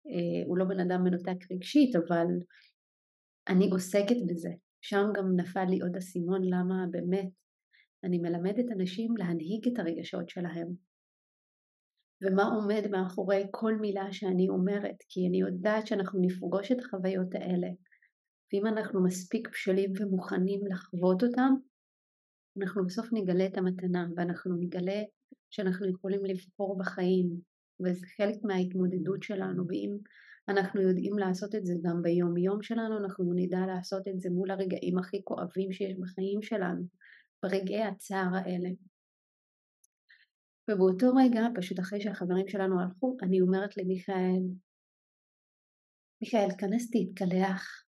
אה, 0.07 0.47
הוא 0.47 0.57
לא 0.57 0.65
בן 0.65 0.79
אדם 0.79 1.03
מנותק 1.03 1.51
רגשית, 1.51 1.95
אבל 1.95 2.27
אני 3.49 3.69
עוסקת 3.69 4.17
בזה. 4.27 4.49
שם 4.81 5.05
גם 5.15 5.35
נפל 5.35 5.65
לי 5.69 5.79
עוד 5.79 5.95
אסימון 5.95 6.41
למה 6.43 6.85
באמת 6.91 7.29
אני 8.03 8.17
מלמדת 8.17 8.71
אנשים 8.71 9.17
להנהיג 9.17 9.67
את 9.67 9.79
הרגשות 9.79 10.29
שלהם. 10.29 10.67
ומה 12.21 12.43
עומד 12.43 12.87
מאחורי 12.91 13.43
כל 13.51 13.75
מילה 13.75 14.13
שאני 14.13 14.49
אומרת, 14.49 14.95
כי 15.09 15.27
אני 15.27 15.39
יודעת 15.39 15.87
שאנחנו 15.87 16.19
נפגוש 16.21 16.71
את 16.71 16.79
החוויות 16.79 17.35
האלה 17.35 17.67
ואם 18.53 18.67
אנחנו 18.67 19.03
מספיק 19.03 19.49
בשלים 19.49 19.93
ומוכנים 19.99 20.61
לחוות 20.67 21.23
אותם, 21.23 21.53
אנחנו 22.61 22.85
בסוף 22.85 23.05
נגלה 23.13 23.45
את 23.45 23.57
המתנה 23.57 24.07
ואנחנו 24.15 24.55
נגלה 24.59 25.01
שאנחנו 25.49 25.89
יכולים 25.89 26.25
לבחור 26.25 26.77
בחיים 26.77 27.29
וזה 27.79 28.07
חלק 28.17 28.35
מההתמודדות 28.43 29.23
שלנו 29.23 29.63
ואם 29.67 29.97
אנחנו 30.49 30.81
יודעים 30.81 31.17
לעשות 31.17 31.55
את 31.55 31.65
זה 31.65 31.73
גם 31.83 32.01
ביום 32.01 32.37
יום 32.37 32.61
שלנו 32.61 32.97
אנחנו 32.97 33.33
נדע 33.35 33.65
לעשות 33.67 34.07
את 34.07 34.19
זה 34.19 34.29
מול 34.29 34.51
הרגעים 34.51 34.97
הכי 34.97 35.23
כואבים 35.23 35.71
שיש 35.71 35.93
בחיים 35.99 36.41
שלנו 36.41 36.83
ברגעי 37.43 37.83
הצער 37.83 38.35
האלה. 38.35 38.69
ובאותו 40.69 41.07
רגע 41.15 41.41
פשוט 41.55 41.79
אחרי 41.79 42.01
שהחברים 42.01 42.47
שלנו 42.47 42.81
הלכו 42.81 43.17
אני 43.23 43.41
אומרת 43.41 43.77
למיכאל 43.77 44.43
מיכאל 46.21 46.49
כנס 46.57 46.91
תתקלח 46.91 47.82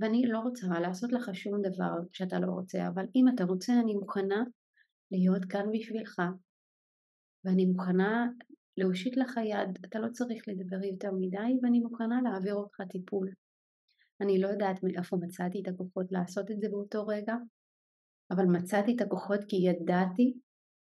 ואני 0.00 0.22
לא 0.26 0.38
רוצה 0.38 0.66
לעשות 0.80 1.12
לך 1.12 1.30
שום 1.34 1.62
דבר 1.62 1.92
שאתה 2.12 2.38
לא 2.38 2.52
רוצה, 2.52 2.88
אבל 2.88 3.04
אם 3.14 3.24
אתה 3.34 3.44
רוצה 3.44 3.72
אני 3.84 3.94
מוכנה 3.94 4.44
להיות 5.10 5.44
כאן 5.44 5.66
בשבילך, 5.72 6.22
ואני 7.44 7.66
מוכנה 7.66 8.26
להושיט 8.76 9.16
לך 9.16 9.36
יד, 9.44 9.78
אתה 9.84 9.98
לא 9.98 10.08
צריך 10.12 10.48
לדבר 10.48 10.84
יותר 10.84 11.10
מדי, 11.12 11.58
ואני 11.62 11.80
מוכנה 11.80 12.22
להעביר 12.22 12.54
אותך 12.54 12.80
טיפול. 12.90 13.30
אני 14.20 14.40
לא 14.40 14.48
יודעת 14.48 14.82
מאיפה 14.82 15.16
מצאתי 15.16 15.62
את 15.62 15.68
הכוחות 15.68 16.06
לעשות 16.10 16.50
את 16.50 16.60
זה 16.60 16.68
באותו 16.70 17.06
רגע, 17.06 17.34
אבל 18.30 18.44
מצאתי 18.44 18.96
את 18.96 19.00
הכוחות 19.00 19.40
כי 19.48 19.56
ידעתי 19.56 20.34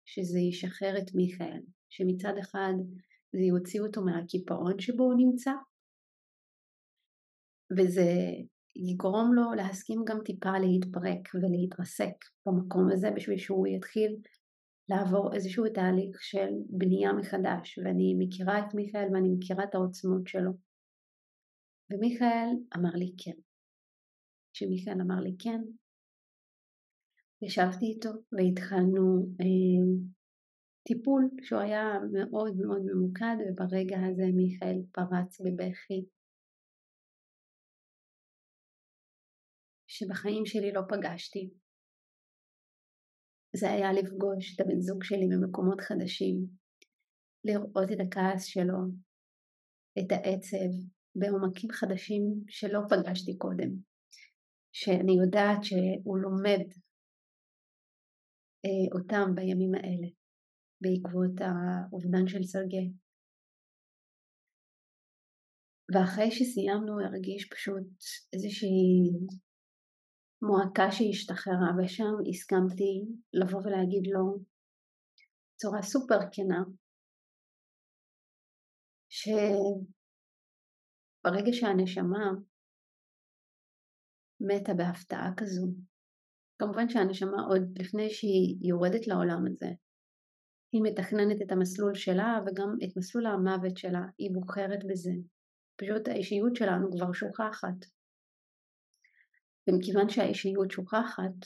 שזה 0.04 0.38
ישחרר 0.38 0.98
את 0.98 1.14
מיכאל, 1.14 1.60
שמצד 1.88 2.32
אחד 2.40 2.72
זה 3.32 3.42
יוציא 3.42 3.80
אותו 3.80 4.02
מהקיפאון 4.04 4.78
שבו 4.78 5.04
הוא 5.04 5.14
נמצא, 5.16 5.52
וזה 7.78 8.10
יגרום 8.76 9.34
לו 9.34 9.52
להסכים 9.56 10.04
גם 10.06 10.18
טיפה 10.24 10.58
להתפרק 10.58 11.28
ולהתרסק 11.34 12.14
במקום 12.46 12.88
הזה 12.92 13.10
בשביל 13.10 13.38
שהוא 13.38 13.66
יתחיל 13.66 14.16
לעבור 14.88 15.34
איזשהו 15.34 15.64
תהליך 15.74 16.22
של 16.22 16.48
בנייה 16.68 17.12
מחדש. 17.12 17.78
ואני 17.78 18.14
מכירה 18.18 18.58
את 18.58 18.74
מיכאל 18.74 19.08
ואני 19.12 19.28
מכירה 19.38 19.64
את 19.64 19.74
העוצמות 19.74 20.26
שלו. 20.26 20.52
ומיכאל 21.90 22.48
אמר 22.76 22.94
לי 22.94 23.12
כן. 23.18 23.38
כשמיכאל 24.52 25.00
אמר 25.00 25.20
לי 25.20 25.36
כן, 25.38 25.60
ישבתי 27.42 27.86
איתו 27.86 28.10
והתחלנו 28.32 29.26
אה, 29.40 30.06
טיפול 30.88 31.30
שהוא 31.42 31.60
היה 31.60 31.98
מאוד 32.12 32.56
מאוד 32.56 32.82
ממוקד 32.84 33.36
וברגע 33.46 33.98
הזה 34.06 34.24
מיכאל 34.34 34.82
פרץ 34.92 35.40
בבכי 35.40 36.04
שבחיים 39.98 40.46
שלי 40.46 40.72
לא 40.72 40.82
פגשתי. 40.88 41.50
זה 43.56 43.70
היה 43.70 43.92
לפגוש 43.92 44.54
את 44.54 44.60
הבן 44.60 44.80
זוג 44.80 45.04
שלי 45.04 45.26
במקומות 45.32 45.80
חדשים, 45.80 46.36
לראות 47.44 47.88
את 47.92 48.00
הכעס 48.06 48.44
שלו, 48.44 48.80
את 49.98 50.12
העצב, 50.12 50.70
בעומקים 51.18 51.70
חדשים 51.72 52.22
שלא 52.48 52.80
פגשתי 52.90 53.38
קודם, 53.38 53.70
שאני 54.72 55.12
יודעת 55.22 55.64
שהוא 55.64 56.18
לומד 56.18 56.64
אה, 58.64 58.86
אותם 58.96 59.26
בימים 59.34 59.74
האלה, 59.74 60.08
בעקבות 60.82 61.34
האובדן 61.40 62.26
של 62.28 62.42
סרגי. 62.42 62.92
ואחרי 65.92 66.30
שסיימנו 66.30 66.92
הרגיש 67.00 67.48
פשוט 67.52 67.88
איזושהי 68.32 68.76
מועקה 70.42 70.90
שהשתחררה, 70.90 71.70
ושם 71.78 72.14
הסכמתי 72.28 73.04
לבוא 73.32 73.60
ולהגיד 73.64 74.06
לו 74.12 74.38
בצורה 75.54 75.82
סופר 75.82 76.18
כנה, 76.32 76.64
שברגע 79.08 79.92
שהנשמה 81.52 82.30
מתה 84.40 84.74
בהפתעה 84.74 85.30
כזו, 85.36 85.66
כמובן 86.58 86.88
שהנשמה 86.88 87.42
עוד 87.48 87.62
לפני 87.78 88.10
שהיא 88.10 88.56
יורדת 88.68 89.06
לעולם 89.06 89.46
הזה, 89.46 89.68
היא 90.72 90.82
מתכננת 90.84 91.42
את 91.42 91.52
המסלול 91.52 91.94
שלה 91.94 92.40
וגם 92.46 92.68
את 92.84 92.96
מסלול 92.96 93.26
המוות 93.26 93.76
שלה, 93.76 94.02
היא 94.18 94.30
בוחרת 94.34 94.80
בזה. 94.90 95.12
פשוט 95.76 96.08
האישיות 96.08 96.56
שלנו 96.56 96.92
כבר 96.92 97.12
שוכחת. 97.12 97.95
ומכיוון 99.68 100.08
שהאישיות 100.08 100.70
שוכחת, 100.70 101.36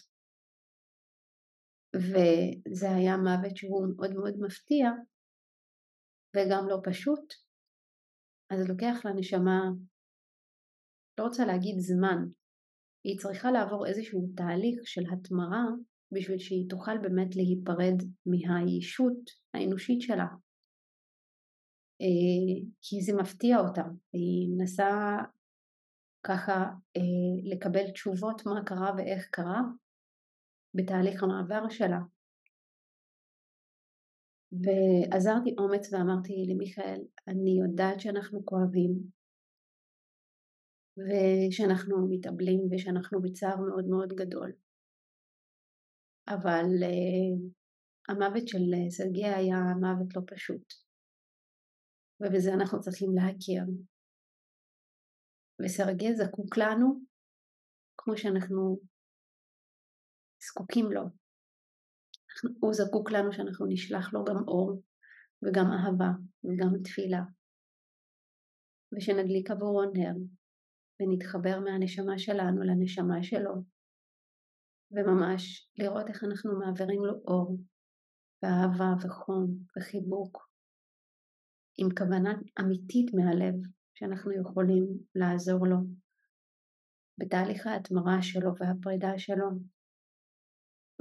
וזה 1.96 2.90
היה 2.90 3.16
מוות 3.16 3.56
שהוא 3.56 3.86
מאוד 3.96 4.10
מאוד 4.14 4.34
מפתיע 4.40 4.90
וגם 6.36 6.68
לא 6.68 6.76
פשוט, 6.84 7.34
אז 8.50 8.68
לוקח 8.68 8.96
לנשמה, 9.04 9.60
לא 11.18 11.24
רוצה 11.24 11.46
להגיד 11.46 11.74
זמן, 11.78 12.18
היא 13.04 13.18
צריכה 13.18 13.50
לעבור 13.50 13.86
איזשהו 13.86 14.28
תהליך 14.36 14.80
של 14.84 15.02
התמרה 15.12 15.64
בשביל 16.12 16.38
שהיא 16.38 16.68
תוכל 16.68 16.98
באמת 17.02 17.36
להיפרד 17.36 17.98
מהישות 18.26 19.30
האנושית 19.54 20.00
שלה. 20.00 20.26
אה, 22.00 22.68
כי 22.82 23.00
זה 23.00 23.12
מפתיע 23.20 23.58
אותה, 23.58 23.82
היא 24.12 24.48
מנסה 24.56 24.88
ככה 26.22 26.64
אה, 26.96 27.52
לקבל 27.52 27.90
תשובות 27.90 28.42
מה 28.46 28.64
קרה 28.66 28.90
ואיך 28.96 29.28
קרה 29.30 29.60
בתהליך 30.74 31.22
המעבר 31.22 31.68
שלה. 31.68 32.00
ועזרתי 34.52 35.54
אומץ 35.58 35.92
ואמרתי 35.92 36.32
למיכאל, 36.48 37.00
אני 37.28 37.58
יודעת 37.60 38.00
שאנחנו 38.00 38.44
כואבים 38.44 38.92
ושאנחנו 40.98 42.08
מתאבלים 42.10 42.60
ושאנחנו 42.70 43.22
בצער 43.22 43.56
מאוד 43.56 43.84
מאוד 43.88 44.12
גדול. 44.12 44.52
אבל 46.28 46.64
uh, 46.82 47.50
המוות 48.08 48.48
של 48.48 48.62
סרגי 48.88 49.26
היה 49.26 49.58
מוות 49.80 50.16
לא 50.16 50.22
פשוט, 50.26 50.72
ובזה 52.20 52.54
אנחנו 52.54 52.80
צריכים 52.80 53.10
להכיר. 53.14 53.62
וסרגי 55.64 56.14
זקוק 56.14 56.56
לנו 56.56 57.00
כמו 57.98 58.16
שאנחנו 58.16 58.80
זקוקים 60.46 60.86
לו. 60.92 61.02
הוא 62.60 62.72
זקוק 62.74 63.10
לנו 63.10 63.32
שאנחנו 63.32 63.66
נשלח 63.66 64.12
לו 64.12 64.24
גם 64.24 64.36
אור 64.48 64.82
וגם 65.42 65.66
אהבה 65.72 66.10
וגם 66.44 66.82
תפילה, 66.84 67.22
ושנדליק 68.92 69.50
עבורו 69.50 69.84
נר 69.84 70.16
ונתחבר 71.00 71.60
מהנשמה 71.64 72.18
שלנו 72.18 72.62
לנשמה 72.62 73.22
שלו, 73.22 73.54
וממש 74.92 75.70
לראות 75.78 76.06
איך 76.08 76.24
אנחנו 76.24 76.58
מעבירים 76.58 77.04
לו 77.04 77.14
אור 77.28 77.58
ואהבה 78.42 78.90
וחום 79.02 79.46
וחיבוק 79.76 80.50
עם 81.78 81.88
כוונה 81.98 82.32
אמיתית 82.60 83.14
מהלב 83.14 83.54
שאנחנו 84.00 84.32
יכולים 84.32 84.84
לעזור 85.14 85.66
לו 85.66 85.76
בתהליך 87.18 87.66
ההתמרה 87.66 88.22
שלו 88.22 88.50
והפרידה 88.58 89.18
שלו 89.18 89.48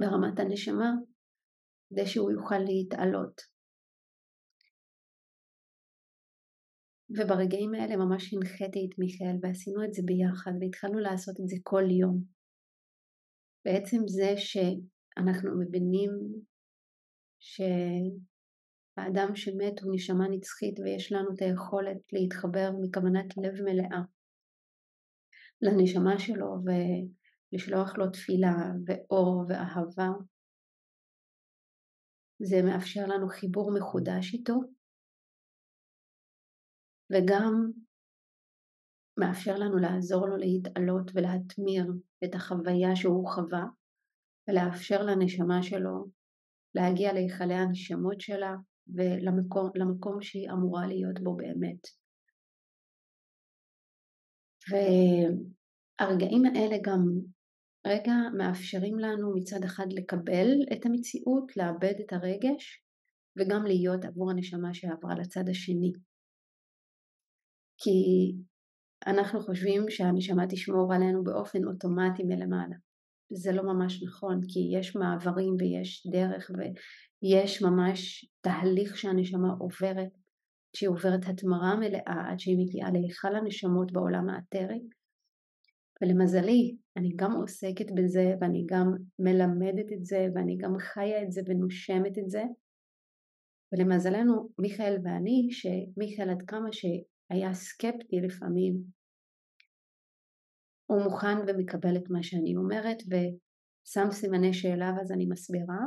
ברמת 0.00 0.38
הנשמה 0.38 0.90
כדי 1.90 2.06
שהוא 2.06 2.30
יוכל 2.30 2.58
להתעלות. 2.58 3.40
וברגעים 7.10 7.74
האלה 7.74 7.96
ממש 7.96 8.34
הנחיתי 8.34 8.86
את 8.86 8.98
מיכאל 8.98 9.36
ועשינו 9.42 9.84
את 9.84 9.92
זה 9.94 10.02
ביחד 10.04 10.52
והתחלנו 10.60 10.98
לעשות 10.98 11.40
את 11.40 11.48
זה 11.48 11.56
כל 11.62 11.84
יום. 12.00 12.24
בעצם 13.64 13.96
זה 14.06 14.34
שאנחנו 14.36 15.50
מבינים 15.60 16.10
שהאדם 19.00 19.36
שמת 19.36 19.80
הוא 19.82 19.94
נשמה 19.94 20.28
נצחית 20.30 20.78
ויש 20.78 21.12
לנו 21.12 21.28
את 21.34 21.42
היכולת 21.42 22.12
להתחבר 22.12 22.70
מכוונת 22.80 23.36
לב 23.36 23.54
מלאה 23.64 24.02
לנשמה 25.62 26.18
שלו 26.18 26.56
ולשלוח 26.64 27.98
לו 27.98 28.10
תפילה 28.10 28.54
ואור 28.86 29.44
ואהבה. 29.48 30.08
זה 32.42 32.56
מאפשר 32.62 33.06
לנו 33.06 33.28
חיבור 33.28 33.72
מחודש 33.78 34.34
איתו 34.34 34.54
וגם 37.12 37.70
מאפשר 39.20 39.54
לנו 39.54 39.76
לעזור 39.78 40.28
לו 40.28 40.36
להתעלות 40.36 41.10
ולהתמיר 41.14 41.84
את 42.24 42.34
החוויה 42.34 42.96
שהוא 42.96 43.28
חווה 43.28 43.64
ולאפשר 44.48 45.02
לנשמה 45.02 45.62
שלו 45.62 46.06
להגיע 46.74 47.12
להיכלי 47.12 47.54
הנשמות 47.54 48.20
שלה 48.20 48.54
ולמקום 48.94 50.22
שהיא 50.22 50.50
אמורה 50.50 50.86
להיות 50.86 51.20
בו 51.22 51.36
באמת. 51.36 51.80
והרגעים 54.70 56.44
האלה 56.44 56.76
גם 56.82 57.04
רגע 57.86 58.12
מאפשרים 58.38 58.98
לנו 58.98 59.34
מצד 59.36 59.64
אחד 59.64 59.86
לקבל 59.90 60.48
את 60.72 60.86
המציאות, 60.86 61.56
לאבד 61.56 61.94
את 62.00 62.12
הרגש 62.12 62.84
וגם 63.36 63.64
להיות 63.66 64.04
עבור 64.04 64.30
הנשמה 64.30 64.74
שעברה 64.74 65.14
לצד 65.14 65.48
השני. 65.48 65.92
כי 67.78 68.32
אנחנו 69.06 69.40
חושבים 69.40 69.90
שהנשמה 69.90 70.46
תשמור 70.46 70.94
עלינו 70.94 71.24
באופן 71.24 71.64
אוטומטי 71.64 72.22
מלמעלה. 72.22 72.76
זה 73.32 73.52
לא 73.52 73.62
ממש 73.62 74.02
נכון, 74.02 74.40
כי 74.48 74.78
יש 74.78 74.96
מעברים 74.96 75.56
ויש 75.58 76.06
דרך 76.12 76.50
ויש 77.22 77.62
ממש 77.62 78.30
תהליך 78.40 78.96
שהנשמה 78.96 79.52
עוברת, 79.58 80.12
שהיא 80.76 80.88
עוברת 80.88 81.20
התמרה 81.28 81.76
מלאה 81.76 82.30
עד 82.30 82.40
שהיא 82.40 82.58
מגיעה 82.58 82.90
להיכל 82.90 83.36
הנשמות 83.36 83.92
בעולם 83.92 84.28
האתרי. 84.28 84.80
ולמזלי, 86.02 86.76
אני 86.96 87.12
גם 87.16 87.32
עוסקת 87.32 87.86
בזה 87.96 88.34
ואני 88.40 88.66
גם 88.70 88.86
מלמדת 89.18 89.92
את 89.92 90.04
זה 90.04 90.26
ואני 90.34 90.56
גם 90.56 90.78
חיה 90.78 91.22
את 91.22 91.32
זה 91.32 91.40
ונושמת 91.46 92.18
את 92.18 92.30
זה. 92.30 92.42
ולמזלנו, 93.72 94.48
מיכאל 94.58 94.96
ואני, 95.04 95.48
שמיכאל 95.50 96.30
עד 96.30 96.42
כמה 96.46 96.72
ש... 96.72 96.86
היה 97.30 97.54
סקפטי 97.54 98.20
לפעמים, 98.20 98.82
הוא 100.86 101.02
מוכן 101.02 101.36
ומקבל 101.46 101.96
את 101.96 102.10
מה 102.10 102.22
שאני 102.22 102.56
אומרת 102.56 102.96
ושם 103.02 104.10
סימני 104.10 104.54
שאלה 104.54 104.92
ואז 104.96 105.12
אני 105.12 105.26
מסבירה, 105.26 105.80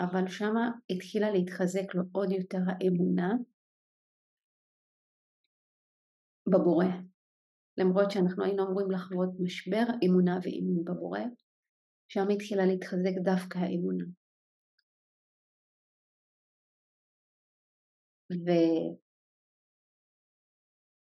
אבל 0.00 0.28
שמה 0.28 0.70
התחילה 0.90 1.30
להתחזק 1.30 1.94
לו 1.94 2.02
עוד 2.12 2.32
יותר 2.32 2.58
האמונה 2.66 3.32
בבורא. 6.46 6.86
למרות 7.78 8.10
שאנחנו 8.10 8.44
היינו 8.44 8.66
אמורים 8.66 8.90
לחוות 8.90 9.28
משבר 9.40 9.84
אמונה 10.06 10.38
ואימון 10.42 10.84
בבורא, 10.84 11.20
שם 12.08 12.28
התחילה 12.34 12.66
להתחזק 12.66 13.14
דווקא 13.24 13.58
האמונה. 13.58 14.04
ו... 18.32 18.50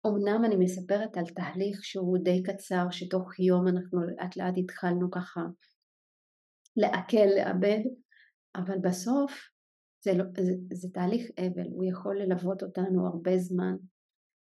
אמנם 0.08 0.46
אני 0.46 0.56
מספרת 0.56 1.18
על 1.18 1.26
תהליך 1.26 1.84
שהוא 1.84 2.18
די 2.24 2.44
קצר, 2.44 2.86
שתוך 2.92 3.40
יום 3.40 3.68
אנחנו 3.68 4.00
לאט 4.02 4.38
לאט 4.38 4.54
התחלנו 4.58 5.12
ככה 5.12 5.42
לעכל, 6.78 7.28
לאבד, 7.38 7.84
אבל 8.56 8.78
בסוף 8.82 9.32
זה, 10.04 10.14
לא, 10.14 10.24
זה, 10.40 10.54
זה 10.74 10.88
תהליך 10.94 11.32
אבל, 11.40 11.68
הוא 11.70 11.86
יכול 11.86 12.18
ללוות 12.22 12.64
אותנו 12.64 13.08
הרבה 13.08 13.38
זמן, 13.38 13.76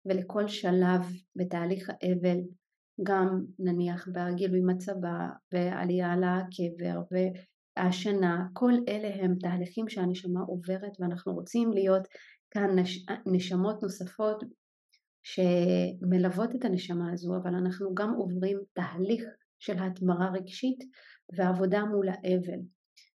ולכל 0.05 0.47
שלב 0.47 1.01
בתהליך 1.35 1.89
האבל, 1.89 2.37
גם 3.03 3.45
נניח 3.59 4.07
בגילוי 4.07 4.61
מצבה, 4.61 5.29
ועלייה 5.51 6.15
לקבר, 6.15 7.01
והשנה, 7.11 8.47
כל 8.53 8.73
אלה 8.87 9.23
הם 9.23 9.35
תהליכים 9.39 9.89
שהנשמה 9.89 10.41
עוברת 10.41 10.99
ואנחנו 10.99 11.33
רוצים 11.33 11.71
להיות 11.73 12.07
כאן 12.51 12.79
נש, 12.79 13.05
נשמות 13.25 13.83
נוספות 13.83 14.43
שמלוות 15.23 16.55
את 16.55 16.65
הנשמה 16.65 17.11
הזו, 17.13 17.37
אבל 17.37 17.55
אנחנו 17.55 17.93
גם 17.95 18.13
עוברים 18.13 18.57
תהליך 18.73 19.23
של 19.59 19.79
התמרה 19.79 20.31
רגשית 20.33 20.79
ועבודה 21.37 21.85
מול 21.85 22.09
האבל. 22.09 22.59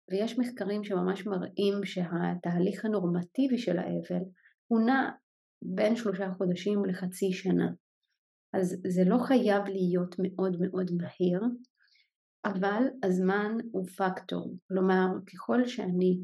ויש 0.09 0.39
מחקרים 0.39 0.83
שממש 0.83 1.27
מראים 1.27 1.85
שהתהליך 1.85 2.85
הנורמטיבי 2.85 3.57
של 3.57 3.77
האבל 3.77 4.23
הוא 4.67 4.79
נע 4.85 5.11
בין 5.75 5.95
שלושה 5.95 6.31
חודשים 6.37 6.85
לחצי 6.85 7.31
שנה. 7.33 7.67
אז 8.53 8.81
זה 8.87 9.01
לא 9.05 9.17
חייב 9.27 9.63
להיות 9.65 10.15
מאוד 10.19 10.57
מאוד 10.61 10.91
מהיר, 10.97 11.41
אבל 12.45 12.83
הזמן 13.03 13.51
הוא 13.71 13.85
פקטור. 13.87 14.57
כלומר, 14.67 15.05
ככל 15.33 15.67
שאני 15.67 16.19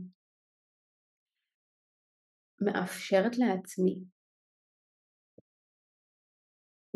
מאפשרת 2.61 3.37
לעצמי 3.37 4.03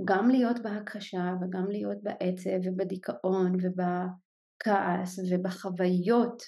גם 0.06 0.30
להיות 0.30 0.58
בהכחשה 0.64 1.34
וגם 1.42 1.66
להיות 1.70 1.98
בעצב 2.04 2.60
ובדיכאון 2.64 3.52
ובכעס 3.56 5.20
ובחוויות 5.20 6.44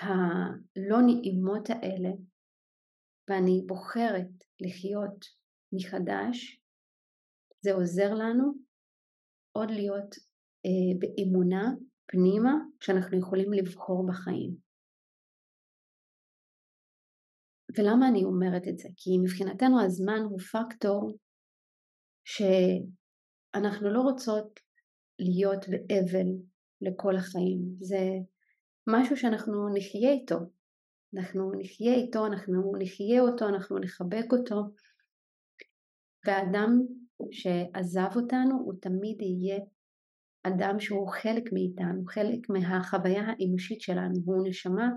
הלא 0.00 0.98
נעימות 1.06 1.70
האלה 1.70 2.10
ואני 3.28 3.62
בוחרת 3.66 4.30
לחיות 4.60 5.24
מחדש, 5.72 6.60
זה 7.60 7.72
עוזר 7.72 8.14
לנו 8.14 8.52
עוד 9.52 9.70
להיות 9.70 10.14
אה, 10.66 10.92
באמונה 11.00 11.64
פנימה 12.06 12.54
שאנחנו 12.80 13.18
יכולים 13.18 13.52
לבחור 13.52 14.06
בחיים. 14.08 14.56
ולמה 17.78 18.08
אני 18.08 18.24
אומרת 18.24 18.62
את 18.68 18.78
זה? 18.78 18.88
כי 18.96 19.10
מבחינתנו 19.22 19.80
הזמן 19.84 20.20
הוא 20.30 20.40
פקטור 20.40 21.18
שאנחנו 22.24 23.88
לא 23.94 24.00
רוצות 24.00 24.60
להיות 25.18 25.64
באבל 25.68 26.28
לכל 26.80 27.16
החיים. 27.16 27.60
זה 27.80 27.96
משהו 28.86 29.16
שאנחנו 29.16 29.68
נחיה 29.74 30.10
איתו. 30.10 30.36
אנחנו 31.16 31.52
נחיה 31.58 31.94
איתו, 31.94 32.26
אנחנו 32.26 32.72
נחיה 32.78 33.20
אותו, 33.20 33.48
אנחנו 33.48 33.78
נחבק 33.78 34.32
אותו. 34.32 34.62
והאדם 36.26 36.70
שעזב 37.30 38.16
אותנו 38.16 38.54
הוא 38.64 38.74
תמיד 38.80 39.22
יהיה 39.22 39.58
אדם 40.42 40.80
שהוא 40.80 41.08
חלק 41.08 41.52
מאיתנו, 41.52 42.04
חלק 42.06 42.50
מהחוויה 42.50 43.22
האנושית 43.22 43.80
שלנו, 43.80 44.14
הוא 44.24 44.48
נשמה 44.48 44.88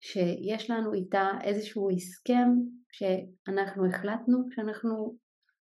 שיש 0.00 0.70
לנו 0.70 0.94
איתה 0.94 1.28
איזשהו 1.44 1.90
הסכם 1.90 2.48
שאנחנו 2.92 3.86
החלטנו 3.86 4.38
שאנחנו 4.50 5.16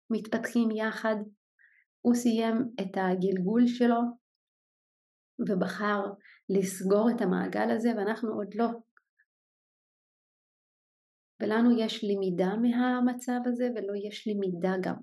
מתפתחים 0.10 0.72
יחד. 0.72 1.16
הוא 2.02 2.16
סיים 2.16 2.56
את 2.82 2.98
הגלגול 2.98 3.68
שלו 3.68 4.00
ובחר 5.40 6.04
לסגור 6.50 7.06
את 7.16 7.22
המעגל 7.22 7.76
הזה 7.76 7.90
ואנחנו 7.98 8.30
עוד 8.30 8.52
לא. 8.56 8.70
ולנו 11.40 11.70
יש 11.80 12.04
למידה 12.04 12.52
מהמצב 12.62 13.40
הזה 13.50 13.66
ולא 13.76 13.94
יש 14.08 14.28
למידה 14.28 14.74
גם. 14.86 15.00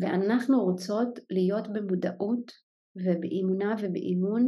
ואנחנו 0.00 0.56
רוצות 0.58 1.18
להיות 1.30 1.66
במודעות 1.74 2.46
ובאמונה 2.96 3.70
ובאימון 3.80 4.44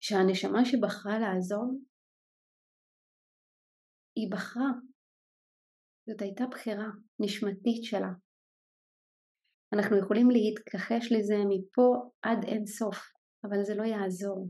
שהנשמה 0.00 0.64
שבחרה 0.64 1.18
לעזוב, 1.18 1.68
היא 4.16 4.30
בחרה 4.32 4.70
זאת 6.06 6.20
הייתה 6.22 6.44
בחירה 6.50 6.88
נשמתית 7.20 7.84
שלה. 7.84 8.23
אנחנו 9.74 9.98
יכולים 9.98 10.30
להתכחש 10.30 11.12
לזה 11.12 11.34
מפה 11.48 12.10
עד 12.22 12.44
אין 12.44 12.66
סוף, 12.66 12.96
אבל 13.44 13.62
זה 13.62 13.74
לא 13.74 13.82
יעזור. 13.82 14.48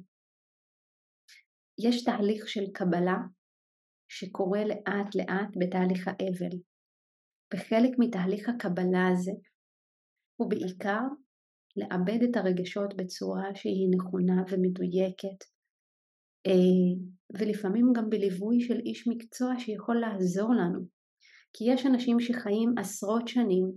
יש 1.79 2.05
תהליך 2.05 2.49
של 2.49 2.65
קבלה 2.75 3.17
שקורה 4.09 4.65
לאט 4.65 5.15
לאט 5.15 5.51
בתהליך 5.61 6.09
האבל, 6.09 6.57
וחלק 7.55 7.91
מתהליך 7.99 8.49
הקבלה 8.49 9.09
הזה 9.13 9.33
הוא 10.37 10.51
בעיקר 10.51 11.03
לאבד 11.77 12.23
את 12.23 12.37
הרגשות 12.37 12.97
בצורה 12.97 13.55
שהיא 13.55 13.89
נכונה 13.97 14.43
ומדויקת, 14.51 15.41
אה, 16.47 16.93
ולפעמים 17.39 17.93
גם 17.97 18.11
בליווי 18.11 18.61
של 18.61 18.79
איש 18.87 19.09
מקצוע 19.09 19.55
שיכול 19.59 19.97
לעזור 20.01 20.55
לנו 20.55 20.81
כי 21.57 21.65
יש 21.73 21.87
אנשים 21.87 22.21
שחיים 22.21 22.75
עשרות 22.79 23.29
שנים 23.29 23.73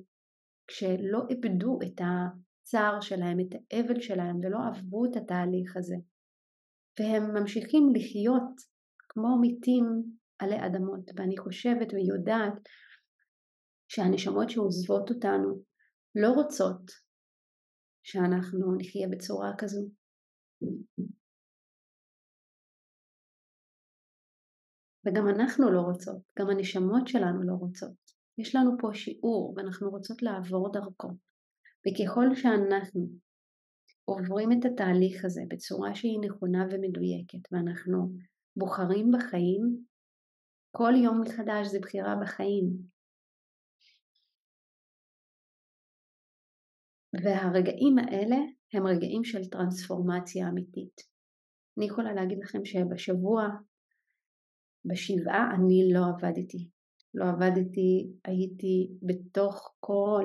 כשלא 0.67 1.19
איבדו 1.29 1.79
את 1.85 2.01
הצער 2.01 3.01
שלהם, 3.01 3.37
את 3.39 3.55
האבל 3.71 4.01
שלהם 4.01 4.35
ולא 4.39 4.57
עברו 4.67 5.05
את 5.05 5.15
התהליך 5.15 5.77
הזה. 5.77 5.95
והם 6.99 7.23
ממשיכים 7.33 7.83
לחיות 7.95 8.51
כמו 8.99 9.41
מתים 9.41 9.83
עלי 10.39 10.65
אדמות. 10.65 11.11
ואני 11.15 11.37
חושבת 11.37 11.93
ויודעת 11.93 12.53
שהנשמות 13.87 14.49
שעוזבות 14.49 15.09
אותנו 15.09 15.63
לא 16.15 16.29
רוצות 16.29 16.91
שאנחנו 18.03 18.77
נחיה 18.77 19.07
בצורה 19.11 19.51
כזו. 19.57 19.89
וגם 25.05 25.27
אנחנו 25.27 25.71
לא 25.71 25.81
רוצות, 25.81 26.21
גם 26.39 26.49
הנשמות 26.49 27.07
שלנו 27.07 27.43
לא 27.43 27.53
רוצות. 27.53 28.06
יש 28.37 28.55
לנו 28.55 28.71
פה 28.79 28.89
שיעור 28.93 29.53
ואנחנו 29.57 29.89
רוצות 29.89 30.21
לעבור 30.21 30.71
דרכו. 30.71 31.07
וככל 31.87 32.35
שאנחנו 32.35 33.07
עוברים 34.05 34.49
את 34.51 34.65
התהליך 34.65 35.25
הזה 35.25 35.41
בצורה 35.47 35.95
שהיא 35.95 36.19
נכונה 36.25 36.65
ומדויקת 36.71 37.51
ואנחנו 37.51 38.13
בוחרים 38.55 39.11
בחיים, 39.11 39.85
כל 40.71 40.93
יום 41.03 41.21
מחדש 41.21 41.67
זה 41.67 41.79
בחירה 41.81 42.15
בחיים. 42.21 42.97
והרגעים 47.23 47.97
האלה 47.97 48.37
הם 48.73 48.87
רגעים 48.87 49.23
של 49.23 49.49
טרנספורמציה 49.51 50.49
אמיתית. 50.49 51.01
אני 51.77 51.85
יכולה 51.85 52.13
להגיד 52.13 52.37
לכם 52.43 52.65
שבשבוע 52.65 53.47
בשבעה 54.85 55.55
אני 55.55 55.93
לא 55.93 55.99
עבדתי. 56.09 56.76
לא 57.17 57.25
עבדתי, 57.25 58.07
הייתי 58.25 58.89
בתוך 59.01 59.75
כל 59.79 60.23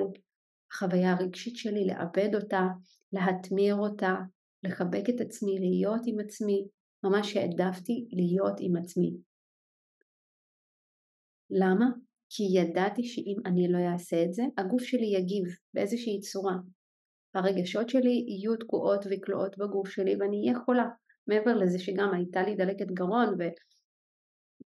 החוויה 0.71 1.13
הרגשית 1.13 1.57
שלי, 1.57 1.87
לאבד 1.87 2.35
אותה, 2.35 2.67
להטמיר 3.13 3.75
אותה, 3.75 4.15
לחבק 4.63 5.09
את 5.09 5.21
עצמי, 5.21 5.59
להיות 5.59 6.01
עם 6.05 6.19
עצמי, 6.19 6.67
ממש 7.03 7.37
העדפתי 7.37 8.07
להיות 8.11 8.55
עם 8.59 8.75
עצמי. 8.75 9.17
למה? 11.49 11.85
כי 12.29 12.43
ידעתי 12.59 13.03
שאם 13.03 13.37
אני 13.45 13.67
לא 13.71 13.77
אעשה 13.93 14.23
את 14.23 14.33
זה, 14.33 14.43
הגוף 14.57 14.83
שלי 14.83 15.05
יגיב 15.05 15.45
באיזושהי 15.73 16.19
צורה. 16.19 16.55
הרגשות 17.35 17.89
שלי 17.89 18.25
יהיו 18.27 18.55
תקועות 18.55 19.05
וכלואות 19.11 19.57
בגוף 19.57 19.89
שלי 19.89 20.15
ואני 20.19 20.37
אהיה 20.41 20.59
חולה. 20.65 20.85
מעבר 21.27 21.55
לזה 21.57 21.79
שגם 21.79 22.13
הייתה 22.13 22.41
לי 22.43 22.55
דלקת 22.55 22.87
גרון 22.87 23.35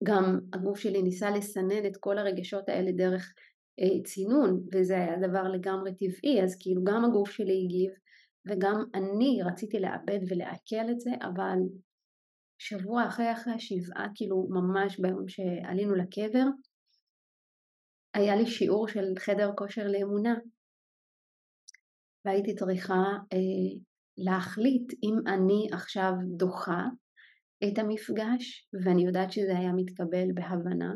גם 0.05 0.39
הגוף 0.53 0.79
שלי 0.79 1.03
ניסה 1.03 1.31
לסנן 1.31 1.87
את 1.87 1.97
כל 1.97 2.19
הרגשות 2.19 2.69
האלה 2.69 2.93
דרך 2.93 3.35
אה, 3.81 4.03
צינון, 4.05 4.61
וזה 4.73 4.95
היה 4.95 5.29
דבר 5.29 5.43
לגמרי 5.43 5.95
טבעי, 5.95 6.43
אז 6.43 6.57
כאילו 6.61 6.85
גם 6.85 7.05
הגוף 7.05 7.31
שלי 7.31 7.65
הגיב, 7.65 7.91
וגם 8.47 8.85
אני 8.95 9.43
רציתי 9.45 9.81
לאבד 9.81 10.19
ולעכל 10.29 10.91
את 10.91 11.01
זה, 11.01 11.11
אבל 11.23 11.59
שבוע 12.59 13.09
אחרי 13.09 13.33
אחרי 13.33 13.53
השבעה, 13.53 14.07
כאילו 14.15 14.49
ממש 14.51 15.01
ביום 15.01 15.29
שעלינו 15.29 15.95
לקבר, 15.95 16.47
היה 18.15 18.37
לי 18.37 18.47
שיעור 18.47 18.89
של 18.89 19.13
חדר 19.19 19.51
כושר 19.57 19.87
לאמונה, 19.87 20.35
והייתי 22.25 22.55
צריכה 22.55 23.03
אה, 23.33 23.81
להחליט 24.19 24.93
אם 25.03 25.15
אני 25.35 25.69
עכשיו 25.73 26.13
דוחה 26.37 26.83
את 27.65 27.79
המפגש 27.79 28.69
ואני 28.85 29.07
יודעת 29.07 29.33
שזה 29.33 29.59
היה 29.59 29.73
מתקבל 29.73 30.29
בהבנה, 30.35 30.93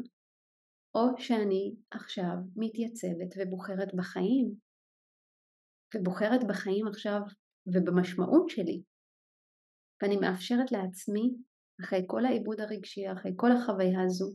או 0.95 1.19
שאני 1.19 1.75
עכשיו 1.91 2.37
מתייצבת 2.57 3.31
ובוחרת 3.37 3.95
בחיים, 3.95 4.55
ובוחרת 5.95 6.41
בחיים 6.49 6.87
עכשיו 6.87 7.21
ובמשמעות 7.67 8.49
שלי, 8.49 8.83
ואני 10.03 10.17
מאפשרת 10.17 10.73
לעצמי 10.73 11.31
אחרי 11.85 12.05
כל 12.07 12.25
העיבוד 12.25 12.61
הרגשי, 12.61 13.13
אחרי 13.13 13.33
כל 13.37 13.53
החוויה 13.53 14.03
הזו, 14.07 14.35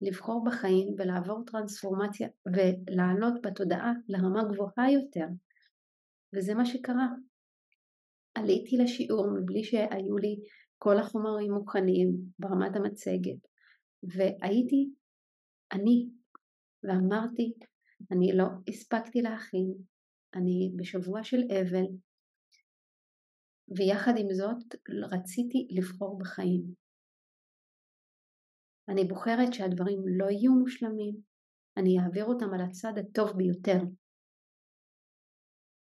לבחור 0.00 0.44
בחיים 0.46 0.94
ולעבור 0.98 1.44
טרנספורמציה 1.46 2.28
ולעלות 2.46 3.34
בתודעה 3.42 3.92
לרמה 4.08 4.42
גבוהה 4.44 4.92
יותר. 4.92 5.26
וזה 6.34 6.54
מה 6.54 6.66
שקרה. 6.66 7.08
עליתי 8.34 8.76
לשיעור 8.76 9.26
מבלי 9.30 9.64
שהיו 9.64 10.16
לי 10.16 10.36
כל 10.78 10.98
החומרים 10.98 11.52
מוכנים 11.52 12.08
ברמת 12.38 12.76
המצגת, 12.76 13.48
והייתי 14.02 14.90
אני, 15.72 16.08
ואמרתי, 16.82 17.52
אני 18.12 18.32
לא 18.34 18.44
הספקתי 18.68 19.22
להכין, 19.22 19.74
אני 20.34 20.72
בשבוע 20.76 21.24
של 21.24 21.36
אבל, 21.36 21.86
ויחד 23.76 24.12
עם 24.18 24.26
זאת 24.32 24.74
רציתי 25.12 25.68
לבחור 25.70 26.18
בחיים. 26.18 26.62
אני 28.88 29.04
בוחרת 29.04 29.52
שהדברים 29.52 29.98
לא 30.18 30.26
יהיו 30.30 30.52
מושלמים, 30.52 31.16
אני 31.76 31.98
אעביר 32.00 32.24
אותם 32.24 32.54
על 32.54 32.60
הצד 32.60 32.92
הטוב 32.98 33.36
ביותר. 33.36 33.78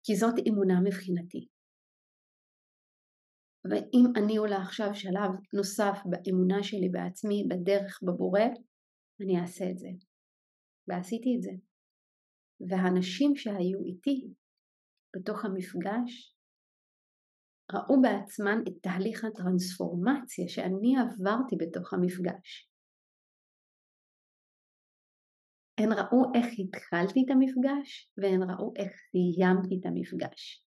כי 0.03 0.15
זאת 0.15 0.35
אמונה 0.49 0.81
מבחינתי. 0.83 1.47
ואם 3.65 4.05
אני 4.17 4.37
עולה 4.37 4.61
עכשיו 4.61 4.87
שלב 4.93 5.31
נוסף 5.53 5.97
באמונה 6.05 6.63
שלי 6.63 6.89
בעצמי, 6.89 7.43
בדרך, 7.49 7.99
בבורא, 8.03 8.47
אני 9.21 9.41
אעשה 9.41 9.65
את 9.71 9.77
זה. 9.77 9.89
ועשיתי 10.87 11.35
את 11.37 11.41
זה. 11.41 11.51
והאנשים 12.69 13.35
שהיו 13.35 13.79
איתי 13.85 14.33
בתוך 15.15 15.45
המפגש 15.45 16.35
ראו 17.73 18.01
בעצמן 18.01 18.57
את 18.67 18.73
תהליך 18.81 19.25
הטרנספורמציה 19.25 20.45
שאני 20.47 20.93
עברתי 21.01 21.55
בתוך 21.59 21.93
המפגש. 21.93 22.71
הן 25.77 25.91
ראו 25.91 26.21
איך 26.35 26.47
התחלתי 26.59 27.19
את 27.25 27.29
המפגש 27.31 28.11
והן 28.17 28.41
ראו 28.49 28.73
איך 28.75 28.91
סיימתי 29.11 29.79
את 29.79 29.85
המפגש. 29.85 30.65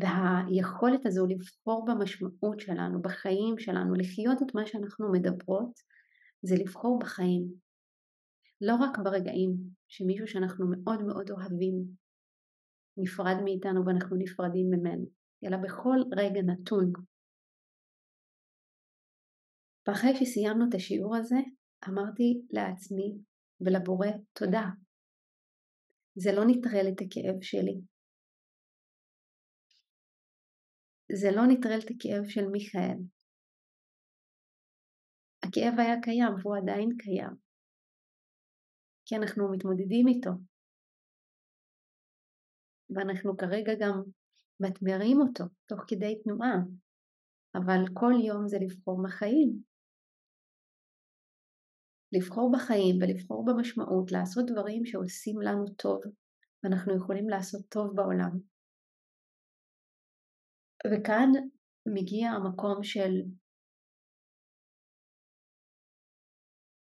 והיכולת 0.00 1.06
הזו 1.06 1.26
לבחור 1.26 1.84
במשמעות 1.86 2.60
שלנו, 2.60 3.02
בחיים 3.02 3.58
שלנו, 3.58 3.94
לחיות 3.94 4.38
את 4.42 4.54
מה 4.54 4.66
שאנחנו 4.66 5.12
מדברות, 5.12 5.80
זה 6.42 6.54
לבחור 6.60 6.98
בחיים. 6.98 7.44
לא 8.60 8.74
רק 8.74 8.98
ברגעים 9.04 9.56
שמישהו 9.88 10.26
שאנחנו 10.26 10.66
מאוד 10.70 11.02
מאוד 11.02 11.30
אוהבים 11.30 11.84
נפרד 12.96 13.36
מאיתנו 13.44 13.86
ואנחנו 13.86 14.16
נפרדים 14.16 14.66
ממנו, 14.70 15.06
אלא 15.44 15.56
בכל 15.56 15.98
רגע 16.16 16.42
נתון. 16.42 16.92
ואחרי 19.86 20.16
שסיימנו 20.16 20.64
את 20.68 20.74
השיעור 20.74 21.16
הזה, 21.16 21.36
אמרתי 21.88 22.42
לעצמי 22.50 23.14
ולבורא 23.60 24.08
תודה. 24.32 24.64
זה 26.14 26.32
לא 26.32 26.44
נטרל 26.46 26.86
את 26.88 27.00
הכאב 27.00 27.42
שלי. 27.42 27.93
זה 31.12 31.28
לא 31.36 31.42
נטרל 31.48 31.78
את 31.84 31.90
הכאב 31.90 32.24
של 32.28 32.46
מיכאל. 32.52 32.98
הכאב 35.42 35.74
היה 35.78 36.00
קיים 36.02 36.32
והוא 36.42 36.56
עדיין 36.56 36.88
קיים. 36.98 37.34
כי 39.06 39.16
אנחנו 39.16 39.52
מתמודדים 39.52 40.08
איתו. 40.08 40.30
ואנחנו 42.90 43.36
כרגע 43.36 43.72
גם 43.80 44.02
מתמרים 44.60 45.16
אותו 45.20 45.44
תוך 45.68 45.80
כדי 45.88 46.22
תנועה, 46.22 46.54
אבל 47.54 47.80
כל 47.94 48.12
יום 48.26 48.48
זה 48.48 48.56
לבחור 48.60 49.02
בחיים. 49.04 49.62
לבחור 52.12 52.52
בחיים 52.54 52.96
ולבחור 52.96 53.44
במשמעות, 53.46 54.12
לעשות 54.12 54.44
דברים 54.46 54.86
שעושים 54.86 55.40
לנו 55.40 55.64
טוב, 55.66 56.00
ואנחנו 56.62 56.96
יכולים 56.96 57.28
לעשות 57.28 57.62
טוב 57.68 57.96
בעולם. 57.96 58.53
וכאן 60.86 61.32
מגיע 61.86 62.30
המקום 62.30 62.82
של 62.82 63.22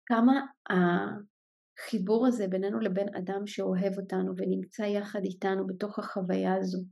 כמה 0.05 0.33
החיבור 0.69 2.27
הזה 2.27 2.47
בינינו 2.47 2.79
לבין 2.79 3.15
אדם 3.15 3.47
שאוהב 3.47 3.99
אותנו 3.99 4.33
ונמצא 4.37 4.83
יחד 4.83 5.19
איתנו 5.23 5.67
בתוך 5.67 5.99
החוויה 5.99 6.55
הזו. 6.55 6.83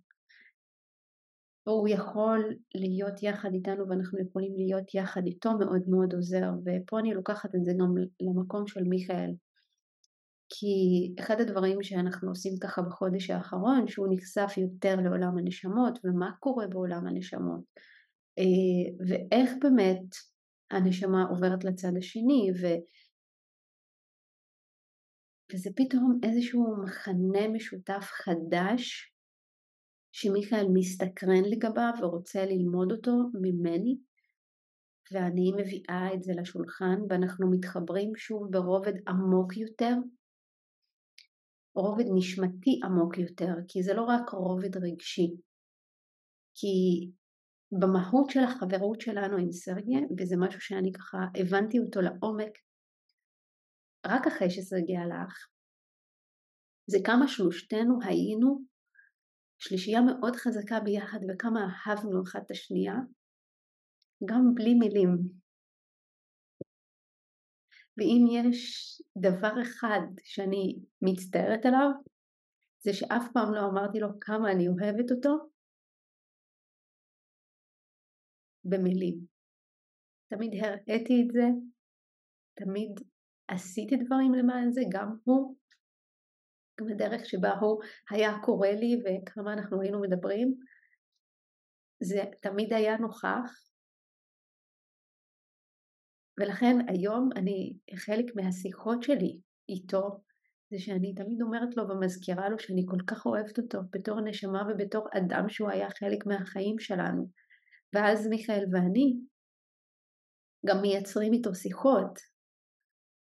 הוא 1.64 1.88
יכול 1.88 2.56
להיות 2.76 3.24
יחד 3.24 3.50
איתנו 3.54 3.89
ואנחנו 3.89 4.20
יכולים 4.20 4.56
להיות 4.56 4.94
יחד 4.96 5.22
איתו 5.26 5.58
מאוד 5.58 5.82
מאוד 5.88 6.14
עוזר 6.14 6.50
ופה 6.66 7.00
אני 7.00 7.14
לוקחת 7.14 7.56
את 7.56 7.64
זה 7.64 7.72
גם 7.80 7.96
למקום 8.22 8.68
של 8.68 8.84
מיכאל 8.84 9.32
כי 10.56 11.14
אחד 11.20 11.41
הדברים 11.41 11.84
שאנחנו 11.84 12.30
עושים 12.30 12.54
ככה 12.62 12.82
בחודש 12.82 13.30
האחרון 13.30 13.88
שהוא 13.88 14.08
נחשף 14.12 14.58
יותר 14.58 14.95
לעולם 14.95 15.38
הנשמות 15.38 15.99
ומה 16.04 16.32
קורה 16.39 16.68
בעולם 16.68 17.08
הנשמות 17.08 17.62
אה, 18.39 19.06
ואיך 19.08 19.51
באמת 19.62 20.16
הנשמה 20.72 21.24
עוברת 21.30 21.64
לצד 21.64 21.91
השני 21.97 22.51
ו... 22.62 22.66
וזה 25.54 25.70
פתאום 25.76 26.20
איזשהו 26.24 26.84
מחנה 26.84 27.47
משותף 27.47 28.10
חדש 28.12 29.14
שמיכאל 30.12 30.68
מסתקרן 30.74 31.43
לגביו 31.51 31.93
ורוצה 32.01 32.45
ללמוד 32.45 32.91
אותו 32.91 33.12
ממני 33.41 33.97
ואני 35.12 35.51
מביאה 35.51 36.14
את 36.14 36.24
זה 36.24 36.34
לשולחן 36.41 36.99
ואנחנו 37.10 37.51
מתחברים 37.51 38.16
שוב 38.16 38.47
ברובד 38.51 38.93
עמוק 39.08 39.58
יותר, 39.58 39.95
רובד 41.76 42.05
נשמתי 42.15 42.80
עמוק 42.84 43.17
יותר, 43.17 43.53
כי 43.67 43.84
זה 43.84 43.93
לא 43.93 44.03
רק 44.03 44.30
רובד 44.30 44.78
רגשי, 44.78 45.36
כי 46.55 46.76
במהות 47.80 48.30
של 48.30 48.39
החברות 48.39 49.01
שלנו 49.01 49.38
עם 49.38 49.51
סרגיה, 49.51 49.99
וזה 50.17 50.36
משהו 50.39 50.61
שאני 50.61 50.91
ככה 50.91 51.17
הבנתי 51.39 51.80
אותו 51.80 52.01
לעומק 52.01 52.53
רק 54.05 54.28
אחרי 54.28 54.49
שסרגיה 54.49 55.01
הלך, 55.01 55.47
זה 56.88 56.97
כמה 57.05 57.28
שלושתנו 57.28 57.99
היינו 58.05 58.59
שלישייה 59.59 60.01
מאוד 60.01 60.36
חזקה 60.36 60.80
ביחד 60.80 61.19
וכמה 61.30 61.59
אהבנו 61.88 62.24
אחת 62.24 62.41
את 62.45 62.51
השנייה, 62.51 62.95
גם 64.26 64.41
בלי 64.55 64.74
מילים. 64.74 65.43
ואם 67.98 68.26
יש 68.30 68.62
דבר 69.18 69.62
אחד 69.62 70.02
שאני 70.24 70.80
מצטערת 71.02 71.66
עליו, 71.66 71.89
זה 72.80 72.94
שאף 72.94 73.24
פעם 73.34 73.54
לא 73.54 73.60
אמרתי 73.72 74.00
לו 74.00 74.08
כמה 74.22 74.52
אני 74.52 74.68
אוהבת 74.68 75.12
אותו 75.12 75.50
במילים. 78.66 79.20
תמיד 80.30 80.64
הראיתי 80.64 81.14
את 81.22 81.32
זה, 81.34 81.46
תמיד 82.54 82.91
עשיתי 83.48 83.96
דברים 83.96 84.34
למען 84.34 84.72
זה, 84.72 84.82
גם 84.91 85.16
הוא, 85.24 85.56
גם 86.80 86.88
הדרך 86.91 87.26
שבה 87.26 87.52
הוא 87.60 87.82
היה 88.10 88.32
קורא 88.44 88.68
לי 88.68 89.02
וכמה 89.04 89.54
אנחנו 89.54 89.82
היינו 89.82 90.02
מדברים, 90.02 90.56
זה 92.04 92.24
תמיד 92.41 92.74
היה 92.74 92.98
נוכח. 92.98 93.72
ולכן 96.40 96.78
היום 96.88 97.30
אני, 97.36 97.74
חלק 97.96 98.26
מהשיחות 98.36 99.04
שלי 99.04 99.40
איתו, 99.70 100.22
זה 100.72 100.80
שאני 100.80 101.16
תמיד 101.16 101.42
אומרת 101.42 101.78
לו 101.78 101.90
ומזכירה 101.90 102.50
לו 102.50 102.60
שאני 102.60 102.84
כל 102.88 102.98
כך 103.08 103.26
אוהבת 103.26 103.58
אותו 103.58 103.80
בתור 103.92 104.22
נשמה 104.22 104.64
ובתור 104.70 105.08
אדם 105.18 105.50
שהוא 105.50 105.70
היה 105.70 105.90
חלק 105.90 106.26
מהחיים 106.26 106.80
שלנו. 106.80 107.30
ואז 107.94 108.28
מיכאל 108.28 108.66
ואני 108.72 109.18
גם 110.66 110.82
מייצרים 110.82 111.34
איתו 111.34 111.56
שיחות. 111.56 112.20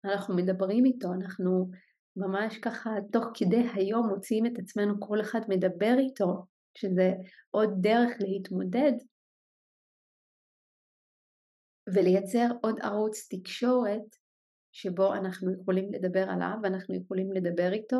אנחנו 0.04 0.36
מדברים 0.36 0.84
איתו, 0.84 1.08
אנחנו 1.12 1.70
ממש 2.16 2.58
ככה 2.58 2.90
תוך 3.12 3.24
כדי 3.34 3.66
היום 3.74 4.08
מוציאים 4.08 4.46
את 4.46 4.58
עצמנו, 4.58 5.00
כל 5.00 5.20
אחד 5.20 5.40
מדבר 5.48 5.94
איתו, 5.98 6.46
שזה 6.78 7.12
עוד 7.50 7.70
דרך 7.80 8.10
להתמודד 8.20 8.92
ולייצר 11.94 12.46
עוד 12.62 12.80
ערוץ 12.82 13.28
תקשורת 13.30 14.16
שבו 14.72 15.14
אנחנו 15.14 15.52
יכולים 15.60 15.92
לדבר 15.92 16.24
עליו 16.28 16.54
ואנחנו 16.62 16.94
יכולים 16.94 17.32
לדבר 17.32 17.72
איתו 17.72 17.98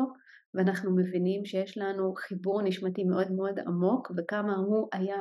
ואנחנו 0.53 0.95
מבינים 0.95 1.45
שיש 1.45 1.77
לנו 1.77 2.13
חיבור 2.13 2.61
נשמתי 2.61 3.03
מאוד 3.03 3.31
מאוד 3.31 3.59
עמוק 3.59 4.11
וכמה 4.17 4.55
הוא 4.55 4.87
היה 4.93 5.17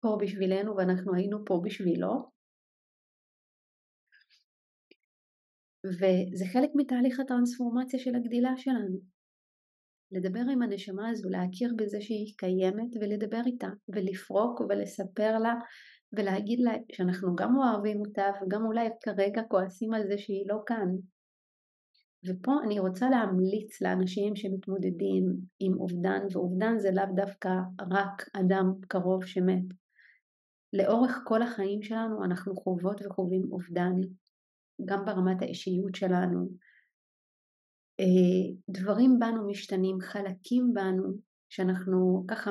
פה 0.00 0.18
בשבילנו 0.20 0.76
ואנחנו 0.76 1.14
היינו 1.14 1.44
פה 1.46 1.60
בשבילו 1.64 2.30
וזה 5.86 6.44
חלק 6.52 6.70
מתהליך 6.74 7.20
הטרנספורמציה 7.20 8.00
של 8.00 8.14
הגדילה 8.14 8.50
שלנו. 8.56 8.98
לדבר 10.12 10.40
עם 10.52 10.62
הנשמה 10.62 11.08
הזו, 11.08 11.28
להכיר 11.28 11.74
בזה 11.78 12.00
שהיא 12.00 12.34
קיימת 12.36 12.96
ולדבר 13.00 13.40
איתה 13.46 13.68
ולפרוק 13.88 14.60
ולספר 14.60 15.38
לה 15.38 15.54
ולהגיד 16.12 16.60
לה 16.60 16.72
שאנחנו 16.92 17.36
גם 17.36 17.56
אוהבים 17.56 18.00
אותה 18.00 18.22
וגם 18.42 18.66
אולי 18.66 18.88
כרגע 19.02 19.42
כועסים 19.48 19.94
על 19.94 20.02
זה 20.06 20.18
שהיא 20.18 20.48
לא 20.48 20.56
כאן. 20.66 20.88
ופה 22.26 22.52
אני 22.64 22.78
רוצה 22.78 23.10
להמליץ 23.10 23.82
לאנשים 23.82 24.36
שמתמודדים 24.36 25.24
עם 25.60 25.72
אובדן, 25.80 26.20
ואובדן 26.32 26.78
זה 26.78 26.90
לאו 26.90 27.14
דווקא 27.14 27.48
רק 27.90 28.28
אדם 28.32 28.72
קרוב 28.88 29.24
שמת. 29.24 29.64
לאורך 30.72 31.20
כל 31.24 31.42
החיים 31.42 31.82
שלנו 31.82 32.24
אנחנו 32.24 32.56
חוות 32.56 33.00
וחווים 33.06 33.42
אובדן, 33.52 33.92
גם 34.84 35.04
ברמת 35.04 35.42
האישיות 35.42 35.94
שלנו. 35.94 36.48
אה, 38.00 38.54
דברים 38.68 39.18
בנו 39.18 39.46
משתנים, 39.46 40.00
חלקים 40.00 40.70
בנו 40.74 41.12
שאנחנו 41.48 42.24
ככה 42.28 42.50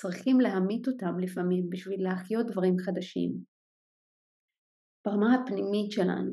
צריכים 0.00 0.40
להמית 0.40 0.88
אותם 0.88 1.18
לפעמים 1.18 1.70
בשביל 1.70 2.02
להחיות 2.02 2.46
דברים 2.46 2.74
חדשים. 2.78 3.32
ברמה 5.06 5.34
הפנימית 5.34 5.90
שלנו, 5.92 6.32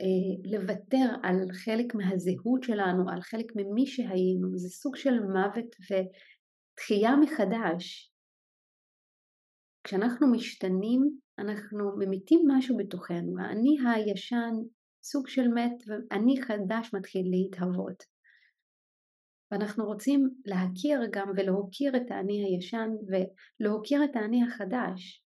אה, 0.00 0.50
לוותר 0.52 1.06
על 1.22 1.36
חלק 1.64 1.94
מהזהות 1.94 2.62
שלנו, 2.62 3.10
על 3.10 3.20
חלק 3.20 3.46
ממי 3.56 3.86
שהיינו, 3.86 4.56
זה 4.56 4.68
סוג 4.68 4.96
של 4.96 5.20
מוות 5.20 5.70
ותחייה 5.86 7.16
מחדש. 7.16 8.12
כשאנחנו 9.84 10.32
משתנים, 10.32 11.00
אנחנו 11.38 11.96
ממיתים 11.98 12.40
משהו 12.48 12.76
בתוכנו. 12.76 13.32
האני 13.40 13.76
הישן 13.86 14.52
סוג 15.02 15.28
של 15.28 15.48
מת 15.48 15.76
ואני 15.86 16.42
חדש 16.42 16.94
מתחיל 16.94 17.26
להתהוות. 17.30 18.19
ואנחנו 19.50 19.84
רוצים 19.84 20.30
להכיר 20.44 21.00
גם 21.12 21.28
ולהוקיר 21.36 21.96
את 21.96 22.10
האני 22.10 22.44
הישן 22.44 22.88
ולהוקיר 23.08 24.04
את 24.04 24.16
האני 24.16 24.40
החדש. 24.44 25.24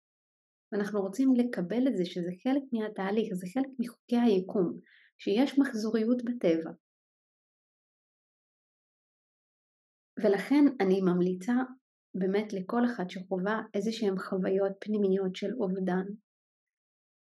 ואנחנו 0.73 1.01
רוצים 1.01 1.35
לקבל 1.37 1.89
את 1.89 1.97
זה 1.97 2.05
שזה 2.05 2.31
חלק 2.43 2.63
מהתהליך, 2.73 3.35
זה 3.35 3.47
חלק 3.55 3.71
מחוקי 3.79 4.17
היקום, 4.17 4.79
שיש 5.19 5.59
מחזוריות 5.59 6.23
בטבע. 6.25 6.71
ולכן 10.23 10.65
אני 10.81 11.01
ממליצה 11.01 11.53
באמת 12.15 12.53
לכל 12.53 12.83
אחד 12.85 13.11
שחווה 13.11 13.61
איזה 13.75 13.93
שהן 13.93 14.19
חוויות 14.19 14.73
פנימיות 14.81 15.37
של 15.37 15.53
אובדן. 15.61 16.05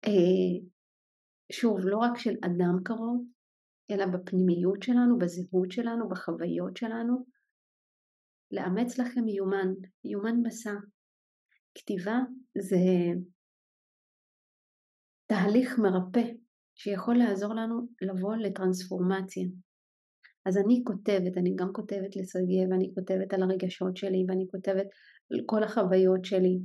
אה, 0.07 0.55
שוב, 1.53 1.79
לא 1.85 1.99
רק 1.99 2.19
של 2.19 2.35
אדם 2.45 2.77
קרוב, 2.85 3.25
אלא 3.93 4.07
בפנימיות 4.07 4.83
שלנו, 4.83 5.19
בזהות 5.19 5.71
שלנו, 5.71 6.09
בחוויות 6.09 6.77
שלנו, 6.77 7.25
לאמץ 8.51 8.99
לכם 8.99 9.29
יומן, 9.29 9.73
יומן 10.05 10.37
מסע. 10.43 10.75
כתיבה 11.75 12.19
זה 12.59 12.77
תהליך 15.27 15.79
מרפא 15.79 16.33
שיכול 16.75 17.17
לעזור 17.17 17.55
לנו 17.55 17.89
לבוא 18.03 18.37
לטרנספורמציה. 18.37 19.49
אז 20.47 20.57
אני 20.59 20.83
כותבת, 20.87 21.39
אני 21.39 21.55
גם 21.57 21.69
כותבת 21.73 22.17
לסרגיה 22.17 22.69
ואני 22.71 22.93
כותבת 22.95 23.35
על 23.35 23.43
הרגשות 23.43 23.97
שלי 23.97 24.25
ואני 24.29 24.47
כותבת 24.51 24.87
על 25.33 25.41
כל 25.47 25.65
החוויות 25.65 26.25
שלי 26.25 26.59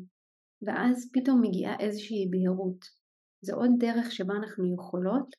ואז 0.62 1.10
פתאום 1.14 1.42
מגיעה 1.42 1.76
איזושהי 1.80 2.28
בהירות. 2.32 2.80
זה 3.42 3.54
עוד 3.56 3.70
דרך 3.80 4.12
שבה 4.12 4.34
אנחנו 4.36 4.74
יכולות 4.74 5.36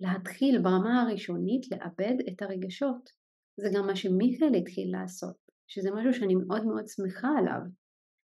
להתחיל 0.00 0.62
ברמה 0.62 1.02
הראשונית 1.02 1.70
לאבד 1.70 2.16
את 2.28 2.42
הרגשות. 2.42 3.10
זה 3.56 3.68
גם 3.74 3.86
מה 3.86 3.96
שמיכאל 3.96 4.54
התחיל 4.54 4.92
לעשות, 4.92 5.36
שזה 5.68 5.90
משהו 5.94 6.14
שאני 6.14 6.34
מאוד 6.34 6.64
מאוד 6.64 6.88
שמחה 6.88 7.28
עליו. 7.38 7.60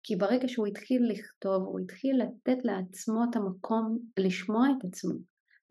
כי 0.03 0.15
ברגע 0.15 0.47
שהוא 0.47 0.67
התחיל 0.67 1.01
לכתוב, 1.11 1.63
הוא 1.63 1.79
התחיל 1.79 2.15
לתת 2.23 2.57
לעצמו 2.63 3.23
את 3.29 3.35
המקום 3.35 3.99
לשמוע 4.19 4.67
את 4.77 4.85
עצמו, 4.85 5.13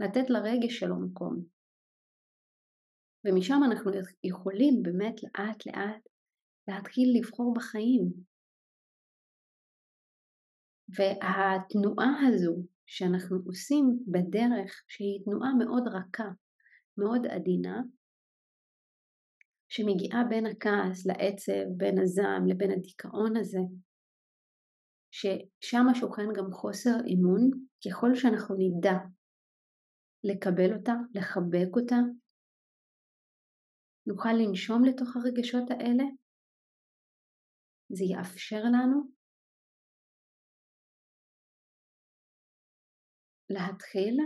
לתת 0.01 0.31
לרגש 0.31 0.79
שלו 0.79 0.97
מקום. 1.07 1.45
ומשם 3.25 3.61
אנחנו 3.67 3.91
יכולים 4.25 4.83
באמת 4.83 5.15
לאט 5.23 5.67
לאט 5.67 6.09
להתחיל 6.69 7.09
לבחור 7.19 7.55
בחיים. 7.55 8.13
והתנועה 10.89 12.29
הזו 12.29 12.57
שאנחנו 12.87 13.37
עושים 13.47 13.85
בדרך 14.13 14.85
שהיא 14.89 15.25
תנועה 15.25 15.51
מאוד 15.59 15.89
רכה, 15.89 16.29
מאוד 16.99 17.27
עדינה, 17.27 17.83
שמגיעה 19.69 20.25
בין 20.31 20.47
הכעס 20.47 21.07
לעצב, 21.07 21.67
בין 21.77 21.99
הזעם 22.03 22.47
לבין 22.47 22.71
הדיכאון 22.71 23.37
הזה, 23.37 23.63
ששם 25.11 25.87
שוכן 25.95 26.29
גם 26.37 26.53
חוסר 26.53 26.97
אמון, 27.15 27.51
ככל 27.85 28.15
שאנחנו 28.15 28.55
נדע 28.59 28.99
לקבל 30.25 30.77
אותה, 30.77 30.95
לחבק 31.15 31.77
אותה, 31.77 31.97
נוכל 34.07 34.33
לנשום 34.33 34.85
לתוך 34.85 35.17
הרגשות 35.17 35.71
האלה, 35.71 36.05
זה 37.89 38.05
יאפשר 38.05 38.63
לנו 38.65 39.03
להתחיל 43.53 44.17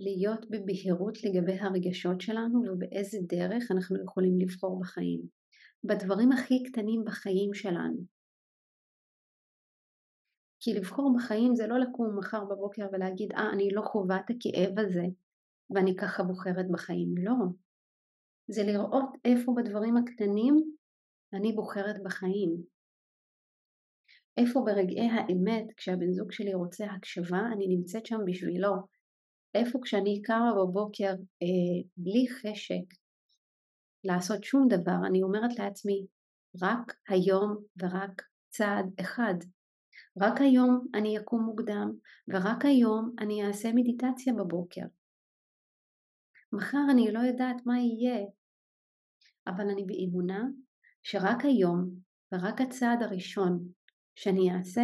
להיות 0.00 0.50
בבהירות 0.50 1.24
לגבי 1.24 1.58
הרגשות 1.58 2.20
שלנו 2.20 2.62
ובאיזה 2.68 3.18
דרך 3.22 3.70
אנחנו 3.70 4.02
יכולים 4.04 4.38
לבחור 4.38 4.80
בחיים. 4.80 5.20
בדברים 5.84 6.32
הכי 6.32 6.62
קטנים 6.62 7.04
בחיים 7.06 7.54
שלנו. 7.54 8.00
כי 10.60 10.74
לבחור 10.74 11.14
בחיים 11.16 11.54
זה 11.54 11.66
לא 11.66 11.78
לקום 11.78 12.18
מחר 12.18 12.44
בבוקר 12.44 12.86
ולהגיד, 12.92 13.32
אה, 13.32 13.50
אני 13.52 13.68
לא 13.72 13.82
חווה 13.82 14.16
את 14.16 14.30
הכאב 14.30 14.78
הזה 14.78 15.04
ואני 15.70 15.96
ככה 15.96 16.22
בוחרת 16.22 16.66
בחיים. 16.72 17.14
לא. 17.18 17.34
זה 18.48 18.62
לראות 18.62 19.10
איפה 19.24 19.54
בדברים 19.56 19.96
הקטנים 19.96 20.54
אני 21.34 21.52
בוחרת 21.52 22.02
בחיים. 22.04 22.71
איפה 24.36 24.62
ברגעי 24.66 25.08
האמת, 25.08 25.64
כשהבן 25.76 26.12
זוג 26.12 26.32
שלי 26.32 26.54
רוצה 26.54 26.86
הקשבה, 26.86 27.40
אני 27.52 27.66
נמצאת 27.68 28.06
שם 28.06 28.18
בשבילו. 28.26 28.72
איפה 29.54 29.78
כשאני 29.82 30.22
קמה 30.24 30.52
בבוקר 30.54 31.12
אה, 31.42 31.82
בלי 31.96 32.26
חשק 32.28 32.96
לעשות 34.04 34.44
שום 34.44 34.68
דבר, 34.68 35.06
אני 35.06 35.22
אומרת 35.22 35.58
לעצמי, 35.58 36.06
רק 36.62 36.96
היום 37.08 37.56
ורק 37.82 38.22
צעד 38.48 38.86
אחד. 39.00 39.34
רק 40.20 40.40
היום 40.40 40.86
אני 40.94 41.18
אקום 41.18 41.44
מוקדם, 41.44 41.92
ורק 42.28 42.64
היום 42.64 43.14
אני 43.18 43.46
אעשה 43.46 43.72
מדיטציה 43.74 44.32
בבוקר. 44.32 44.86
מחר 46.52 46.84
אני 46.90 47.12
לא 47.12 47.18
יודעת 47.18 47.56
מה 47.66 47.78
יהיה, 47.78 48.26
אבל 49.46 49.70
אני 49.70 49.84
באמונה 49.84 50.44
שרק 51.02 51.44
היום 51.44 51.90
ורק 52.32 52.60
הצעד 52.60 53.02
הראשון 53.02 53.68
שאני 54.14 54.50
אעשה 54.54 54.82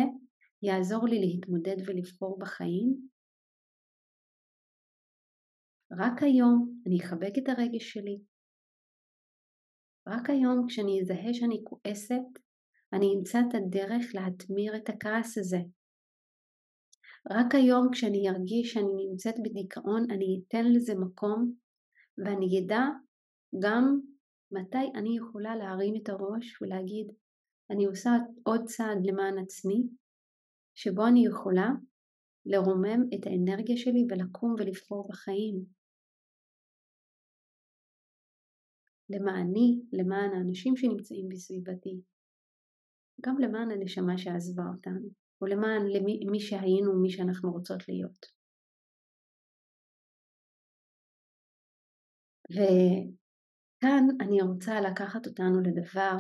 יעזור 0.62 1.06
לי 1.08 1.18
להתמודד 1.20 1.76
ולבחור 1.86 2.38
בחיים. 2.38 3.08
רק 5.92 6.22
היום 6.22 6.80
אני 6.86 6.96
אחבק 7.04 7.32
את 7.38 7.48
הרגש 7.48 7.92
שלי. 7.92 8.18
רק 10.08 10.30
היום 10.30 10.66
כשאני 10.68 11.00
אזהה 11.00 11.34
שאני 11.34 11.60
כועסת, 11.64 12.28
אני 12.92 13.06
אמצא 13.18 13.38
את 13.40 13.54
הדרך 13.54 14.04
להטמיר 14.14 14.76
את 14.76 14.88
הכעס 14.88 15.38
הזה. 15.38 15.58
רק 17.30 17.54
היום 17.54 17.88
כשאני 17.92 18.30
ארגיש 18.30 18.72
שאני 18.72 19.06
נמצאת 19.10 19.34
בדיכאון, 19.44 20.10
אני 20.10 20.40
אתן 20.40 20.64
לזה 20.72 20.94
מקום 20.94 21.52
ואני 22.18 22.46
אדע 22.60 22.84
גם 23.62 23.84
מתי 24.52 24.98
אני 24.98 25.16
יכולה 25.16 25.56
להרים 25.56 25.94
את 26.02 26.08
הראש 26.08 26.62
ולהגיד 26.62 27.06
אני 27.70 27.84
עושה 27.84 28.10
עוד 28.42 28.60
צעד 28.64 28.98
למען 29.04 29.38
עצמי, 29.38 29.88
שבו 30.74 31.06
אני 31.06 31.26
יכולה 31.26 31.68
לרומם 32.46 33.00
את 33.14 33.26
האנרגיה 33.26 33.76
שלי 33.76 34.06
ולקום 34.10 34.54
ולבחור 34.58 35.08
בחיים. 35.08 35.64
למעני, 39.10 39.80
למען 39.92 40.30
האנשים 40.34 40.76
שנמצאים 40.76 41.28
בסביבתי, 41.28 42.00
גם 43.20 43.38
למען 43.38 43.70
הנשמה 43.70 44.18
שעזבה 44.18 44.62
אותנו, 44.76 45.08
ולמען 45.42 45.82
למי, 45.86 46.20
מי 46.30 46.40
שהיינו 46.40 46.92
ומי 46.92 47.10
שאנחנו 47.10 47.52
רוצות 47.52 47.88
להיות. 47.88 48.26
וכאן 52.50 54.04
אני 54.20 54.42
רוצה 54.42 54.80
לקחת 54.80 55.26
אותנו 55.26 55.60
לדבר 55.60 56.16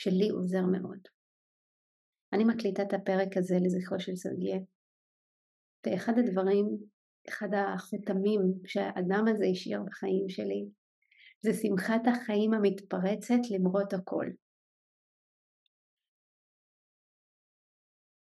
שלי 0.00 0.28
עוזר 0.28 0.64
מאוד. 0.72 1.02
אני 2.32 2.44
מקליטה 2.44 2.82
את 2.82 2.92
הפרק 2.92 3.36
הזה 3.36 3.54
לזכרו 3.64 4.00
של 4.00 4.16
סרגיה, 4.16 4.58
ואחד 5.86 6.12
הדברים, 6.18 6.66
אחד 7.28 7.48
החותמים 7.54 8.40
שהאדם 8.66 9.24
הזה 9.30 9.44
השאיר 9.52 9.80
בחיים 9.86 10.28
שלי, 10.28 10.68
זה 11.40 11.50
שמחת 11.60 12.02
החיים 12.06 12.54
המתפרצת 12.54 13.42
למרות 13.50 13.92
הכל. 13.92 14.26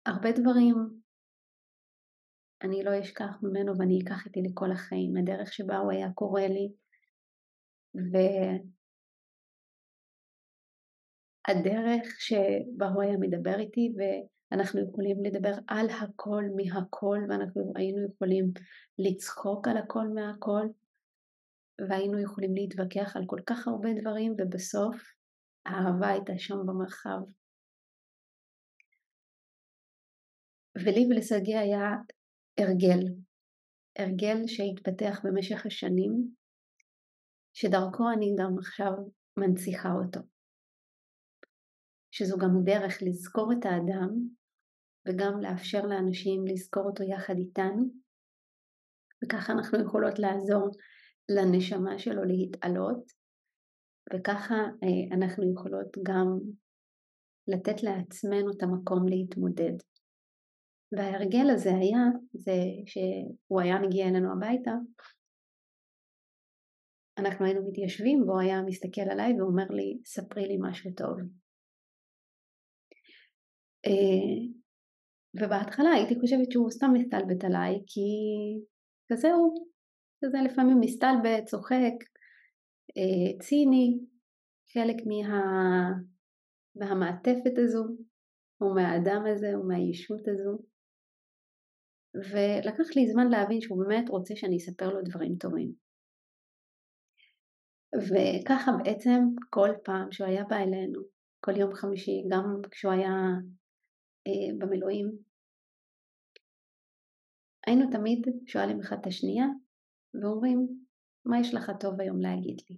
הרבה 0.06 0.28
דברים 0.32 0.74
אני 2.62 2.84
לא 2.84 3.00
אשכח 3.00 3.42
ממנו 3.42 3.72
ואני 3.78 3.98
אקח 4.04 4.26
איתי 4.26 4.40
לכל 4.50 4.72
החיים, 4.72 5.16
הדרך 5.16 5.52
שבה 5.52 5.76
הוא 5.78 5.92
היה 5.92 6.12
קורא 6.14 6.40
לי 6.40 6.72
והדרך 11.48 12.20
שבה 12.20 12.86
הוא 12.88 13.02
היה 13.02 13.16
מדבר 13.20 13.58
איתי 13.58 13.92
ואנחנו 13.96 14.80
יכולים 14.88 15.24
לדבר 15.24 15.52
על 15.68 15.86
הכל 15.90 16.44
מהכל 16.56 17.18
ואנחנו 17.28 17.72
היינו 17.76 18.06
יכולים 18.12 18.52
לצחוק 18.98 19.68
על 19.68 19.76
הכל 19.76 20.08
מהכל 20.14 20.66
והיינו 21.88 22.22
יכולים 22.22 22.54
להתווכח 22.54 23.16
על 23.16 23.22
כל 23.26 23.40
כך 23.46 23.68
הרבה 23.68 23.88
דברים 24.00 24.34
ובסוף 24.38 24.96
האהבה 25.66 26.08
הייתה 26.08 26.32
שם 26.38 26.56
במרחב. 26.66 27.18
ולי 30.84 31.06
ולשגיא 31.10 31.58
היה 31.58 31.90
הרגל, 32.60 33.04
הרגל 33.98 34.46
שהתפתח 34.46 35.20
במשך 35.24 35.66
השנים, 35.66 36.28
שדרכו 37.52 38.10
אני 38.10 38.34
גם 38.38 38.58
עכשיו 38.58 38.92
מנציחה 39.36 39.92
אותו. 39.92 40.37
שזו 42.18 42.36
גם 42.38 42.64
דרך 42.64 42.98
לזכור 43.02 43.52
את 43.52 43.64
האדם 43.64 44.10
וגם 45.08 45.40
לאפשר 45.40 45.82
לאנשים 45.86 46.44
לזכור 46.46 46.82
אותו 46.82 47.02
יחד 47.04 47.34
איתנו, 47.38 47.84
וככה 49.24 49.52
אנחנו 49.52 49.78
יכולות 49.82 50.18
לעזור 50.18 50.70
לנשמה 51.36 51.98
שלו 51.98 52.24
להתעלות, 52.24 53.12
וככה 54.14 54.54
אה, 54.54 55.16
אנחנו 55.16 55.52
יכולות 55.52 55.96
גם 56.02 56.38
לתת 57.48 57.82
לעצמנו 57.82 58.50
את 58.56 58.62
המקום 58.62 59.08
להתמודד. 59.08 59.76
וההרגל 60.92 61.50
הזה 61.54 61.70
היה, 61.70 62.04
זה 62.34 62.58
שהוא 62.86 63.60
היה 63.60 63.78
מגיע 63.78 64.08
אלינו 64.08 64.32
הביתה, 64.32 64.74
אנחנו 67.18 67.44
היינו 67.44 67.68
מתיישבים 67.68 68.22
והוא 68.22 68.40
היה 68.40 68.62
מסתכל 68.62 69.10
עליי 69.10 69.40
ואומר 69.40 69.68
לי, 69.70 69.98
ספרי 70.04 70.48
לי 70.48 70.56
משהו 70.60 70.90
טוב. 70.96 71.18
אה, 73.86 74.48
ובהתחלה 75.34 75.90
הייתי 75.90 76.20
חושבת 76.20 76.52
שהוא 76.52 76.70
סתם 76.70 76.90
מסתלבט 76.92 77.44
עליי, 77.44 77.74
כי 77.86 78.00
כזהו, 79.12 79.68
כזה 80.24 80.38
לפעמים 80.44 80.80
מסתלבט, 80.80 81.44
צוחק, 81.46 81.96
אה, 82.96 83.38
ציני, 83.40 83.98
חלק 84.72 84.96
מה... 85.06 85.90
מהמעטפת 86.76 87.58
הזו, 87.58 87.84
או 88.60 88.74
מהאדם 88.74 89.22
הזה, 89.32 89.54
או 89.54 89.64
מהישות 89.68 90.28
הזו. 90.28 90.58
ולקח 92.14 92.96
לי 92.96 93.12
זמן 93.12 93.28
להבין 93.28 93.60
שהוא 93.60 93.84
באמת 93.84 94.08
רוצה 94.08 94.36
שאני 94.36 94.56
אספר 94.56 94.88
לו 94.88 95.00
דברים 95.02 95.36
טובים. 95.36 95.72
וככה 97.96 98.72
בעצם 98.84 99.20
כל 99.50 99.68
פעם 99.84 100.12
שהוא 100.12 100.28
היה 100.28 100.44
בא 100.44 100.56
אלינו, 100.56 101.00
כל 101.40 101.56
יום 101.56 101.74
חמישי, 101.74 102.24
גם 102.30 102.44
כשהוא 102.70 102.92
היה 102.92 103.12
במילואים, 104.58 105.18
היינו 107.66 107.90
תמיד 107.90 108.26
שואלים 108.46 108.80
אחד 108.80 108.96
את 109.00 109.06
השנייה 109.06 109.46
ואומרים, 110.14 110.68
מה 111.24 111.40
יש 111.40 111.54
לך 111.54 111.72
טוב 111.80 112.00
היום 112.00 112.20
להגיד 112.20 112.60
לי? 112.70 112.76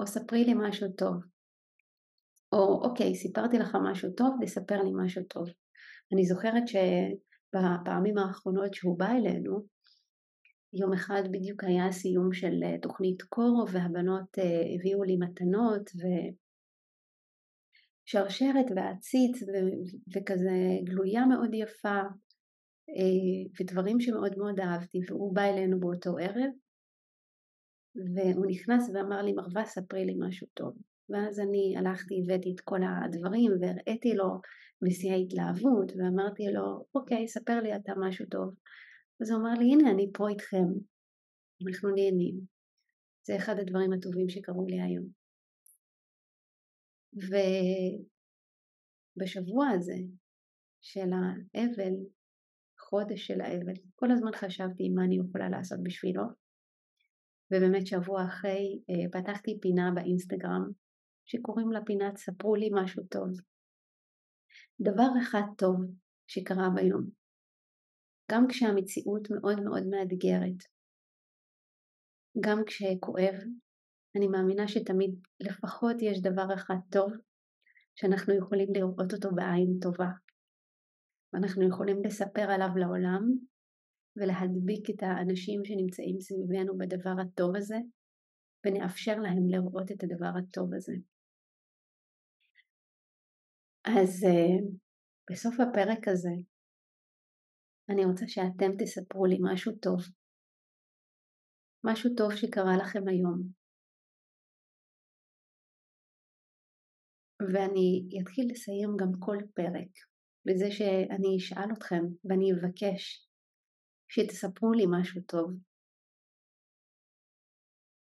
או 0.00 0.06
ספרי 0.06 0.44
לי 0.44 0.54
משהו 0.54 0.88
טוב. 0.96 1.14
או 2.52 2.82
אוקיי, 2.84 3.14
סיפרתי 3.14 3.58
לך 3.58 3.76
משהו 3.90 4.10
טוב, 4.10 4.28
תספר 4.42 4.82
לי 4.82 4.90
משהו 5.04 5.22
טוב. 5.22 5.48
אני 6.12 6.26
זוכרת 6.26 6.68
ש... 6.68 6.76
בפעמים 7.54 8.18
האחרונות 8.18 8.74
שהוא 8.74 8.98
בא 8.98 9.10
אלינו, 9.10 9.62
יום 10.72 10.92
אחד 10.92 11.22
בדיוק 11.30 11.64
היה 11.64 11.92
סיום 11.92 12.32
של 12.32 12.62
אה, 12.62 12.78
תוכנית 12.82 13.22
קורו 13.22 13.64
והבנות 13.72 14.38
אה, 14.38 14.62
הביאו 14.74 15.04
לי 15.04 15.16
מתנות 15.16 15.90
ושרשרת 18.06 18.66
ועציץ 18.76 19.42
וכזה 20.16 20.58
גלויה 20.84 21.26
מאוד 21.26 21.54
יפה 21.54 22.00
אה, 22.90 23.50
ודברים 23.60 24.00
שמאוד 24.00 24.38
מאוד 24.38 24.60
אהבתי 24.60 24.98
והוא 25.08 25.34
בא 25.34 25.42
אלינו 25.42 25.80
באותו 25.80 26.10
ערב 26.20 26.50
והוא 28.14 28.46
נכנס 28.46 28.90
ואמר 28.94 29.22
לי 29.22 29.32
מרווה 29.32 29.64
ספרי 29.64 30.04
לי 30.04 30.14
משהו 30.18 30.46
טוב. 30.54 30.76
ואז 31.08 31.40
אני 31.40 31.74
הלכתי 31.78 32.14
הבאתי 32.24 32.52
את 32.54 32.60
כל 32.60 32.80
הדברים 32.82 33.52
והראיתי 33.60 34.14
לו 34.14 34.40
בשיא 34.84 35.12
ההתלהבות 35.12 35.92
ואמרתי 35.96 36.44
לו 36.54 36.84
אוקיי 36.94 37.28
ספר 37.28 37.60
לי 37.60 37.76
אתה 37.76 37.92
משהו 37.98 38.26
טוב. 38.26 38.54
אז 39.22 39.30
הוא 39.30 39.40
אמר 39.40 39.52
לי 39.58 39.72
הנה 39.72 39.90
אני 39.90 40.10
פה 40.14 40.28
איתכם. 40.28 40.66
אנחנו 41.66 41.88
נהנים. 41.88 42.40
זה 43.26 43.36
אחד 43.36 43.58
הדברים 43.58 43.92
הטובים 43.92 44.28
שקרו 44.28 44.66
לי 44.66 44.80
היום 44.80 45.15
ובשבוע 49.16 49.68
הזה 49.68 49.98
של 50.80 51.10
האבל 51.12 51.94
חודש 52.78 53.26
של 53.26 53.40
האבל 53.40 53.74
כל 53.94 54.10
הזמן 54.10 54.30
חשבתי 54.34 54.88
מה 54.88 55.04
אני 55.04 55.18
יכולה 55.18 55.48
לעשות 55.48 55.78
בשבילו. 55.82 56.22
ובאמת 57.50 57.86
שבוע 57.86 58.24
אחרי 58.24 58.82
אה, 58.90 59.08
פתחתי 59.12 59.58
פינה 59.62 59.90
באינסטגרם 59.94 60.64
שקוראים 61.24 61.72
לה 61.72 61.80
פינת 61.86 62.16
ספרו 62.16 62.54
לי 62.56 62.68
משהו 62.72 63.02
טוב 63.10 63.28
דבר 64.80 65.08
אחד 65.22 65.42
טוב 65.58 65.76
שקרה 66.26 66.68
ביום, 66.74 67.02
גם 68.32 68.46
כשהמציאות 68.48 69.28
מאוד 69.30 69.60
מאוד 69.64 69.82
מאתגרת, 69.90 70.58
גם 72.40 72.58
כשכואב, 72.66 73.34
אני 74.16 74.28
מאמינה 74.28 74.68
שתמיד 74.68 75.14
לפחות 75.40 75.96
יש 76.02 76.20
דבר 76.22 76.54
אחד 76.54 76.76
טוב 76.92 77.12
שאנחנו 77.94 78.34
יכולים 78.34 78.68
לראות 78.74 79.12
אותו 79.12 79.28
בעין 79.34 79.78
טובה, 79.82 80.10
ואנחנו 81.32 81.68
יכולים 81.68 81.96
לספר 82.04 82.46
עליו 82.50 82.68
לעולם 82.76 83.22
ולהדביק 84.16 84.90
את 84.90 85.02
האנשים 85.02 85.64
שנמצאים 85.64 86.20
סביבנו 86.20 86.78
בדבר 86.78 87.14
הטוב 87.22 87.56
הזה 87.56 87.76
ונאפשר 88.66 89.16
להם 89.18 89.48
לראות 89.48 89.90
את 89.92 90.02
הדבר 90.02 90.32
הטוב 90.38 90.74
הזה. 90.74 90.94
אז 93.84 94.24
uh, 94.24 94.76
בסוף 95.30 95.54
הפרק 95.60 96.08
הזה 96.08 96.34
אני 97.90 98.04
רוצה 98.04 98.24
שאתם 98.28 98.70
תספרו 98.78 99.26
לי 99.26 99.38
משהו 99.40 99.72
טוב, 99.72 100.00
משהו 101.84 102.10
טוב 102.16 102.34
שקרה 102.34 102.76
לכם 102.76 103.08
היום. 103.08 103.55
ואני 107.40 108.08
אתחיל 108.22 108.46
לסיים 108.50 108.90
גם 109.00 109.12
כל 109.18 109.36
פרק 109.54 109.92
בזה 110.46 110.70
שאני 110.70 111.36
אשאל 111.38 111.72
אתכם 111.72 112.02
ואני 112.24 112.52
אבקש 112.52 113.28
שתספרו 114.08 114.72
לי 114.72 114.84
משהו 115.00 115.22
טוב. 115.22 115.50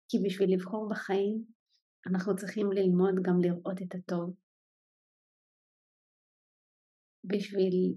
כי 0.10 0.18
בשביל 0.26 0.54
לבחור 0.54 0.90
בחיים 0.92 1.44
אנחנו 2.08 2.36
צריכים 2.36 2.72
ללמוד 2.72 3.16
גם 3.26 3.38
לראות 3.42 3.82
את 3.82 3.96
הטוב. 3.96 4.36
בשביל 7.24 7.96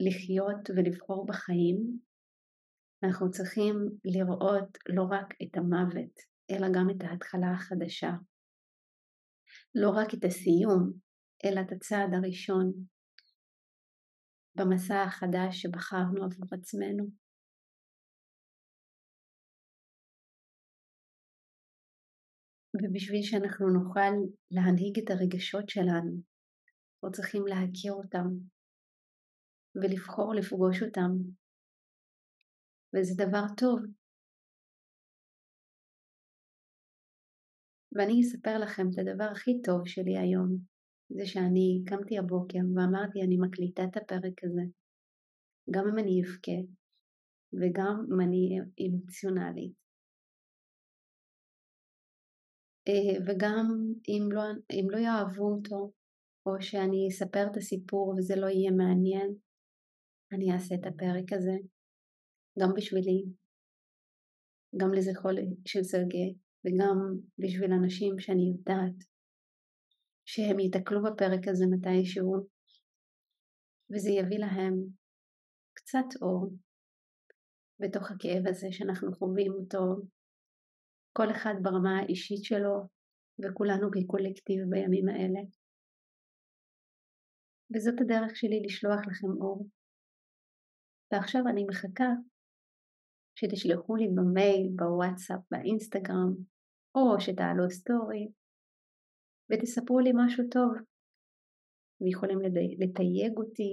לחיות 0.00 0.70
ולבחור 0.70 1.26
בחיים, 1.26 2.00
אנחנו 3.04 3.30
צריכים 3.30 3.74
לראות 4.04 4.78
לא 4.88 5.02
רק 5.02 5.34
את 5.42 5.56
המוות, 5.56 6.14
אלא 6.50 6.66
גם 6.74 6.86
את 6.90 7.02
ההתחלה 7.02 7.50
החדשה. 7.54 8.10
לא 9.80 9.90
רק 9.90 10.14
את 10.14 10.24
הסיום, 10.24 10.92
אלא 11.44 11.60
את 11.60 11.72
הצעד 11.72 12.10
הראשון 12.14 12.72
במסע 14.56 15.02
החדש 15.02 15.62
שבחרנו 15.62 16.24
עבור 16.24 16.48
עצמנו. 16.52 17.04
ובשביל 22.74 23.22
שאנחנו 23.22 23.68
נוכל 23.68 24.14
להנהיג 24.50 24.98
את 24.98 25.10
הרגשות 25.10 25.68
שלנו, 25.68 26.12
אנחנו 26.94 27.12
צריכים 27.12 27.42
להכיר 27.46 27.92
אותם, 27.92 28.26
ולבחור 29.74 30.34
לפגוש 30.34 30.82
אותם. 30.82 31.12
וזה 32.94 33.24
דבר 33.24 33.44
טוב. 33.56 33.97
ואני 37.92 38.20
אספר 38.20 38.58
לכם 38.58 38.82
את 38.90 38.98
הדבר 38.98 39.28
הכי 39.32 39.62
טוב 39.62 39.86
שלי 39.86 40.18
היום, 40.18 40.56
זה 41.16 41.26
שאני 41.26 41.82
קמתי 41.86 42.18
הבוקר 42.18 42.58
ואמרתי 42.74 43.22
אני 43.22 43.36
מקליטה 43.40 43.82
את 43.84 43.96
הפרק 43.96 44.44
הזה, 44.44 44.62
גם 45.70 45.84
אם 45.88 45.98
אני 45.98 46.22
אבכה 46.22 46.58
וגם 47.52 47.94
אם 48.12 48.20
אני 48.20 48.58
אמוציונלית. 48.86 49.72
אה, 52.88 53.14
וגם 53.26 53.66
אם 54.08 54.28
לא, 54.32 54.42
אם 54.72 54.86
לא 54.90 54.98
יאהבו 54.98 55.54
אותו, 55.54 55.92
או 56.46 56.52
שאני 56.60 57.08
אספר 57.08 57.44
את 57.50 57.56
הסיפור 57.56 58.08
וזה 58.08 58.34
לא 58.36 58.46
יהיה 58.46 58.70
מעניין, 58.70 59.34
אני 60.32 60.52
אעשה 60.52 60.74
את 60.74 60.86
הפרק 60.86 61.32
הזה 61.32 61.56
גם 62.60 62.68
בשבילי, 62.76 63.24
גם 64.80 64.94
לזכרו 64.94 65.30
של 65.66 65.82
סרגי 65.82 66.34
וגם 66.64 66.96
בשביל 67.38 67.72
אנשים 67.72 68.18
שאני 68.18 68.42
יודעת 68.50 68.98
שהם 70.24 70.58
ייתקלו 70.58 71.02
בפרק 71.02 71.48
הזה 71.48 71.64
מתישהו 71.70 72.46
וזה 73.90 74.10
יביא 74.10 74.38
להם 74.38 74.74
קצת 75.74 76.08
אור 76.22 76.50
בתוך 77.80 78.10
הכאב 78.10 78.46
הזה 78.46 78.66
שאנחנו 78.70 79.12
חווים 79.12 79.52
אותו, 79.52 79.84
כל 81.12 81.30
אחד 81.30 81.54
ברמה 81.62 81.98
האישית 81.98 82.44
שלו 82.44 82.74
וכולנו 83.40 83.90
כקולקטיב 83.90 84.60
בימים 84.70 85.08
האלה. 85.08 85.40
וזאת 87.74 87.94
הדרך 88.00 88.36
שלי 88.36 88.62
לשלוח 88.64 89.00
לכם 89.06 89.30
אור. 89.40 89.66
ועכשיו 91.12 91.42
אני 91.50 91.64
מחכה 91.70 92.08
שתשלחו 93.38 93.96
לי 93.96 94.08
במייל, 94.16 94.66
בוואטסאפ, 94.76 95.42
באינסטגרם, 95.50 96.32
או 96.94 97.20
שתעלו 97.20 97.70
סטורי, 97.70 98.24
ותספרו 99.48 99.98
לי 100.00 100.12
משהו 100.20 100.44
טוב. 100.50 100.72
אתם 101.92 102.06
יכולים 102.12 102.38
לתייג 102.82 103.32
אותי, 103.36 103.72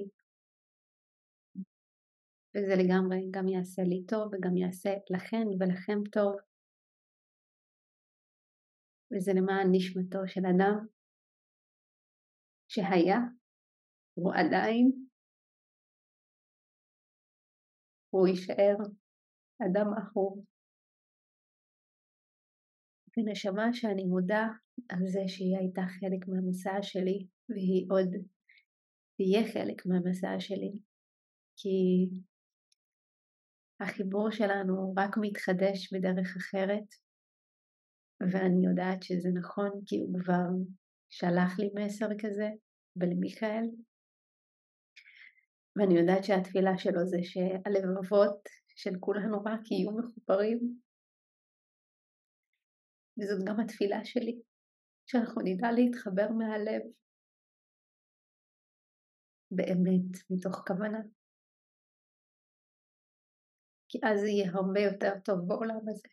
וזה 2.54 2.74
לגמרי 2.82 3.20
גם 3.36 3.48
יעשה 3.48 3.82
לי 3.92 4.06
טוב 4.12 4.26
וגם 4.34 4.58
יעשה 4.58 4.90
לכן 5.16 5.46
ולכם 5.60 6.00
טוב. 6.12 6.34
וזה 9.12 9.32
למען 9.38 9.68
נשמתו 9.72 10.20
של 10.28 10.46
אדם 10.52 10.78
שהיה, 12.72 13.20
הוא 14.14 14.32
עדיין, 14.40 14.86
הוא 18.10 18.28
יישאר 18.28 18.78
אדם 19.62 19.88
אהוב. 19.98 20.46
ונשמה 23.18 23.74
שאני 23.74 24.06
מודה 24.06 24.48
על 24.90 25.08
זה 25.08 25.20
שהיא 25.28 25.58
הייתה 25.58 25.82
חלק 26.00 26.28
מהמסע 26.28 26.82
שלי 26.82 27.28
והיא 27.50 27.86
עוד 27.90 28.10
תהיה 29.18 29.54
חלק 29.54 29.86
מהמסע 29.86 30.40
שלי 30.40 30.72
כי 31.58 32.10
החיבור 33.80 34.32
שלנו 34.32 34.94
רק 34.98 35.16
מתחדש 35.22 35.94
בדרך 35.94 36.36
אחרת 36.38 36.88
ואני 38.20 38.66
יודעת 38.66 39.04
שזה 39.04 39.30
נכון 39.34 39.72
כי 39.86 39.98
הוא 39.98 40.20
כבר 40.20 40.48
שלח 41.10 41.60
לי 41.60 41.70
מסר 41.76 42.10
כזה 42.20 42.50
ולמיכאל 42.96 43.66
ואני 45.76 46.00
יודעת 46.00 46.24
שהתפילה 46.24 46.78
שלו 46.78 47.06
זה 47.06 47.18
שהלבבות 47.24 48.40
של 48.76 48.92
כולנו 49.00 49.38
רק 49.44 49.72
יהיו 49.72 49.92
מחוברים 49.92 50.60
וזאת 53.18 53.42
גם 53.48 53.60
התפילה 53.60 54.06
שלי, 54.06 54.42
שאנחנו 55.08 55.42
נדע 55.46 55.68
להתחבר 55.72 56.28
מהלב 56.38 56.82
באמת, 59.52 60.12
מתוך 60.30 60.56
כוונה. 60.68 61.02
כי 63.90 63.98
אז 64.04 64.24
יהיה 64.24 64.52
הרבה 64.54 64.80
יותר 64.80 65.14
טוב 65.26 65.38
בעולם 65.48 65.90
הזה. 65.90 66.10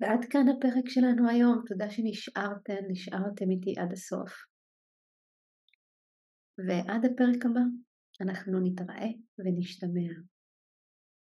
ועד 0.00 0.24
כאן 0.30 0.46
הפרק 0.52 0.88
שלנו 0.88 1.28
היום, 1.30 1.62
תודה 1.66 1.90
שנשארתם, 1.90 2.82
נשארתם 2.90 3.50
איתי 3.50 3.80
עד 3.80 3.92
הסוף. 3.92 4.32
ועד 6.66 7.02
הפרק 7.04 7.40
הבא 7.46 7.87
אנחנו 8.20 8.60
נתראה 8.60 9.08
ונשתמע. 9.38 10.10